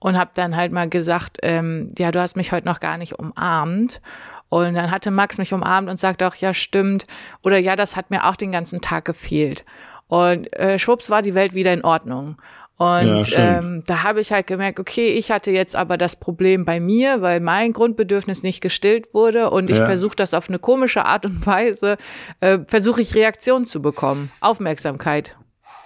und 0.00 0.18
habe 0.18 0.30
dann 0.34 0.56
halt 0.56 0.72
mal 0.72 0.88
gesagt, 0.88 1.38
ähm, 1.42 1.92
ja, 1.96 2.10
du 2.10 2.20
hast 2.20 2.36
mich 2.36 2.52
heute 2.52 2.66
noch 2.66 2.80
gar 2.80 2.96
nicht 2.96 3.18
umarmt. 3.18 4.00
Und 4.48 4.74
dann 4.74 4.90
hatte 4.90 5.12
Max 5.12 5.38
mich 5.38 5.52
umarmt 5.52 5.88
und 5.88 6.00
sagte 6.00 6.26
auch, 6.26 6.34
ja, 6.34 6.52
stimmt. 6.52 7.04
Oder 7.44 7.58
ja, 7.58 7.76
das 7.76 7.94
hat 7.94 8.10
mir 8.10 8.26
auch 8.26 8.34
den 8.34 8.50
ganzen 8.50 8.80
Tag 8.80 9.04
gefehlt. 9.04 9.64
Und 10.08 10.52
äh, 10.56 10.76
schwupps 10.78 11.08
war 11.08 11.22
die 11.22 11.36
Welt 11.36 11.54
wieder 11.54 11.72
in 11.72 11.84
Ordnung. 11.84 12.36
Und 12.80 13.28
ja, 13.28 13.58
ähm, 13.58 13.82
da 13.86 14.04
habe 14.04 14.22
ich 14.22 14.32
halt 14.32 14.46
gemerkt, 14.46 14.80
okay, 14.80 15.08
ich 15.08 15.30
hatte 15.30 15.50
jetzt 15.50 15.76
aber 15.76 15.98
das 15.98 16.16
Problem 16.16 16.64
bei 16.64 16.80
mir, 16.80 17.20
weil 17.20 17.38
mein 17.40 17.74
Grundbedürfnis 17.74 18.42
nicht 18.42 18.62
gestillt 18.62 19.12
wurde 19.12 19.50
und 19.50 19.68
ich 19.68 19.76
ja. 19.76 19.84
versuche 19.84 20.16
das 20.16 20.32
auf 20.32 20.48
eine 20.48 20.58
komische 20.58 21.04
Art 21.04 21.26
und 21.26 21.46
Weise, 21.46 21.98
äh, 22.40 22.60
versuche 22.66 23.02
ich 23.02 23.14
Reaktion 23.14 23.66
zu 23.66 23.82
bekommen, 23.82 24.32
Aufmerksamkeit, 24.40 25.36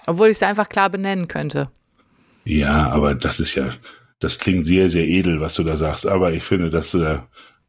obwohl 0.06 0.28
ich 0.28 0.36
es 0.36 0.44
einfach 0.44 0.68
klar 0.68 0.88
benennen 0.88 1.26
könnte. 1.26 1.68
Ja, 2.44 2.90
aber 2.90 3.16
das 3.16 3.40
ist 3.40 3.56
ja, 3.56 3.70
das 4.20 4.38
klingt 4.38 4.64
sehr, 4.64 4.88
sehr 4.88 5.08
edel, 5.08 5.40
was 5.40 5.54
du 5.54 5.64
da 5.64 5.76
sagst, 5.76 6.06
aber 6.06 6.32
ich 6.32 6.44
finde, 6.44 6.70
dass 6.70 6.94
äh, 6.94 7.18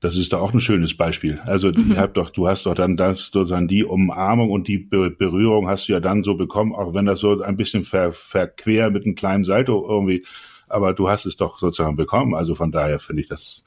das 0.06 0.18
ist 0.18 0.34
doch 0.34 0.40
auch 0.40 0.54
ein 0.54 0.60
schönes 0.60 0.96
Beispiel. 0.96 1.40
Also 1.46 1.70
mhm. 1.70 1.94
ihr 1.94 1.98
habt 1.98 2.16
doch, 2.16 2.30
du 2.30 2.48
hast 2.48 2.68
doch 2.68 2.76
dann 2.76 2.96
das 2.96 3.32
sozusagen 3.32 3.68
die 3.68 3.84
Umarmung 3.84 4.52
und 4.52 4.68
die 4.68 4.78
Berührung 4.78 5.68
hast 5.68 5.88
du 5.88 5.94
ja 5.94 6.00
dann 6.00 6.24
so 6.24 6.36
bekommen, 6.36 6.76
auch 6.76 6.94
wenn 6.94 7.08
das 7.08 7.20
so 7.20 7.42
ein 7.42 7.58
bisschen 7.58 7.84
ver, 7.84 8.12
verquer 8.12 8.92
mit 8.92 9.06
einem 9.06 9.16
kleinen 9.16 9.46
Salto 9.46 9.84
irgendwie, 9.90 10.24
aber 10.70 10.94
du 10.94 11.10
hast 11.10 11.26
es 11.26 11.38
doch 11.38 11.58
sozusagen 11.58 11.96
bekommen. 11.96 12.36
Also 12.36 12.54
von 12.54 12.72
daher 12.72 13.00
finde 13.00 13.24
ich 13.24 13.28
das 13.28 13.64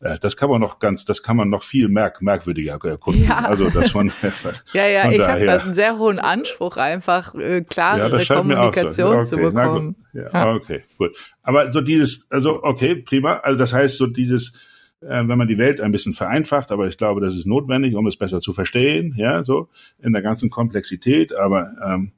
äh, 0.00 0.18
das 0.18 0.36
kann 0.36 0.50
man 0.50 0.60
noch 0.60 0.80
ganz, 0.80 1.06
das 1.06 1.22
kann 1.22 1.38
man 1.38 1.48
noch 1.48 1.62
viel 1.62 1.88
merk, 1.88 2.20
merkwürdiger 2.20 2.78
erkunden. 2.84 3.24
Ja. 3.24 3.46
Also 3.46 3.70
das 3.70 3.90
von, 3.90 4.12
ja, 4.74 4.86
ja, 4.86 5.04
von 5.04 5.12
ich 5.12 5.20
habe 5.22 5.46
da 5.46 5.58
einen 5.60 5.72
sehr 5.72 5.96
hohen 5.96 6.18
Anspruch, 6.18 6.76
einfach 6.76 7.34
äh, 7.34 7.62
klarere 7.62 8.22
ja, 8.22 8.34
Kommunikation 8.34 9.16
okay, 9.16 9.24
zu 9.24 9.36
bekommen. 9.38 9.96
Ja, 10.12 10.30
ja, 10.30 10.52
okay, 10.52 10.82
gut. 10.98 11.16
Aber 11.42 11.72
so 11.72 11.80
dieses, 11.80 12.30
also 12.30 12.62
okay, 12.62 12.96
prima. 12.96 13.38
Also 13.38 13.58
das 13.58 13.72
heißt 13.72 13.96
so 13.96 14.06
dieses, 14.06 14.52
äh, 15.00 15.26
wenn 15.26 15.38
man 15.38 15.48
die 15.48 15.58
Welt 15.58 15.80
ein 15.80 15.92
bisschen 15.92 16.12
vereinfacht, 16.12 16.70
aber 16.70 16.86
ich 16.86 16.98
glaube, 16.98 17.20
das 17.20 17.36
ist 17.36 17.46
notwendig, 17.46 17.94
um 17.94 18.06
es 18.06 18.16
besser 18.16 18.40
zu 18.40 18.52
verstehen, 18.52 19.14
ja, 19.16 19.42
so 19.42 19.68
in 19.98 20.12
der 20.12 20.22
ganzen 20.22 20.50
Komplexität. 20.50 21.34
Aber 21.34 21.72
ähm, 21.84 22.12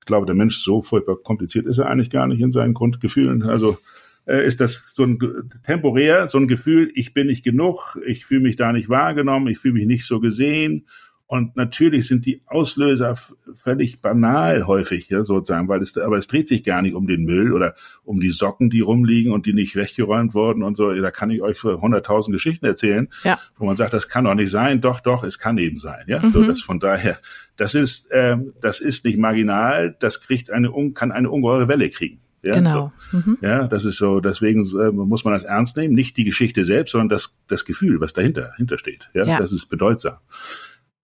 ich 0.00 0.06
glaube, 0.06 0.26
der 0.26 0.34
Mensch 0.34 0.56
so 0.56 0.82
furchtbar 0.82 1.16
kompliziert 1.16 1.66
ist 1.66 1.78
er 1.78 1.86
eigentlich 1.86 2.10
gar 2.10 2.26
nicht 2.26 2.40
in 2.40 2.52
seinen 2.52 2.74
Grundgefühlen. 2.74 3.42
Also 3.42 3.78
äh, 4.26 4.46
ist 4.46 4.60
das 4.60 4.82
so 4.94 5.04
ein 5.04 5.18
temporär, 5.64 6.28
so 6.28 6.38
ein 6.38 6.48
Gefühl, 6.48 6.92
ich 6.94 7.14
bin 7.14 7.26
nicht 7.26 7.44
genug, 7.44 7.98
ich 8.06 8.26
fühle 8.26 8.42
mich 8.42 8.56
da 8.56 8.72
nicht 8.72 8.88
wahrgenommen, 8.88 9.48
ich 9.48 9.58
fühle 9.58 9.74
mich 9.74 9.86
nicht 9.86 10.06
so 10.06 10.20
gesehen. 10.20 10.86
Und 11.30 11.56
natürlich 11.56 12.08
sind 12.08 12.24
die 12.24 12.40
Auslöser 12.46 13.14
völlig 13.54 14.00
banal 14.00 14.66
häufig, 14.66 15.10
ja, 15.10 15.24
sozusagen, 15.24 15.68
weil 15.68 15.82
es, 15.82 15.94
aber 15.98 16.16
es 16.16 16.26
dreht 16.26 16.48
sich 16.48 16.64
gar 16.64 16.80
nicht 16.80 16.94
um 16.94 17.06
den 17.06 17.24
Müll 17.24 17.52
oder 17.52 17.74
um 18.02 18.18
die 18.18 18.30
Socken, 18.30 18.70
die 18.70 18.80
rumliegen 18.80 19.32
und 19.32 19.44
die 19.44 19.52
nicht 19.52 19.76
weggeräumt 19.76 20.32
wurden 20.32 20.62
und 20.62 20.78
so. 20.78 20.90
Da 20.90 21.10
kann 21.10 21.30
ich 21.30 21.42
euch 21.42 21.62
hunderttausend 21.62 22.32
Geschichten 22.32 22.64
erzählen, 22.64 23.08
ja. 23.24 23.38
wo 23.58 23.66
man 23.66 23.76
sagt, 23.76 23.92
das 23.92 24.08
kann 24.08 24.24
doch 24.24 24.34
nicht 24.34 24.50
sein. 24.50 24.80
Doch, 24.80 25.00
doch, 25.00 25.22
es 25.22 25.38
kann 25.38 25.58
eben 25.58 25.76
sein, 25.76 26.04
ja. 26.06 26.18
Mhm. 26.18 26.32
So, 26.32 26.46
das 26.46 26.62
von 26.62 26.80
daher, 26.80 27.18
das 27.58 27.74
ist, 27.74 28.08
ähm, 28.10 28.54
das 28.62 28.80
ist 28.80 29.04
nicht 29.04 29.18
marginal, 29.18 29.94
das 30.00 30.22
kriegt 30.22 30.50
eine, 30.50 30.72
kann 30.94 31.12
eine 31.12 31.30
ungeheure 31.30 31.68
Welle 31.68 31.90
kriegen. 31.90 32.20
Ja, 32.42 32.54
genau. 32.54 32.92
So. 33.12 33.18
Mhm. 33.18 33.38
Ja, 33.42 33.68
das 33.68 33.84
ist 33.84 33.98
so, 33.98 34.20
deswegen 34.20 34.64
äh, 34.64 34.92
muss 34.92 35.24
man 35.24 35.34
das 35.34 35.42
ernst 35.42 35.76
nehmen. 35.76 35.92
Nicht 35.92 36.16
die 36.16 36.24
Geschichte 36.24 36.64
selbst, 36.64 36.92
sondern 36.92 37.10
das, 37.10 37.38
das 37.48 37.66
Gefühl, 37.66 38.00
was 38.00 38.14
dahinter, 38.14 38.52
hinter 38.56 38.78
steht. 38.78 39.10
Ja, 39.12 39.24
ja. 39.24 39.38
das 39.38 39.52
ist 39.52 39.68
bedeutsam. 39.68 40.16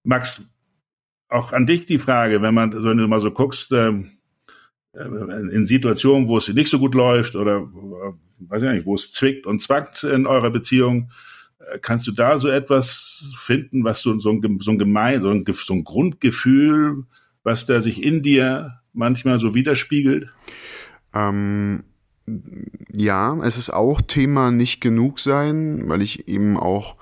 Max, 0.05 0.43
auch 1.29 1.53
an 1.53 1.67
dich 1.67 1.87
die 1.87 1.99
Frage, 1.99 2.43
wenn 2.43 2.55
man, 2.55 2.73
wenn 2.73 2.99
du 2.99 3.09
mal 3.09 3.21
so 3.21 3.31
guckst, 3.31 3.73
ähm, 3.73 4.09
äh, 4.93 5.03
in 5.03 5.67
Situationen, 5.67 6.29
wo 6.29 6.37
es 6.37 6.49
nicht 6.49 6.71
so 6.71 6.79
gut 6.79 6.95
läuft 6.95 7.35
oder 7.35 7.57
äh, 7.59 8.13
weiß 8.41 8.63
ich 8.63 8.71
nicht, 8.71 8.87
wo 8.87 8.95
es 8.95 9.13
zwickt 9.13 9.47
und 9.47 9.61
zwackt 9.61 10.05
in 10.05 10.27
eurer 10.27 10.51
Beziehung, 10.51 11.11
äh, 11.59 11.79
kannst 11.81 12.07
du 12.07 12.13
da 12.13 12.39
so 12.39 12.49
etwas 12.49 13.33
finden, 13.37 13.85
was 13.85 14.03
so, 14.03 14.19
so 14.19 14.31
ein, 14.31 14.59
so 14.61 14.71
ein 14.71 14.79
gemein, 14.79 15.21
so 15.21 15.31
ein, 15.31 15.45
so 15.47 15.75
ein 15.75 15.85
Grundgefühl, 15.85 17.05
was 17.43 17.67
da 17.67 17.83
sich 17.83 18.03
in 18.03 18.23
dir 18.23 18.81
manchmal 18.93 19.41
so 19.41 19.55
widerspiegelt? 19.55 20.29
Ähm, 21.15 21.85
ja, 22.95 23.37
es 23.43 23.59
ist 23.59 23.71
auch 23.71 24.01
Thema 24.01 24.51
nicht 24.51 24.81
genug 24.81 25.21
sein, 25.21 25.89
weil 25.89 26.03
ich 26.03 26.29
eben 26.29 26.57
auch 26.57 26.97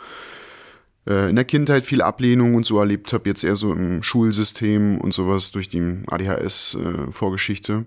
äh, 1.08 1.30
in 1.30 1.36
der 1.36 1.44
Kindheit 1.44 1.84
viel 1.84 2.02
Ablehnung 2.02 2.54
und 2.54 2.66
so 2.66 2.78
erlebt 2.78 3.12
habe, 3.12 3.28
jetzt 3.28 3.44
eher 3.44 3.56
so 3.56 3.72
im 3.72 4.02
Schulsystem 4.02 4.98
und 4.98 5.12
sowas 5.12 5.50
durch 5.50 5.68
die 5.68 6.02
ADHS-Vorgeschichte. 6.06 7.84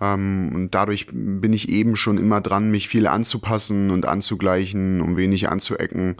Äh, 0.00 0.14
ähm, 0.14 0.52
und 0.54 0.74
dadurch 0.74 1.06
bin 1.12 1.52
ich 1.52 1.68
eben 1.68 1.96
schon 1.96 2.18
immer 2.18 2.40
dran, 2.40 2.70
mich 2.70 2.88
viel 2.88 3.06
anzupassen 3.06 3.90
und 3.90 4.06
anzugleichen, 4.06 5.00
um 5.00 5.16
wenig 5.16 5.48
anzuecken. 5.48 6.16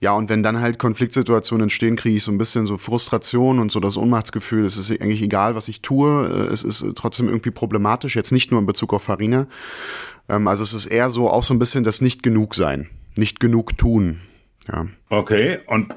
Ja, 0.00 0.12
und 0.12 0.28
wenn 0.28 0.42
dann 0.42 0.60
halt 0.60 0.80
Konfliktsituationen 0.80 1.66
entstehen, 1.66 1.94
kriege 1.94 2.16
ich 2.16 2.24
so 2.24 2.32
ein 2.32 2.38
bisschen 2.38 2.66
so 2.66 2.76
Frustration 2.76 3.60
und 3.60 3.70
so 3.70 3.78
das 3.78 3.96
Ohnmachtsgefühl. 3.96 4.64
Es 4.64 4.76
ist 4.76 4.90
eigentlich 4.90 5.22
egal, 5.22 5.54
was 5.54 5.68
ich 5.68 5.80
tue. 5.80 6.28
Äh, 6.28 6.52
es 6.52 6.64
ist 6.64 6.84
trotzdem 6.96 7.28
irgendwie 7.28 7.52
problematisch. 7.52 8.16
Jetzt 8.16 8.32
nicht 8.32 8.50
nur 8.50 8.58
in 8.58 8.66
Bezug 8.66 8.94
auf 8.94 9.02
Farina. 9.02 9.46
Ähm, 10.28 10.48
also 10.48 10.62
es 10.62 10.72
ist 10.72 10.86
eher 10.86 11.10
so 11.10 11.30
auch 11.30 11.42
so 11.42 11.54
ein 11.54 11.58
bisschen 11.58 11.84
das 11.84 12.00
nicht 12.00 12.22
genug 12.22 12.54
Ja. 14.68 14.86
Okay. 15.08 15.60
Und 15.66 15.94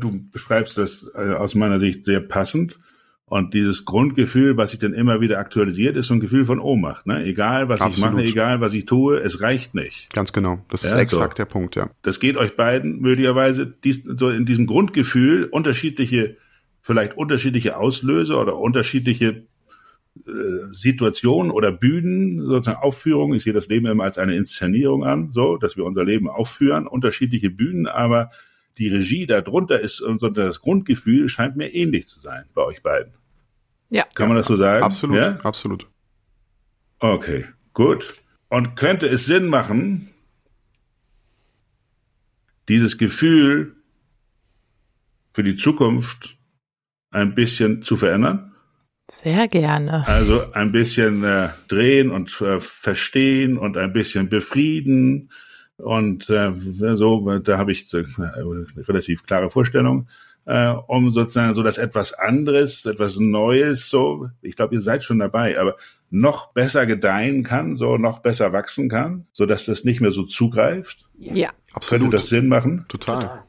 du 0.00 0.24
beschreibst 0.30 0.78
das 0.78 1.06
äh, 1.14 1.34
aus 1.34 1.54
meiner 1.54 1.78
Sicht 1.78 2.04
sehr 2.04 2.20
passend. 2.20 2.78
Und 3.26 3.54
dieses 3.54 3.86
Grundgefühl, 3.86 4.56
was 4.58 4.72
sich 4.72 4.80
dann 4.80 4.92
immer 4.92 5.20
wieder 5.20 5.38
aktualisiert, 5.38 5.96
ist 5.96 6.08
so 6.08 6.14
ein 6.14 6.20
Gefühl 6.20 6.44
von 6.44 6.60
Ohnmacht. 6.60 7.06
Ne? 7.06 7.24
Egal, 7.24 7.68
was 7.70 7.80
Absolut. 7.80 8.10
ich 8.10 8.16
mache, 8.16 8.24
egal, 8.26 8.60
was 8.60 8.74
ich 8.74 8.84
tue, 8.84 9.18
es 9.18 9.40
reicht 9.40 9.74
nicht. 9.74 10.12
Ganz 10.12 10.32
genau. 10.32 10.62
Das 10.68 10.82
ja, 10.82 10.90
ist 10.90 10.94
exakt 10.96 11.32
so. 11.32 11.36
der 11.38 11.46
Punkt, 11.46 11.74
ja. 11.74 11.88
Das 12.02 12.20
geht 12.20 12.36
euch 12.36 12.54
beiden 12.54 13.00
möglicherweise 13.00 13.66
dies, 13.66 14.04
so 14.04 14.28
in 14.28 14.44
diesem 14.44 14.66
Grundgefühl 14.66 15.44
unterschiedliche, 15.44 16.36
vielleicht 16.82 17.16
unterschiedliche 17.16 17.78
Auslöser 17.78 18.38
oder 18.38 18.58
unterschiedliche 18.58 19.46
äh, 20.26 20.70
Situationen 20.70 21.50
oder 21.50 21.72
Bühnen, 21.72 22.40
sozusagen 22.40 22.82
Aufführungen. 22.82 23.36
Ich 23.36 23.42
sehe 23.42 23.52
das 23.52 23.68
Leben 23.68 23.86
immer 23.86 24.04
als 24.04 24.18
eine 24.18 24.36
Inszenierung 24.36 25.04
an, 25.04 25.32
so, 25.32 25.56
dass 25.56 25.76
wir 25.76 25.84
unser 25.84 26.04
Leben 26.04 26.28
aufführen, 26.28 26.86
unterschiedliche 26.86 27.50
Bühnen, 27.50 27.86
aber 27.86 28.30
die 28.78 28.88
Regie 28.88 29.26
darunter 29.26 29.80
ist 29.80 30.00
und 30.00 30.22
das 30.36 30.60
Grundgefühl 30.60 31.28
scheint 31.28 31.56
mir 31.56 31.72
ähnlich 31.74 32.06
zu 32.06 32.20
sein 32.20 32.44
bei 32.54 32.62
euch 32.62 32.82
beiden. 32.82 33.12
Ja. 33.90 34.06
Kann 34.14 34.28
man 34.28 34.36
das 34.36 34.46
so 34.46 34.56
sagen? 34.56 34.84
Absolut, 34.84 35.16
ja? 35.16 35.40
absolut. 35.40 35.88
Okay, 36.98 37.44
gut. 37.72 38.14
Und 38.48 38.76
könnte 38.76 39.06
es 39.08 39.26
Sinn 39.26 39.46
machen, 39.46 40.10
dieses 42.68 42.98
Gefühl 42.98 43.76
für 45.32 45.42
die 45.42 45.56
Zukunft 45.56 46.36
ein 47.10 47.34
bisschen 47.34 47.82
zu 47.82 47.96
verändern? 47.96 48.53
Sehr 49.10 49.48
gerne. 49.48 50.06
Also 50.06 50.50
ein 50.52 50.72
bisschen 50.72 51.24
äh, 51.24 51.50
drehen 51.68 52.10
und 52.10 52.40
äh, 52.40 52.58
verstehen 52.58 53.58
und 53.58 53.76
ein 53.76 53.92
bisschen 53.92 54.28
befrieden 54.28 55.30
und 55.76 56.30
äh, 56.30 56.52
so, 56.94 57.38
da 57.38 57.58
habe 57.58 57.72
ich 57.72 57.92
äh, 57.92 58.04
eine 58.16 58.66
relativ 58.88 59.24
klare 59.24 59.50
Vorstellung, 59.50 60.08
äh, 60.46 60.68
um 60.68 61.10
sozusagen 61.10 61.54
so 61.54 61.62
dass 61.62 61.78
etwas 61.78 62.12
anderes, 62.12 62.86
etwas 62.86 63.16
Neues, 63.18 63.90
so, 63.90 64.28
ich 64.40 64.56
glaube, 64.56 64.74
ihr 64.74 64.80
seid 64.80 65.02
schon 65.02 65.18
dabei, 65.18 65.58
aber 65.58 65.76
noch 66.10 66.52
besser 66.52 66.86
gedeihen 66.86 67.42
kann, 67.42 67.76
so 67.76 67.96
noch 67.96 68.20
besser 68.20 68.52
wachsen 68.52 68.88
kann, 68.88 69.26
so 69.32 69.46
dass 69.46 69.66
das 69.66 69.84
nicht 69.84 70.00
mehr 70.00 70.12
so 70.12 70.22
zugreift. 70.22 71.08
Ja, 71.18 71.50
absolut. 71.72 72.02
Könnte 72.02 72.16
das 72.16 72.28
Sinn 72.28 72.48
machen? 72.48 72.86
Total. 72.88 73.42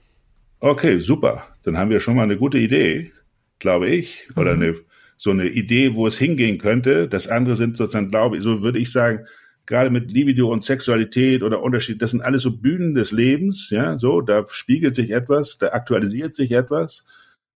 Okay, 0.60 1.00
super. 1.00 1.44
Dann 1.64 1.78
haben 1.78 1.92
wir 1.92 2.00
schon 2.00 2.16
mal 2.16 2.24
eine 2.24 2.38
gute 2.38 2.58
Idee, 2.58 3.12
glaube 3.60 3.90
ich, 3.90 4.30
oder 4.36 4.56
mhm. 4.56 4.62
eine 4.62 4.76
so 5.18 5.32
eine 5.32 5.48
Idee, 5.48 5.96
wo 5.96 6.08
es 6.08 6.18
hingehen 6.18 6.58
könnte. 6.58 7.08
Das 7.08 7.28
andere 7.28 7.56
sind 7.56 7.78
sozusagen, 7.78 8.10
glaube 8.10 8.38
ich, 8.38 8.44
so 8.44 8.64
würde 8.64 8.80
ich 8.80 8.92
sagen, 8.92 9.26
gerade 9.66 9.90
mit 9.90 10.12
Libido 10.12 10.52
und 10.52 10.64
Sexualität 10.64 11.44
oder 11.44 11.64
Unterschied, 11.64 12.02
das 12.02 12.12
sind 12.12 12.22
alles 12.22 12.44
so 12.44 12.58
Bühnen 12.58 12.96
des 12.96 13.12
Lebens, 13.12 13.70
ja, 13.72 13.98
so, 13.98 14.22
da 14.22 14.46
spiegelt 14.48 14.96
sich 14.96 15.12
etwas, 15.12 15.58
da 15.58 15.70
aktualisiert 15.70 16.36
sich 16.36 16.52
etwas. 16.52 17.04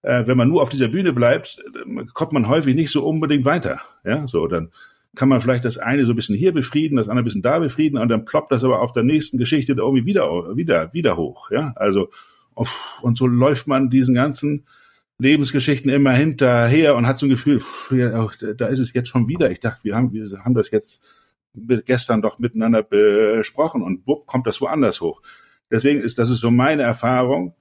Äh, 0.01 0.25
wenn 0.25 0.37
man 0.37 0.47
nur 0.47 0.61
auf 0.61 0.69
dieser 0.69 0.87
Bühne 0.87 1.13
bleibt, 1.13 1.61
kommt 2.13 2.31
man 2.31 2.47
häufig 2.47 2.75
nicht 2.75 2.91
so 2.91 3.05
unbedingt 3.05 3.45
weiter, 3.45 3.81
ja, 4.03 4.25
so, 4.27 4.47
dann 4.47 4.71
kann 5.15 5.29
man 5.29 5.41
vielleicht 5.41 5.65
das 5.65 5.77
eine 5.77 6.05
so 6.05 6.13
ein 6.13 6.15
bisschen 6.15 6.35
hier 6.35 6.51
befrieden, 6.51 6.97
das 6.97 7.09
andere 7.09 7.23
ein 7.23 7.25
bisschen 7.25 7.41
da 7.41 7.59
befrieden 7.59 7.99
und 7.99 8.09
dann 8.09 8.25
ploppt 8.25 8.51
das 8.51 8.63
aber 8.63 8.81
auf 8.81 8.93
der 8.93 9.03
nächsten 9.03 9.37
Geschichte 9.37 9.75
da 9.75 9.83
irgendwie 9.83 10.05
wieder, 10.05 10.55
wieder, 10.55 10.93
wieder 10.93 11.17
hoch, 11.17 11.51
ja, 11.51 11.73
also, 11.75 12.09
und 13.01 13.17
so 13.17 13.27
läuft 13.27 13.67
man 13.67 13.89
diesen 13.89 14.15
ganzen 14.15 14.65
Lebensgeschichten 15.19 15.91
immer 15.91 16.13
hinterher 16.13 16.95
und 16.95 17.05
hat 17.05 17.17
so 17.17 17.25
ein 17.25 17.29
Gefühl, 17.29 17.61
da 18.57 18.67
ist 18.67 18.79
es 18.79 18.93
jetzt 18.93 19.09
schon 19.09 19.27
wieder. 19.27 19.51
Ich 19.51 19.59
dachte, 19.59 19.83
wir 19.83 19.95
haben, 19.95 20.13
wir 20.13 20.25
haben 20.45 20.53
das 20.53 20.71
jetzt 20.71 21.01
gestern 21.85 22.21
doch 22.21 22.39
miteinander 22.39 22.83
besprochen 22.83 23.83
und 23.83 24.05
bupp, 24.05 24.25
kommt 24.25 24.47
das 24.47 24.61
woanders 24.61 25.01
hoch. 25.01 25.21
Deswegen 25.69 25.99
ist 25.99 26.19
das 26.19 26.29
ist 26.29 26.39
so 26.39 26.51
meine 26.51 26.83
Erfahrung, 26.83 27.53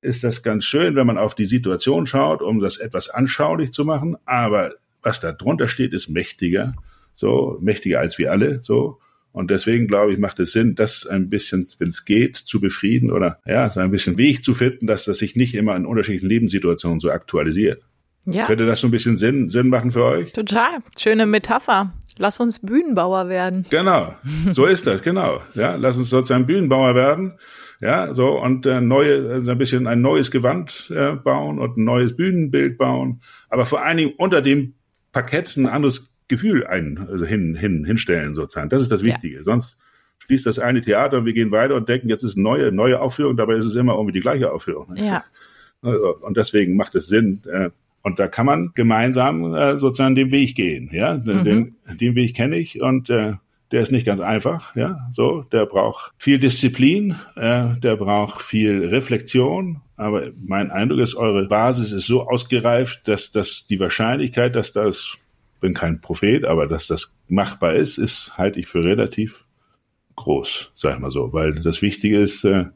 ist 0.00 0.24
das 0.24 0.42
ganz 0.42 0.64
schön, 0.64 0.96
wenn 0.96 1.06
man 1.06 1.18
auf 1.18 1.34
die 1.34 1.44
Situation 1.44 2.06
schaut, 2.06 2.40
um 2.40 2.60
das 2.60 2.78
etwas 2.78 3.10
anschaulich 3.10 3.72
zu 3.72 3.84
machen. 3.84 4.16
Aber 4.24 4.72
was 5.02 5.20
da 5.20 5.32
drunter 5.32 5.68
steht, 5.68 5.92
ist 5.92 6.08
mächtiger, 6.08 6.74
so 7.14 7.58
mächtiger 7.60 8.00
als 8.00 8.18
wir 8.18 8.32
alle, 8.32 8.62
so. 8.62 8.98
Und 9.32 9.50
deswegen 9.50 9.88
glaube 9.88 10.12
ich, 10.12 10.18
macht 10.18 10.38
es 10.40 10.52
Sinn, 10.52 10.74
das 10.74 11.06
ein 11.06 11.30
bisschen, 11.30 11.68
wenn 11.78 11.88
es 11.88 12.04
geht, 12.04 12.36
zu 12.36 12.60
befrieden 12.60 13.10
oder 13.10 13.38
ja, 13.46 13.70
so 13.70 13.80
ein 13.80 13.90
bisschen 13.90 14.18
Weg 14.18 14.44
zu 14.44 14.54
finden, 14.54 14.86
dass 14.86 15.04
das 15.04 15.18
sich 15.18 15.36
nicht 15.36 15.54
immer 15.54 15.74
in 15.74 15.86
unterschiedlichen 15.86 16.28
Lebenssituationen 16.28 17.00
so 17.00 17.10
aktualisiert. 17.10 17.82
Ja. 18.26 18.46
Könnte 18.46 18.66
das 18.66 18.80
so 18.80 18.88
ein 18.88 18.90
bisschen 18.92 19.16
Sinn, 19.16 19.48
Sinn 19.48 19.68
machen 19.68 19.90
für 19.90 20.04
euch? 20.04 20.32
Total. 20.32 20.78
Schöne 20.96 21.26
Metapher. 21.26 21.92
Lass 22.18 22.38
uns 22.40 22.60
Bühnenbauer 22.60 23.28
werden. 23.28 23.64
Genau, 23.70 24.14
so 24.52 24.66
ist 24.66 24.86
das, 24.86 25.02
genau. 25.02 25.40
Ja, 25.54 25.76
lass 25.76 25.96
uns 25.96 26.10
sozusagen 26.10 26.46
Bühnenbauer 26.46 26.94
werden. 26.94 27.38
Ja, 27.80 28.14
so 28.14 28.40
und 28.40 28.64
äh, 28.66 28.80
neue, 28.80 29.28
also 29.28 29.50
ein 29.50 29.58
bisschen 29.58 29.88
ein 29.88 30.02
neues 30.02 30.30
Gewand 30.30 30.92
äh, 30.94 31.16
bauen 31.16 31.58
und 31.58 31.76
ein 31.78 31.84
neues 31.84 32.14
Bühnenbild 32.14 32.78
bauen, 32.78 33.22
aber 33.48 33.66
vor 33.66 33.82
allen 33.82 33.96
Dingen 33.96 34.12
unter 34.18 34.40
dem 34.40 34.74
Parkett 35.10 35.56
ein 35.56 35.66
anderes 35.66 36.11
Gefühl 36.32 36.66
ein, 36.66 37.06
also 37.10 37.24
hin, 37.24 37.54
hin, 37.54 37.84
hinstellen 37.84 38.34
sozusagen. 38.34 38.70
Das 38.70 38.82
ist 38.82 38.90
das 38.90 39.04
Wichtige. 39.04 39.36
Ja. 39.36 39.42
Sonst 39.42 39.76
schließt 40.20 40.46
das 40.46 40.58
eine 40.58 40.80
Theater 40.80 41.18
und 41.18 41.26
wir 41.26 41.32
gehen 41.32 41.50
weiter 41.50 41.74
und 41.74 41.88
denken, 41.88 42.08
jetzt 42.08 42.22
ist 42.22 42.36
eine 42.36 42.42
neue, 42.42 42.72
neue 42.72 43.00
Aufführung, 43.00 43.36
dabei 43.36 43.56
ist 43.56 43.66
es 43.66 43.76
immer 43.76 43.92
irgendwie 43.94 44.12
die 44.12 44.20
gleiche 44.20 44.50
Aufführung. 44.52 44.96
Ja. 44.96 45.22
Also, 45.82 46.16
und 46.20 46.36
deswegen 46.36 46.76
macht 46.76 46.94
es 46.94 47.06
Sinn, 47.06 47.42
äh, 47.50 47.70
und 48.02 48.18
da 48.18 48.26
kann 48.26 48.46
man 48.46 48.72
gemeinsam 48.74 49.54
äh, 49.54 49.78
sozusagen 49.78 50.14
den 50.14 50.32
Weg 50.32 50.56
gehen. 50.56 50.90
Ja, 50.92 51.14
mhm. 51.14 51.44
den, 51.44 51.76
den 52.00 52.14
Weg 52.14 52.34
kenne 52.34 52.56
ich 52.56 52.80
und 52.80 53.10
äh, 53.10 53.34
der 53.70 53.80
ist 53.80 53.92
nicht 53.92 54.06
ganz 54.06 54.20
einfach. 54.20 54.76
Ja, 54.76 55.08
so, 55.12 55.42
der 55.50 55.66
braucht 55.66 56.12
viel 56.18 56.38
Disziplin, 56.38 57.16
äh, 57.36 57.68
der 57.80 57.96
braucht 57.96 58.42
viel 58.42 58.86
Reflexion. 58.86 59.80
Aber 59.96 60.30
mein 60.36 60.70
Eindruck 60.70 61.00
ist, 61.00 61.14
eure 61.14 61.46
Basis 61.46 61.92
ist 61.92 62.06
so 62.06 62.28
ausgereift, 62.28 63.06
dass, 63.06 63.30
dass 63.30 63.66
die 63.68 63.80
Wahrscheinlichkeit, 63.80 64.56
dass 64.56 64.72
das, 64.72 65.16
bin 65.62 65.72
kein 65.72 66.02
Prophet, 66.02 66.44
aber 66.44 66.66
dass 66.66 66.86
das 66.86 67.16
machbar 67.28 67.74
ist, 67.74 67.96
ist 67.96 68.36
halte 68.36 68.60
ich 68.60 68.66
für 68.66 68.84
relativ 68.84 69.46
groß, 70.16 70.72
sag 70.76 70.96
ich 70.96 71.00
mal 71.00 71.10
so, 71.10 71.32
weil 71.32 71.52
das 71.52 71.80
Wichtige 71.80 72.20
ist, 72.20 72.44
äh, 72.44 72.66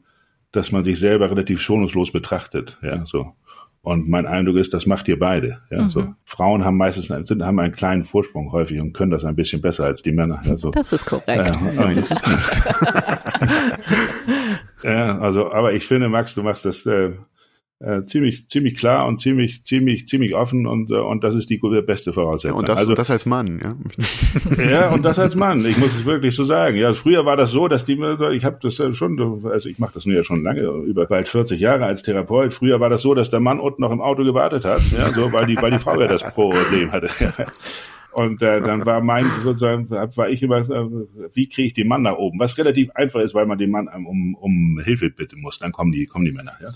dass 0.51 0.71
man 0.71 0.83
sich 0.83 0.97
selber 0.97 1.29
relativ 1.29 1.61
schonungslos 1.61 2.11
betrachtet. 2.11 2.79
Ja, 2.81 3.05
so. 3.05 3.33
Und 3.81 4.09
mein 4.09 4.25
Eindruck 4.25 4.57
ist, 4.57 4.73
das 4.73 4.85
macht 4.85 5.07
ihr 5.07 5.19
beide. 5.19 5.61
Ja, 5.69 5.83
mhm. 5.83 5.89
so. 5.89 6.13
Frauen 6.25 6.65
haben 6.65 6.77
meistens 6.77 7.05
sind, 7.27 7.43
haben 7.43 7.59
einen 7.59 7.73
kleinen 7.73 8.03
Vorsprung 8.03 8.51
häufig 8.51 8.81
und 8.81 8.93
können 8.93 9.11
das 9.11 9.23
ein 9.23 9.35
bisschen 9.35 9.61
besser 9.61 9.85
als 9.85 10.01
die 10.01 10.11
Männer. 10.11 10.41
Ja, 10.43 10.57
so. 10.57 10.71
Das 10.71 10.91
ist 10.91 11.05
korrekt. 11.05 11.27
Äh, 11.27 11.73
Nein, 11.75 11.95
das 11.95 12.11
ist 12.11 12.27
nicht. 12.27 12.63
ja, 14.83 15.19
also, 15.19 15.51
aber 15.53 15.73
ich 15.73 15.85
finde, 15.85 16.09
Max, 16.09 16.33
du 16.33 16.43
machst 16.43 16.65
das 16.65 16.85
äh, 16.85 17.13
äh, 17.79 18.01
ziemlich, 18.03 18.49
ziemlich 18.49 18.75
klar 18.75 19.05
und 19.05 19.19
ziemlich, 19.19 19.63
ziemlich, 19.63 20.07
ziemlich 20.07 20.33
offen 20.33 20.65
und, 20.65 20.89
äh, 20.89 20.95
und 20.95 21.23
das 21.23 21.35
ist 21.35 21.49
die 21.49 21.57
beste 21.57 22.11
Voraussetzung. 22.11 22.55
Ja, 22.55 22.59
und 22.59 22.69
das, 22.69 22.79
also, 22.79 22.93
das 22.95 23.11
als 23.11 23.25
Mann, 23.27 23.61
ja. 23.61 24.63
ja, 24.63 24.89
und 24.89 25.03
das 25.03 25.19
als 25.19 25.35
Mann. 25.35 25.63
Ich 25.63 25.77
muss 25.77 25.93
es 25.93 26.05
wirklich 26.05 26.35
so 26.35 26.43
sagen. 26.43 26.77
Ja, 26.77 26.93
früher 26.93 27.25
war 27.25 27.37
das 27.37 27.51
so, 27.51 27.67
dass 27.67 27.85
die, 27.85 27.93
ich 28.33 28.45
habe 28.45 28.57
das 28.61 28.81
schon, 28.97 29.45
also 29.45 29.69
ich 29.69 29.77
mache 29.77 29.93
das 29.93 30.05
nun 30.05 30.15
ja 30.15 30.23
schon 30.23 30.41
lange, 30.41 30.61
über 30.61 31.05
bald 31.05 31.27
40 31.27 31.59
Jahre 31.59 31.85
als 31.85 32.01
Therapeut. 32.01 32.51
Früher 32.51 32.79
war 32.79 32.89
das 32.89 33.03
so, 33.03 33.13
dass 33.13 33.29
der 33.29 33.39
Mann 33.41 33.59
unten 33.59 33.83
noch 33.83 33.91
im 33.91 34.01
Auto 34.01 34.23
gewartet 34.23 34.65
hat, 34.65 34.81
ja, 34.97 35.11
so, 35.11 35.31
weil 35.31 35.45
die, 35.45 35.57
weil 35.57 35.71
die 35.71 35.79
Frau 35.79 35.99
ja 35.99 36.07
das 36.07 36.23
Problem 36.23 36.91
hatte. 36.91 37.09
Und 38.13 38.41
äh, 38.41 38.59
dann 38.61 38.83
war 38.87 39.03
mein 39.03 39.25
sozusagen, 39.43 39.91
war 39.91 40.27
ich 40.27 40.41
immer, 40.41 40.57
äh, 40.57 40.89
wie 41.33 41.47
kriege 41.47 41.67
ich 41.67 41.73
den 41.75 41.87
Mann 41.87 42.01
nach 42.01 42.17
oben? 42.17 42.39
Was 42.39 42.57
relativ 42.57 42.89
einfach 42.95 43.19
ist, 43.19 43.35
weil 43.35 43.45
man 43.45 43.59
den 43.59 43.69
Mann 43.69 43.87
um, 43.87 44.33
um 44.33 44.81
Hilfe 44.83 45.11
bitten 45.11 45.39
muss. 45.39 45.59
Dann 45.59 45.71
kommen 45.71 45.91
die, 45.91 46.07
kommen 46.07 46.25
die 46.25 46.31
Männer. 46.31 46.53
Ja. 46.59 46.69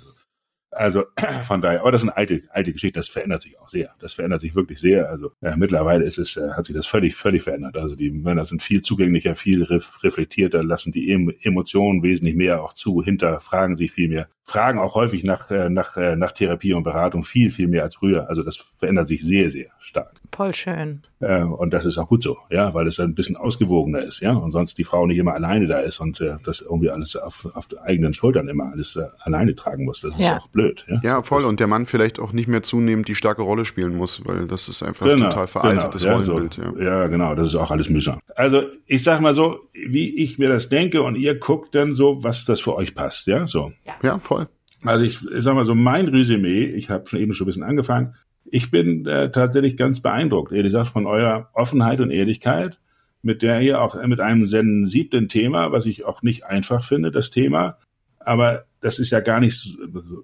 Also 0.72 1.03
von 1.45 1.61
daher, 1.61 1.82
aber 1.82 1.91
das 1.91 2.01
ist 2.01 2.09
eine 2.09 2.17
alte, 2.17 2.43
alte 2.49 2.72
Geschichte, 2.72 2.99
das 2.99 3.09
verändert 3.09 3.41
sich 3.41 3.59
auch 3.59 3.69
sehr. 3.69 3.93
Das 3.99 4.13
verändert 4.13 4.41
sich 4.41 4.55
wirklich 4.55 4.80
sehr. 4.80 5.09
Also 5.09 5.32
äh, 5.41 5.55
mittlerweile 5.57 6.05
ist 6.05 6.17
es, 6.17 6.38
äh, 6.38 6.51
hat 6.51 6.65
sich 6.65 6.76
das 6.76 6.88
völlig, 6.88 7.15
völlig 7.15 7.43
verändert. 7.43 7.78
Also 7.78 7.95
die 7.95 8.09
Männer 8.09 8.45
sind 8.45 8.63
viel 8.63 8.82
zugänglicher, 8.82 9.36
viel 9.36 9.63
ref 9.63 10.03
reflektierter, 10.03 10.63
lassen 10.63 10.91
die 10.91 11.11
Emotionen 11.11 12.03
wesentlich 12.03 12.36
mehr 12.36 12.63
auch 12.63 12.74
zu, 12.74 13.03
hinterfragen 13.03 13.76
sich 13.76 13.91
viel 13.91 14.07
mehr, 14.07 14.28
fragen 14.43 14.80
auch 14.80 14.95
häufig 14.95 15.24
nach, 15.24 15.51
äh, 15.51 15.69
nach, 15.69 15.97
äh, 15.97 16.15
nach 16.15 16.32
Therapie 16.32 16.74
und 16.74 16.84
Beratung 16.84 17.24
viel, 17.24 17.51
viel 17.51 17.67
mehr 17.67 17.84
als 17.84 17.95
früher. 17.95 18.30
Also 18.30 18.43
das 18.43 18.57
verändert 18.57 19.07
sich 19.07 19.24
sehr, 19.24 19.49
sehr 19.49 19.67
stark. 19.80 20.13
Voll 20.34 20.53
schön. 20.53 21.03
Äh, 21.19 21.43
und 21.43 21.74
das 21.74 21.86
ist 21.86 21.97
auch 21.97 22.07
gut 22.07 22.24
so, 22.24 22.38
ja, 22.49 22.74
weil 22.74 22.88
es 22.88 22.99
ein 22.99 23.13
bisschen 23.13 23.36
ausgewogener 23.36 23.99
ist, 23.99 24.22
ja, 24.22 24.34
und 24.34 24.51
sonst 24.51 24.78
die 24.78 24.84
Frau 24.84 25.05
nicht 25.05 25.17
immer 25.17 25.34
alleine 25.34 25.67
da 25.67 25.80
ist 25.80 25.99
und 25.99 26.19
äh, 26.22 26.38
das 26.43 26.61
irgendwie 26.61 26.89
alles 26.89 27.15
auf, 27.15 27.47
auf 27.53 27.67
eigenen 27.84 28.13
Schultern 28.13 28.47
immer 28.47 28.72
alles 28.72 28.95
äh, 28.95 29.07
alleine 29.19 29.55
tragen 29.55 29.86
muss. 29.86 30.01
Das 30.01 30.15
ist 30.15 30.26
ja. 30.26 30.38
auch 30.38 30.47
blöd. 30.47 30.61
Ja, 30.88 30.99
ja 31.03 31.24
voll. 31.24 31.39
Das, 31.39 31.49
und 31.49 31.59
der 31.59 31.68
Mann 31.68 31.86
vielleicht 31.86 32.20
auch 32.20 32.34
nicht 32.34 32.47
mehr 32.47 32.64
zunehmend 32.64 33.07
die 33.07 33.16
starke 33.16 33.41
Rolle 33.41 33.66
spielen 33.66 33.95
muss, 33.95 34.22
weil 34.26 34.47
das 34.47 34.70
ist 34.70 34.84
einfach 34.84 35.05
genau, 35.05 35.30
total 35.30 35.47
veraltetes 35.47 36.03
genau, 36.03 36.18
Rollenbild. 36.18 36.57
Ja, 36.57 36.72
so, 36.72 36.80
ja. 36.80 36.86
ja, 36.86 37.07
genau, 37.07 37.36
das 37.36 37.47
ist 37.47 37.55
auch 37.55 37.72
alles 37.72 37.89
mühsam. 37.89 38.20
Also 38.36 38.64
ich 38.86 39.03
sag 39.03 39.22
mal 39.22 39.36
so, 39.36 39.59
wie 39.74 40.24
ich 40.24 40.38
mir 40.38 40.49
das 40.49 40.70
denke 40.70 41.01
und 41.01 41.18
ihr 41.18 41.38
guckt 41.39 41.76
dann 41.76 41.95
so, 41.95 42.24
was 42.24 42.45
das 42.45 42.62
für 42.62 42.76
euch 42.76 42.95
passt, 42.95 43.28
ja, 43.28 43.47
so. 43.47 43.72
Ja, 44.03 44.20
voll. 44.20 44.47
Also 44.84 45.05
ich, 45.05 45.20
ich 45.24 45.43
sag 45.43 45.55
mal 45.55 45.66
so, 45.66 45.76
mein 45.76 46.07
Resümee, 46.07 46.64
ich 46.64 46.89
habe 46.89 47.07
schon 47.07 47.20
eben 47.20 47.34
schon 47.34 47.45
ein 47.45 47.49
bisschen 47.49 47.64
angefangen, 47.64 48.16
ich 48.45 48.72
bin 48.72 49.05
äh, 49.05 49.32
tatsächlich 49.32 49.78
ganz 49.78 49.99
beeindruckt, 50.01 50.51
ehrlich 50.51 50.72
gesagt, 50.72 50.89
von 50.89 51.05
eurer 51.05 51.49
Offenheit 51.53 52.01
und 52.01 52.12
Ehrlichkeit, 52.12 52.80
mit 53.22 53.43
der 53.43 53.62
ihr 53.62 53.82
auch 53.82 53.95
mit 54.05 54.20
einem 54.20 54.45
sensiblen 54.45 55.30
Thema, 55.30 55.72
was 55.72 55.86
ich 55.86 56.05
auch 56.05 56.24
nicht 56.24 56.45
einfach 56.45 56.84
finde, 56.84 57.12
das 57.12 57.30
Thema, 57.30 57.78
aber 58.20 58.66
das 58.82 58.99
ist 58.99 59.11
ja 59.11 59.19
gar 59.19 59.39
nicht, 59.39 59.77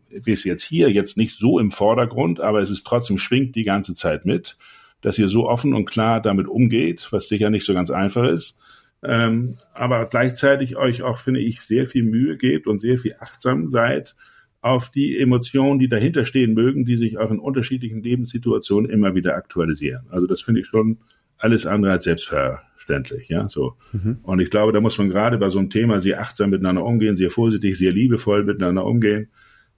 wie 0.10 0.32
es 0.32 0.44
jetzt 0.44 0.64
hier, 0.64 0.92
jetzt 0.92 1.16
nicht 1.16 1.38
so 1.38 1.60
im 1.60 1.72
Vordergrund, 1.72 2.40
aber 2.40 2.60
es 2.60 2.70
ist 2.70 2.86
trotzdem 2.86 3.18
schwingt 3.18 3.56
die 3.56 3.64
ganze 3.64 3.96
Zeit 3.96 4.26
mit, 4.26 4.58
dass 5.02 5.20
ihr 5.20 5.30
so 5.30 5.48
offen 5.48 5.74
und 5.74 5.86
klar 5.86 6.22
damit 6.22 6.48
umgeht, 6.48 7.08
was 7.12 7.30
sicher 7.30 7.50
nicht 7.50 7.66
so 7.66 7.74
ganz 7.74 7.92
einfach 7.92 8.24
ist. 8.24 8.58
Ähm, 9.04 9.56
aber 9.74 10.08
gleichzeitig 10.08 10.76
euch 10.76 11.04
auch, 11.04 11.20
finde 11.20 11.40
ich, 11.40 11.62
sehr 11.62 11.86
viel 11.86 12.04
Mühe 12.04 12.36
gebt 12.36 12.66
und 12.66 12.82
sehr 12.82 12.98
viel 12.98 13.16
achtsam 13.20 13.70
seid 13.70 14.16
auf 14.62 14.90
die 14.90 15.20
Emotionen, 15.20 15.80
die 15.80 15.88
dahinter 15.88 16.26
stehen 16.26 16.56
mögen, 16.56 16.84
die 16.84 16.98
sich 16.98 17.20
auch 17.20 17.30
in 17.30 17.40
unterschiedlichen 17.40 18.02
Lebenssituationen 18.02 18.90
immer 18.90 19.14
wieder 19.14 19.36
aktualisieren. 19.36 20.08
Also 20.10 20.26
das 20.26 20.42
finde 20.42 20.62
ich 20.62 20.68
schon 20.68 20.98
alles 21.38 21.68
andere 21.68 21.92
als 21.92 22.06
selbstverständlich, 22.88 23.30
ja, 23.30 23.48
so. 23.48 23.76
Mhm. 23.92 24.20
Und 24.24 24.40
ich 24.40 24.50
glaube, 24.50 24.72
da 24.72 24.82
muss 24.82 24.98
man 24.98 25.10
gerade 25.10 25.38
bei 25.38 25.50
so 25.50 25.60
einem 25.60 25.70
Thema 25.70 26.02
sehr 26.02 26.22
achtsam 26.22 26.50
miteinander 26.50 26.84
umgehen, 26.84 27.16
sehr 27.16 27.30
vorsichtig, 27.30 27.78
sehr 27.78 27.92
liebevoll 27.92 28.44
miteinander 28.44 28.86
umgehen, 28.86 29.30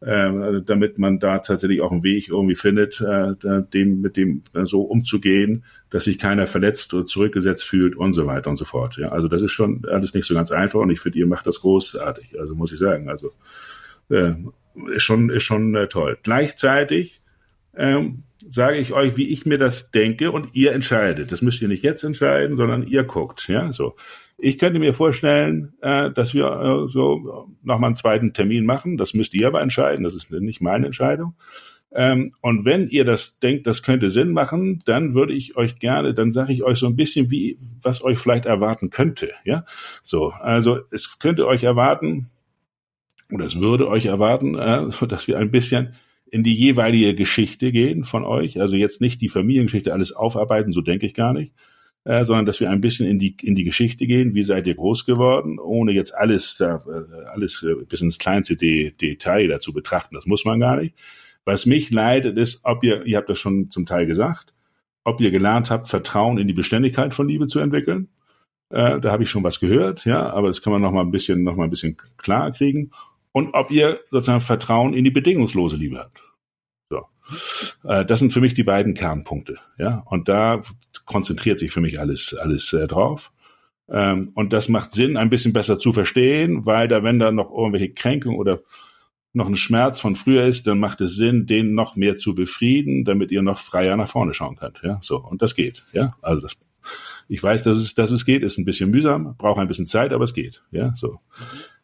äh, 0.02 0.62
damit 0.66 0.98
man 0.98 1.20
da 1.20 1.40
tatsächlich 1.40 1.82
auch 1.82 1.92
einen 1.92 2.04
Weg 2.04 2.30
irgendwie 2.30 2.56
findet, 2.56 3.02
äh, 3.02 3.34
dem, 3.74 4.02
mit 4.02 4.16
dem 4.16 4.44
äh, 4.54 4.66
so 4.66 4.82
umzugehen, 4.82 5.66
dass 5.90 6.06
sich 6.06 6.20
keiner 6.20 6.48
verletzt 6.48 6.94
oder 6.94 7.06
zurückgesetzt 7.06 7.64
fühlt 7.64 7.96
und 7.96 8.14
so 8.14 8.26
weiter 8.26 8.50
und 8.50 8.58
so 8.58 8.66
fort. 8.66 8.98
Ja, 8.98 9.10
also 9.10 9.28
das 9.28 9.42
ist 9.42 9.52
schon 9.52 9.84
alles 9.90 10.14
nicht 10.14 10.26
so 10.26 10.36
ganz 10.36 10.52
einfach 10.52 10.80
und 10.80 10.92
ich 10.92 11.00
finde, 11.00 11.20
ihr 11.20 11.28
macht 11.28 11.48
das 11.48 11.60
großartig. 11.60 12.40
Also 12.40 12.56
muss 12.56 12.72
ich 12.72 12.80
sagen, 12.80 13.10
also 13.10 13.32
äh, 14.10 14.34
ist 14.94 15.04
schon 15.04 15.30
ist 15.30 15.44
schon 15.44 15.76
äh, 15.76 15.88
toll. 15.88 16.18
Gleichzeitig 16.24 17.22
ähm, 17.76 18.24
sage 18.50 18.78
ich 18.78 18.94
euch, 18.94 19.16
wie 19.16 19.28
ich 19.28 19.46
mir 19.46 19.58
das 19.58 19.92
denke 19.92 20.32
und 20.32 20.56
ihr 20.56 20.74
entscheidet. 20.74 21.32
Das 21.32 21.42
müsst 21.42 21.62
ihr 21.62 21.68
nicht 21.68 21.84
jetzt 21.84 22.04
entscheiden, 22.04 22.58
sondern 22.58 22.84
ihr 22.84 23.04
guckt. 23.04 23.48
Ja, 23.48 23.72
so. 23.72 23.96
Ich 24.38 24.58
könnte 24.58 24.80
mir 24.80 24.94
vorstellen, 24.94 25.74
äh, 25.82 26.10
dass 26.12 26.34
wir 26.34 26.46
äh, 26.46 26.90
so 26.90 27.50
nochmal 27.62 27.90
einen 27.90 27.96
zweiten 27.96 28.34
Termin 28.34 28.66
machen. 28.66 28.98
Das 28.98 29.14
müsst 29.14 29.34
ihr 29.34 29.48
aber 29.48 29.62
entscheiden. 29.62 30.04
Das 30.04 30.16
ist 30.16 30.32
nicht 30.32 30.62
meine 30.62 30.88
Entscheidung. 30.88 31.36
Ähm, 31.92 32.32
und 32.42 32.66
wenn 32.66 32.88
ihr 32.88 33.04
das 33.04 33.40
denkt, 33.40 33.68
das 33.68 33.84
könnte 33.84 34.10
Sinn 34.10 34.32
machen, 34.32 34.82
dann 34.86 35.14
würde 35.14 35.34
ich 35.34 35.58
euch 35.58 35.80
gerne, 35.80 36.14
dann 36.14 36.32
sage 36.32 36.54
ich 36.54 36.64
euch 36.64 36.80
so 36.80 36.86
ein 36.86 36.96
bisschen, 36.96 37.32
wie 37.32 37.60
was 37.82 38.04
euch 38.04 38.20
vielleicht 38.20 38.46
erwarten 38.46 38.90
könnte. 38.90 39.32
Ja, 39.44 39.66
so. 40.04 40.30
Also 40.30 40.80
es 40.92 41.20
könnte 41.20 41.48
euch 41.48 41.64
erwarten 41.64 42.30
oder 43.32 43.46
es 43.46 43.60
würde 43.60 43.88
euch 43.88 44.06
erwarten, 44.06 44.56
äh, 44.56 45.08
dass 45.08 45.28
wir 45.28 45.38
ein 45.38 45.52
bisschen 45.52 45.96
in 46.32 46.44
die 46.44 46.54
jeweilige 46.54 47.16
Geschichte 47.16 47.72
gehen 47.72 48.04
von 48.04 48.24
euch. 48.24 48.60
Also 48.60 48.76
jetzt 48.76 49.02
nicht 49.02 49.22
die 49.22 49.30
Familiengeschichte 49.30 49.94
alles 49.94 50.14
aufarbeiten, 50.14 50.72
so 50.72 50.82
denke 50.82 51.06
ich 51.06 51.14
gar 51.14 51.34
nicht, 51.34 51.54
äh, 52.06 52.24
sondern 52.24 52.46
dass 52.46 52.60
wir 52.60 52.70
ein 52.70 52.82
bisschen 52.82 53.08
in 53.08 53.20
die 53.20 53.36
in 53.42 53.56
die 53.56 53.64
Geschichte 53.64 54.08
gehen. 54.08 54.34
Wie 54.34 54.44
seid 54.44 54.68
ihr 54.68 54.76
groß 54.76 55.06
geworden, 55.06 55.60
ohne 55.60 55.92
jetzt 55.92 56.16
alles 56.16 56.58
da 56.58 56.84
äh, 56.88 57.26
alles 57.30 57.64
äh, 57.64 57.84
bis 57.86 58.02
ins 58.02 58.20
kleinste 58.20 58.56
De 58.56 58.92
Detail 58.92 59.48
dazu 59.48 59.74
betrachten. 59.74 60.16
Das 60.16 60.26
muss 60.26 60.46
man 60.46 60.60
gar 60.60 60.78
nicht. 60.78 60.96
Was 61.46 61.66
mich 61.66 61.90
leidet, 61.90 62.38
ist, 62.38 62.62
ob 62.64 62.84
ihr, 62.84 63.06
ihr 63.06 63.18
habt 63.18 63.30
das 63.30 63.40
schon 63.40 63.72
zum 63.72 63.86
Teil 63.86 64.06
gesagt, 64.06 64.54
ob 65.04 65.22
ihr 65.22 65.32
gelernt 65.32 65.70
habt, 65.72 65.88
Vertrauen 65.88 66.38
in 66.38 66.48
die 66.48 66.54
Beständigkeit 66.54 67.14
von 67.14 67.28
Liebe 67.28 67.48
zu 67.48 67.60
entwickeln. 67.60 68.10
Äh, 68.70 69.00
da 69.00 69.12
habe 69.12 69.24
ich 69.24 69.30
schon 69.30 69.44
was 69.44 69.60
gehört, 69.60 70.06
ja, 70.06 70.30
aber 70.30 70.48
das 70.48 70.62
kann 70.62 70.72
man 70.72 70.82
noch 70.82 70.92
mal 70.92 71.02
ein 71.02 71.12
bisschen, 71.12 71.44
noch 71.44 71.56
mal 71.56 71.64
ein 71.64 71.72
bisschen 71.72 71.98
klar 72.18 72.52
kriegen. 72.52 72.92
Und 73.32 73.54
ob 73.54 73.72
ihr 73.72 74.00
sozusagen 74.10 74.42
Vertrauen 74.42 74.94
in 74.94 75.04
die 75.04 75.12
bedingungslose 75.12 75.78
Liebe 75.78 76.00
habt. 76.00 76.22
So. 76.90 77.06
Äh, 77.88 78.06
das 78.06 78.20
sind 78.20 78.34
für 78.34 78.42
mich 78.42 78.54
die 78.54 78.64
beiden 78.64 78.94
Kernpunkte, 78.94 79.58
ja. 79.78 80.04
Und 80.06 80.28
da 80.30 80.62
konzentriert 81.06 81.60
sich 81.60 81.72
für 81.72 81.82
mich 81.82 82.00
alles, 82.00 82.34
alles 82.34 82.74
äh, 82.74 82.88
drauf. 82.88 83.32
Ähm, 83.88 84.32
und 84.36 84.54
das 84.54 84.70
macht 84.70 84.92
Sinn, 84.92 85.18
ein 85.18 85.30
bisschen 85.30 85.54
besser 85.54 85.80
zu 85.80 85.94
verstehen, 85.94 86.66
weil 86.66 86.88
da, 86.88 87.04
wenn 87.04 87.20
da 87.20 87.32
noch 87.32 87.52
irgendwelche 87.52 87.92
Kränkungen 87.92 88.38
oder 88.38 88.60
noch 89.34 89.48
ein 89.48 89.56
Schmerz 89.56 90.00
von 90.00 90.16
früher 90.16 90.46
ist, 90.46 90.68
dann 90.68 90.80
macht 90.80 91.02
es 91.02 91.16
Sinn, 91.16 91.46
den 91.46 91.74
noch 91.74 91.96
mehr 91.96 92.18
zu 92.18 92.34
befrieden, 92.34 93.06
damit 93.06 93.32
ihr 93.32 93.42
noch 93.42 93.60
freier 93.60 93.96
nach 93.96 94.10
vorne 94.10 94.34
schauen 94.34 94.56
könnt. 94.56 94.82
Ja, 94.84 95.00
so. 95.02 95.18
Und 95.18 95.42
das 95.42 95.56
geht. 95.56 95.84
Ja, 95.94 96.14
also 96.22 96.42
das, 96.42 96.58
ich 97.28 97.42
weiß, 97.42 97.64
dass 97.64 97.78
es, 97.78 97.94
dass 97.94 98.12
es 98.12 98.26
geht, 98.26 98.44
ist 98.44 98.58
ein 98.58 98.66
bisschen 98.66 98.90
mühsam, 98.90 99.36
braucht 99.38 99.60
ein 99.60 99.68
bisschen 99.68 99.86
Zeit, 99.86 100.14
aber 100.14 100.24
es 100.24 100.34
geht. 100.34 100.64
Ja, 100.72 100.94
so. 100.96 101.20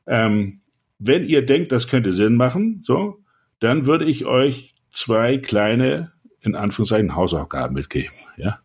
Ähm, 0.08 0.62
wenn 1.00 1.26
ihr 1.26 1.46
denkt, 1.46 1.72
das 1.72 1.88
könnte 1.88 2.14
Sinn 2.14 2.36
machen, 2.36 2.82
so, 2.84 3.24
dann 3.60 3.86
würde 3.86 4.06
ich 4.06 4.26
euch 4.26 4.76
zwei 4.92 5.38
kleine, 5.38 6.14
in 6.42 6.56
Anführungszeichen, 6.56 7.16
Hausaufgaben 7.16 7.74
mitgeben. 7.74 8.14
Ja, 8.38 8.60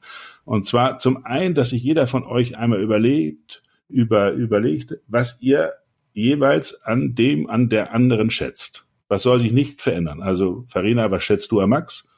und 0.44 0.66
zwar 0.66 0.98
zum 0.98 1.24
einen, 1.24 1.54
dass 1.54 1.70
sich 1.70 1.82
jeder 1.82 2.06
von 2.06 2.24
euch 2.24 2.56
einmal 2.56 2.80
überlebt, 2.80 3.62
über, 3.88 4.32
überlegt, 4.32 4.96
was 5.08 5.40
ihr 5.40 5.72
jeweils 6.12 6.82
an 6.82 7.14
dem, 7.14 7.48
an 7.48 7.68
der 7.68 7.94
anderen 7.94 8.30
schätzt. 8.30 8.86
Was 9.08 9.22
soll 9.22 9.40
sich 9.40 9.52
nicht 9.52 9.80
verändern? 9.80 10.22
Also, 10.22 10.64
Farina, 10.68 11.10
was 11.10 11.22
schätzt 11.22 11.50
du 11.50 11.60
an 11.60 11.70
Max? 11.70 12.08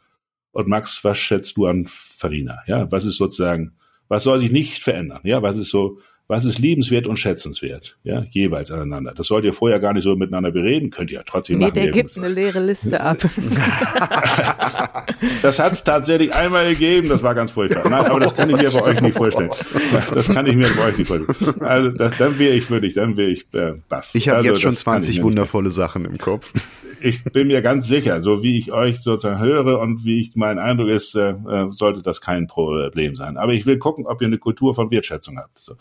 Und 0.52 0.68
Max, 0.68 1.02
was 1.04 1.18
schätzt 1.18 1.56
du 1.56 1.66
an 1.66 1.86
Farina? 1.86 2.58
Ja, 2.66 2.90
was 2.92 3.06
ist 3.06 3.16
sozusagen, 3.16 3.72
was 4.08 4.24
soll 4.24 4.38
sich 4.38 4.52
nicht 4.52 4.82
verändern? 4.82 5.20
Ja, 5.24 5.42
was 5.42 5.56
ist 5.56 5.70
so, 5.70 5.98
was 6.32 6.46
ist 6.46 6.58
liebenswert 6.58 7.06
und 7.06 7.18
schätzenswert, 7.18 7.98
ja, 8.04 8.24
jeweils 8.30 8.70
aneinander. 8.70 9.12
Das 9.14 9.26
sollt 9.26 9.44
ihr 9.44 9.52
vorher 9.52 9.80
gar 9.80 9.92
nicht 9.92 10.04
so 10.04 10.16
miteinander 10.16 10.50
bereden, 10.50 10.88
könnt 10.88 11.10
ihr 11.10 11.18
ja 11.18 11.24
trotzdem 11.26 11.58
nee, 11.58 11.66
machen. 11.66 11.74
der 11.74 11.90
gibt 11.90 12.16
eine 12.16 12.28
leere 12.28 12.58
Liste 12.58 13.02
ab. 13.02 13.18
das 15.42 15.58
hat 15.58 15.74
es 15.74 15.84
tatsächlich 15.84 16.34
einmal 16.34 16.70
gegeben, 16.70 17.10
das 17.10 17.22
war 17.22 17.34
ganz 17.34 17.50
furchtbar. 17.50 17.86
Nein, 17.90 18.06
aber 18.06 18.20
das 18.20 18.34
kann 18.34 18.48
ich 18.48 18.56
mir 18.56 18.70
bei 18.70 18.82
euch 18.82 19.00
nicht 19.02 19.14
vorstellen. 19.14 19.50
Das 20.14 20.28
kann 20.28 20.46
ich 20.46 20.56
mir 20.56 20.68
bei 20.74 20.86
euch 20.86 20.96
nicht 20.96 21.08
vorstellen. 21.08 21.60
Also 21.60 21.90
das, 21.90 22.16
dann 22.16 22.38
wäre 22.38 22.54
ich 22.54 22.70
wirklich, 22.70 22.94
dann 22.94 23.18
wäre 23.18 23.28
ich 23.28 23.44
äh, 23.52 23.74
baff. 23.90 24.08
Ich 24.14 24.30
habe 24.30 24.38
also, 24.38 24.48
jetzt 24.48 24.62
schon 24.62 24.74
20 24.74 25.22
wundervolle 25.22 25.70
Sachen 25.70 26.06
im 26.06 26.16
Kopf 26.16 26.50
ich 27.02 27.24
bin 27.24 27.48
mir 27.48 27.62
ganz 27.62 27.86
sicher, 27.86 28.22
so 28.22 28.42
wie 28.42 28.58
ich 28.58 28.72
euch 28.72 29.00
sozusagen 29.00 29.40
höre 29.40 29.80
und 29.80 30.04
wie 30.04 30.20
ich 30.20 30.36
mein 30.36 30.58
Eindruck 30.58 30.88
ist, 30.88 31.14
äh, 31.14 31.30
äh, 31.30 31.72
sollte 31.72 32.02
das 32.02 32.20
kein 32.20 32.46
Problem 32.46 33.16
sein. 33.16 33.36
Aber 33.36 33.52
ich 33.52 33.66
will 33.66 33.78
gucken, 33.78 34.06
ob 34.06 34.20
ihr 34.20 34.26
eine 34.26 34.38
Kultur 34.38 34.74
von 34.74 34.90
Wertschätzung 34.90 35.38
habt. 35.38 35.58
So. 35.58 35.74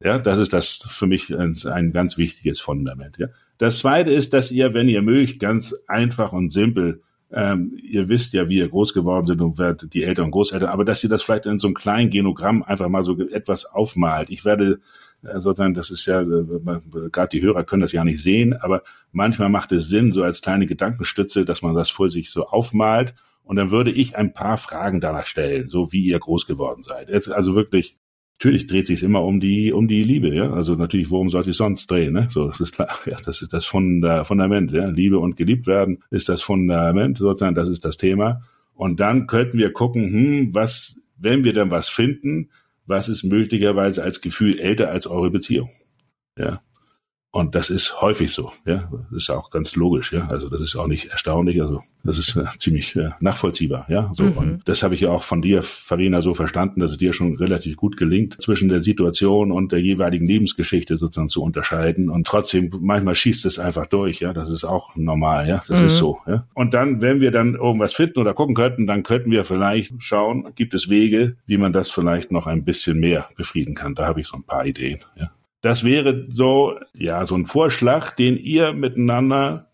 Ja, 0.00 0.18
das 0.18 0.38
ist 0.38 0.52
das 0.52 0.84
für 0.88 1.06
mich 1.06 1.36
ein, 1.36 1.56
ein 1.70 1.92
ganz 1.92 2.18
wichtiges 2.18 2.60
Fundament. 2.60 3.18
Ja. 3.18 3.28
Das 3.58 3.78
zweite 3.78 4.10
ist, 4.10 4.32
dass 4.32 4.50
ihr, 4.50 4.74
wenn 4.74 4.88
ihr 4.88 5.02
mögt, 5.02 5.40
ganz 5.40 5.74
einfach 5.86 6.32
und 6.32 6.52
simpel 6.52 7.02
ähm, 7.30 7.76
ihr 7.82 8.08
wisst 8.08 8.32
ja, 8.32 8.48
wie 8.48 8.58
ihr 8.58 8.68
groß 8.68 8.94
geworden 8.94 9.26
sind 9.26 9.40
und 9.40 9.58
werdet 9.58 9.92
die 9.92 10.02
Eltern 10.02 10.26
und 10.26 10.30
Großeltern, 10.30 10.70
aber 10.70 10.84
dass 10.84 11.04
ihr 11.04 11.10
das 11.10 11.22
vielleicht 11.22 11.46
in 11.46 11.58
so 11.58 11.68
einem 11.68 11.74
kleinen 11.74 12.10
Genogramm 12.10 12.62
einfach 12.62 12.88
mal 12.88 13.04
so 13.04 13.18
etwas 13.28 13.66
aufmalt. 13.66 14.30
Ich 14.30 14.44
werde 14.44 14.80
sozusagen, 15.22 15.74
das 15.74 15.90
ist 15.90 16.06
ja, 16.06 16.20
äh, 16.22 16.80
gerade 17.10 17.28
die 17.30 17.42
Hörer 17.42 17.64
können 17.64 17.82
das 17.82 17.92
ja 17.92 18.04
nicht 18.04 18.22
sehen, 18.22 18.54
aber 18.54 18.82
manchmal 19.12 19.48
macht 19.48 19.72
es 19.72 19.88
Sinn, 19.88 20.12
so 20.12 20.22
als 20.22 20.40
kleine 20.40 20.66
Gedankenstütze, 20.66 21.44
dass 21.44 21.62
man 21.62 21.74
das 21.74 21.90
vor 21.90 22.08
sich 22.10 22.30
so 22.30 22.46
aufmalt. 22.46 23.14
Und 23.42 23.56
dann 23.56 23.70
würde 23.70 23.90
ich 23.90 24.16
ein 24.16 24.34
paar 24.34 24.58
Fragen 24.58 25.00
danach 25.00 25.24
stellen, 25.24 25.70
so 25.70 25.90
wie 25.90 26.04
ihr 26.04 26.18
groß 26.18 26.46
geworden 26.46 26.82
seid. 26.82 27.08
Jetzt 27.08 27.30
also 27.30 27.54
wirklich, 27.54 27.96
natürlich 28.38 28.66
dreht 28.66 28.86
sich 28.86 29.02
immer 29.02 29.24
um 29.24 29.40
die, 29.40 29.72
um 29.72 29.88
die 29.88 30.02
Liebe, 30.02 30.34
ja. 30.34 30.52
Also 30.52 30.74
natürlich, 30.74 31.10
worum 31.10 31.30
soll 31.30 31.44
sich 31.44 31.56
sonst 31.56 31.90
drehen, 31.90 32.12
ne? 32.12 32.28
So, 32.30 32.48
das 32.48 32.60
ist 32.60 32.74
klar. 32.74 32.90
Ja, 33.06 33.16
das 33.24 33.40
ist 33.40 33.54
das 33.54 33.64
Fundament, 33.64 34.72
ja. 34.72 34.86
Liebe 34.88 35.18
und 35.18 35.36
geliebt 35.36 35.66
werden 35.66 36.04
ist 36.10 36.28
das 36.28 36.42
Fundament, 36.42 37.16
sozusagen, 37.16 37.54
das 37.54 37.70
ist 37.70 37.84
das 37.86 37.96
Thema. 37.96 38.42
Und 38.74 39.00
dann 39.00 39.26
könnten 39.26 39.56
wir 39.56 39.72
gucken, 39.72 40.12
hm, 40.12 40.54
was, 40.54 41.00
wenn 41.16 41.42
wir 41.42 41.54
dann 41.54 41.70
was 41.70 41.88
finden, 41.88 42.50
was 42.88 43.08
ist 43.08 43.22
möglicherweise 43.22 44.02
als 44.02 44.20
Gefühl 44.20 44.58
älter 44.58 44.90
als 44.90 45.06
eure 45.06 45.30
Beziehung. 45.30 45.70
Ja. 46.36 46.62
Und 47.38 47.54
das 47.54 47.70
ist 47.70 48.02
häufig 48.02 48.32
so, 48.32 48.50
ja. 48.66 48.90
Das 49.12 49.22
ist 49.22 49.30
auch 49.30 49.50
ganz 49.50 49.76
logisch, 49.76 50.12
ja. 50.12 50.26
Also 50.26 50.48
das 50.48 50.60
ist 50.60 50.74
auch 50.74 50.88
nicht 50.88 51.06
erstaunlich, 51.06 51.62
also 51.62 51.80
das 52.02 52.18
ist 52.18 52.34
äh, 52.34 52.46
ziemlich 52.58 52.96
äh, 52.96 53.10
nachvollziehbar, 53.20 53.86
ja. 53.88 54.10
So, 54.16 54.24
mhm. 54.24 54.36
Und 54.36 54.62
das 54.64 54.82
habe 54.82 54.96
ich 54.96 55.02
ja 55.02 55.10
auch 55.10 55.22
von 55.22 55.40
dir, 55.40 55.62
Farina, 55.62 56.20
so 56.20 56.34
verstanden, 56.34 56.80
dass 56.80 56.90
es 56.90 56.98
dir 56.98 57.12
schon 57.12 57.36
relativ 57.36 57.76
gut 57.76 57.96
gelingt, 57.96 58.42
zwischen 58.42 58.68
der 58.68 58.80
Situation 58.80 59.52
und 59.52 59.70
der 59.70 59.80
jeweiligen 59.80 60.26
Lebensgeschichte 60.26 60.96
sozusagen 60.96 61.28
zu 61.28 61.40
unterscheiden. 61.40 62.10
Und 62.10 62.26
trotzdem, 62.26 62.72
manchmal 62.80 63.14
schießt 63.14 63.46
es 63.46 63.60
einfach 63.60 63.86
durch, 63.86 64.18
ja. 64.18 64.32
Das 64.32 64.50
ist 64.50 64.64
auch 64.64 64.96
normal, 64.96 65.48
ja. 65.48 65.62
Das 65.68 65.78
mhm. 65.78 65.86
ist 65.86 65.96
so, 65.96 66.18
ja. 66.26 66.44
Und 66.54 66.74
dann, 66.74 67.00
wenn 67.02 67.20
wir 67.20 67.30
dann 67.30 67.54
irgendwas 67.54 67.94
finden 67.94 68.18
oder 68.18 68.34
gucken 68.34 68.56
könnten, 68.56 68.88
dann 68.88 69.04
könnten 69.04 69.30
wir 69.30 69.44
vielleicht 69.44 69.94
schauen, 70.00 70.48
gibt 70.56 70.74
es 70.74 70.90
Wege, 70.90 71.36
wie 71.46 71.56
man 71.56 71.72
das 71.72 71.88
vielleicht 71.88 72.32
noch 72.32 72.48
ein 72.48 72.64
bisschen 72.64 72.98
mehr 72.98 73.28
befrieden 73.36 73.76
kann. 73.76 73.94
Da 73.94 74.06
habe 74.06 74.20
ich 74.20 74.26
so 74.26 74.36
ein 74.36 74.42
paar 74.42 74.66
Ideen, 74.66 74.98
ja. 75.14 75.30
Das 75.60 75.82
wäre 75.82 76.26
so, 76.28 76.78
ja, 76.94 77.26
so 77.26 77.34
ein 77.34 77.46
Vorschlag, 77.46 78.14
den 78.14 78.36
ihr 78.36 78.72
miteinander 78.72 79.68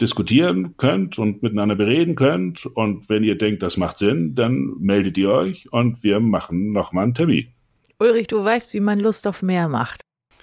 diskutieren 0.00 0.76
könnt 0.78 1.18
und 1.18 1.42
miteinander 1.42 1.76
bereden 1.76 2.14
könnt. 2.14 2.64
Und 2.64 3.08
wenn 3.08 3.22
ihr 3.22 3.36
denkt, 3.36 3.62
das 3.62 3.76
macht 3.76 3.98
Sinn, 3.98 4.34
dann 4.34 4.74
meldet 4.78 5.18
ihr 5.18 5.30
euch 5.30 5.70
und 5.72 6.02
wir 6.02 6.20
machen 6.20 6.72
nochmal 6.72 7.04
einen 7.04 7.14
Termin. 7.14 7.48
Ulrich, 7.98 8.28
du 8.28 8.42
weißt, 8.42 8.72
wie 8.72 8.80
man 8.80 8.98
Lust 8.98 9.26
auf 9.26 9.42
mehr 9.42 9.68
macht. 9.68 10.00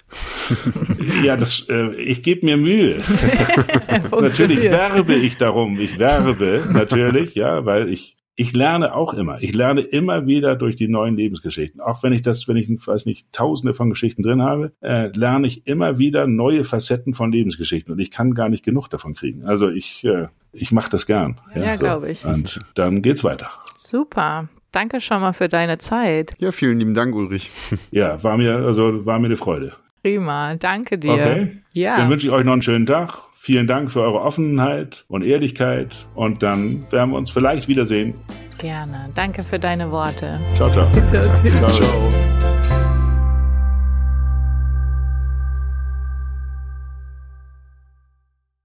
ja, 1.24 1.36
das, 1.36 1.66
äh, 1.68 1.94
ich 2.00 2.22
gebe 2.22 2.46
mir 2.46 2.56
Mühe. 2.56 2.98
natürlich 4.12 4.62
werbe 4.62 5.14
ich 5.14 5.36
darum. 5.36 5.78
Ich 5.78 5.98
werbe 5.98 6.64
natürlich, 6.72 7.34
ja, 7.34 7.66
weil 7.66 7.92
ich 7.92 8.17
ich 8.40 8.52
lerne 8.54 8.94
auch 8.94 9.14
immer. 9.14 9.42
Ich 9.42 9.52
lerne 9.52 9.80
immer 9.80 10.28
wieder 10.28 10.54
durch 10.54 10.76
die 10.76 10.86
neuen 10.86 11.16
Lebensgeschichten. 11.16 11.80
Auch 11.80 12.04
wenn 12.04 12.12
ich 12.12 12.22
das, 12.22 12.46
wenn 12.46 12.56
ich, 12.56 12.68
weiß 12.68 13.04
nicht, 13.04 13.32
tausende 13.32 13.74
von 13.74 13.90
Geschichten 13.90 14.22
drin 14.22 14.42
habe, 14.42 14.70
äh, 14.80 15.08
lerne 15.08 15.48
ich 15.48 15.66
immer 15.66 15.98
wieder 15.98 16.28
neue 16.28 16.62
Facetten 16.62 17.14
von 17.14 17.32
Lebensgeschichten. 17.32 17.92
Und 17.92 17.98
ich 17.98 18.12
kann 18.12 18.34
gar 18.34 18.48
nicht 18.48 18.64
genug 18.64 18.88
davon 18.90 19.14
kriegen. 19.14 19.44
Also 19.44 19.68
ich, 19.68 20.04
äh, 20.04 20.28
ich 20.52 20.70
mache 20.70 20.88
das 20.88 21.06
gern. 21.06 21.40
Ja, 21.56 21.64
ja 21.64 21.76
so. 21.76 21.82
glaube 21.82 22.10
ich. 22.10 22.24
Und 22.24 22.60
dann 22.76 23.02
geht's 23.02 23.24
weiter. 23.24 23.50
Super. 23.74 24.48
Danke 24.70 25.00
schon 25.00 25.20
mal 25.20 25.32
für 25.32 25.48
deine 25.48 25.78
Zeit. 25.78 26.34
Ja, 26.38 26.52
vielen 26.52 26.78
lieben 26.78 26.94
Dank, 26.94 27.16
Ulrich. 27.16 27.50
Ja, 27.90 28.22
war 28.22 28.36
mir, 28.36 28.54
also 28.54 29.04
war 29.04 29.18
mir 29.18 29.26
eine 29.26 29.36
Freude. 29.36 29.72
Prima, 30.04 30.54
danke 30.54 30.96
dir. 30.96 31.12
Okay. 31.12 31.52
Ja. 31.74 31.96
Dann 31.96 32.08
wünsche 32.08 32.28
ich 32.28 32.32
euch 32.32 32.44
noch 32.44 32.52
einen 32.52 32.62
schönen 32.62 32.86
Tag. 32.86 33.18
Vielen 33.48 33.66
Dank 33.66 33.90
für 33.90 34.02
eure 34.02 34.20
Offenheit 34.20 35.06
und 35.08 35.22
Ehrlichkeit 35.24 35.96
und 36.14 36.42
dann 36.42 36.84
werden 36.92 37.12
wir 37.12 37.16
uns 37.16 37.30
vielleicht 37.30 37.66
wiedersehen. 37.66 38.12
Gerne. 38.58 39.08
Danke 39.14 39.42
für 39.42 39.58
deine 39.58 39.90
Worte. 39.90 40.38
Ciao, 40.54 40.70
ciao. 40.70 40.86
ciao, 40.92 41.06
ciao. 41.06 41.70
ciao. 41.70 42.57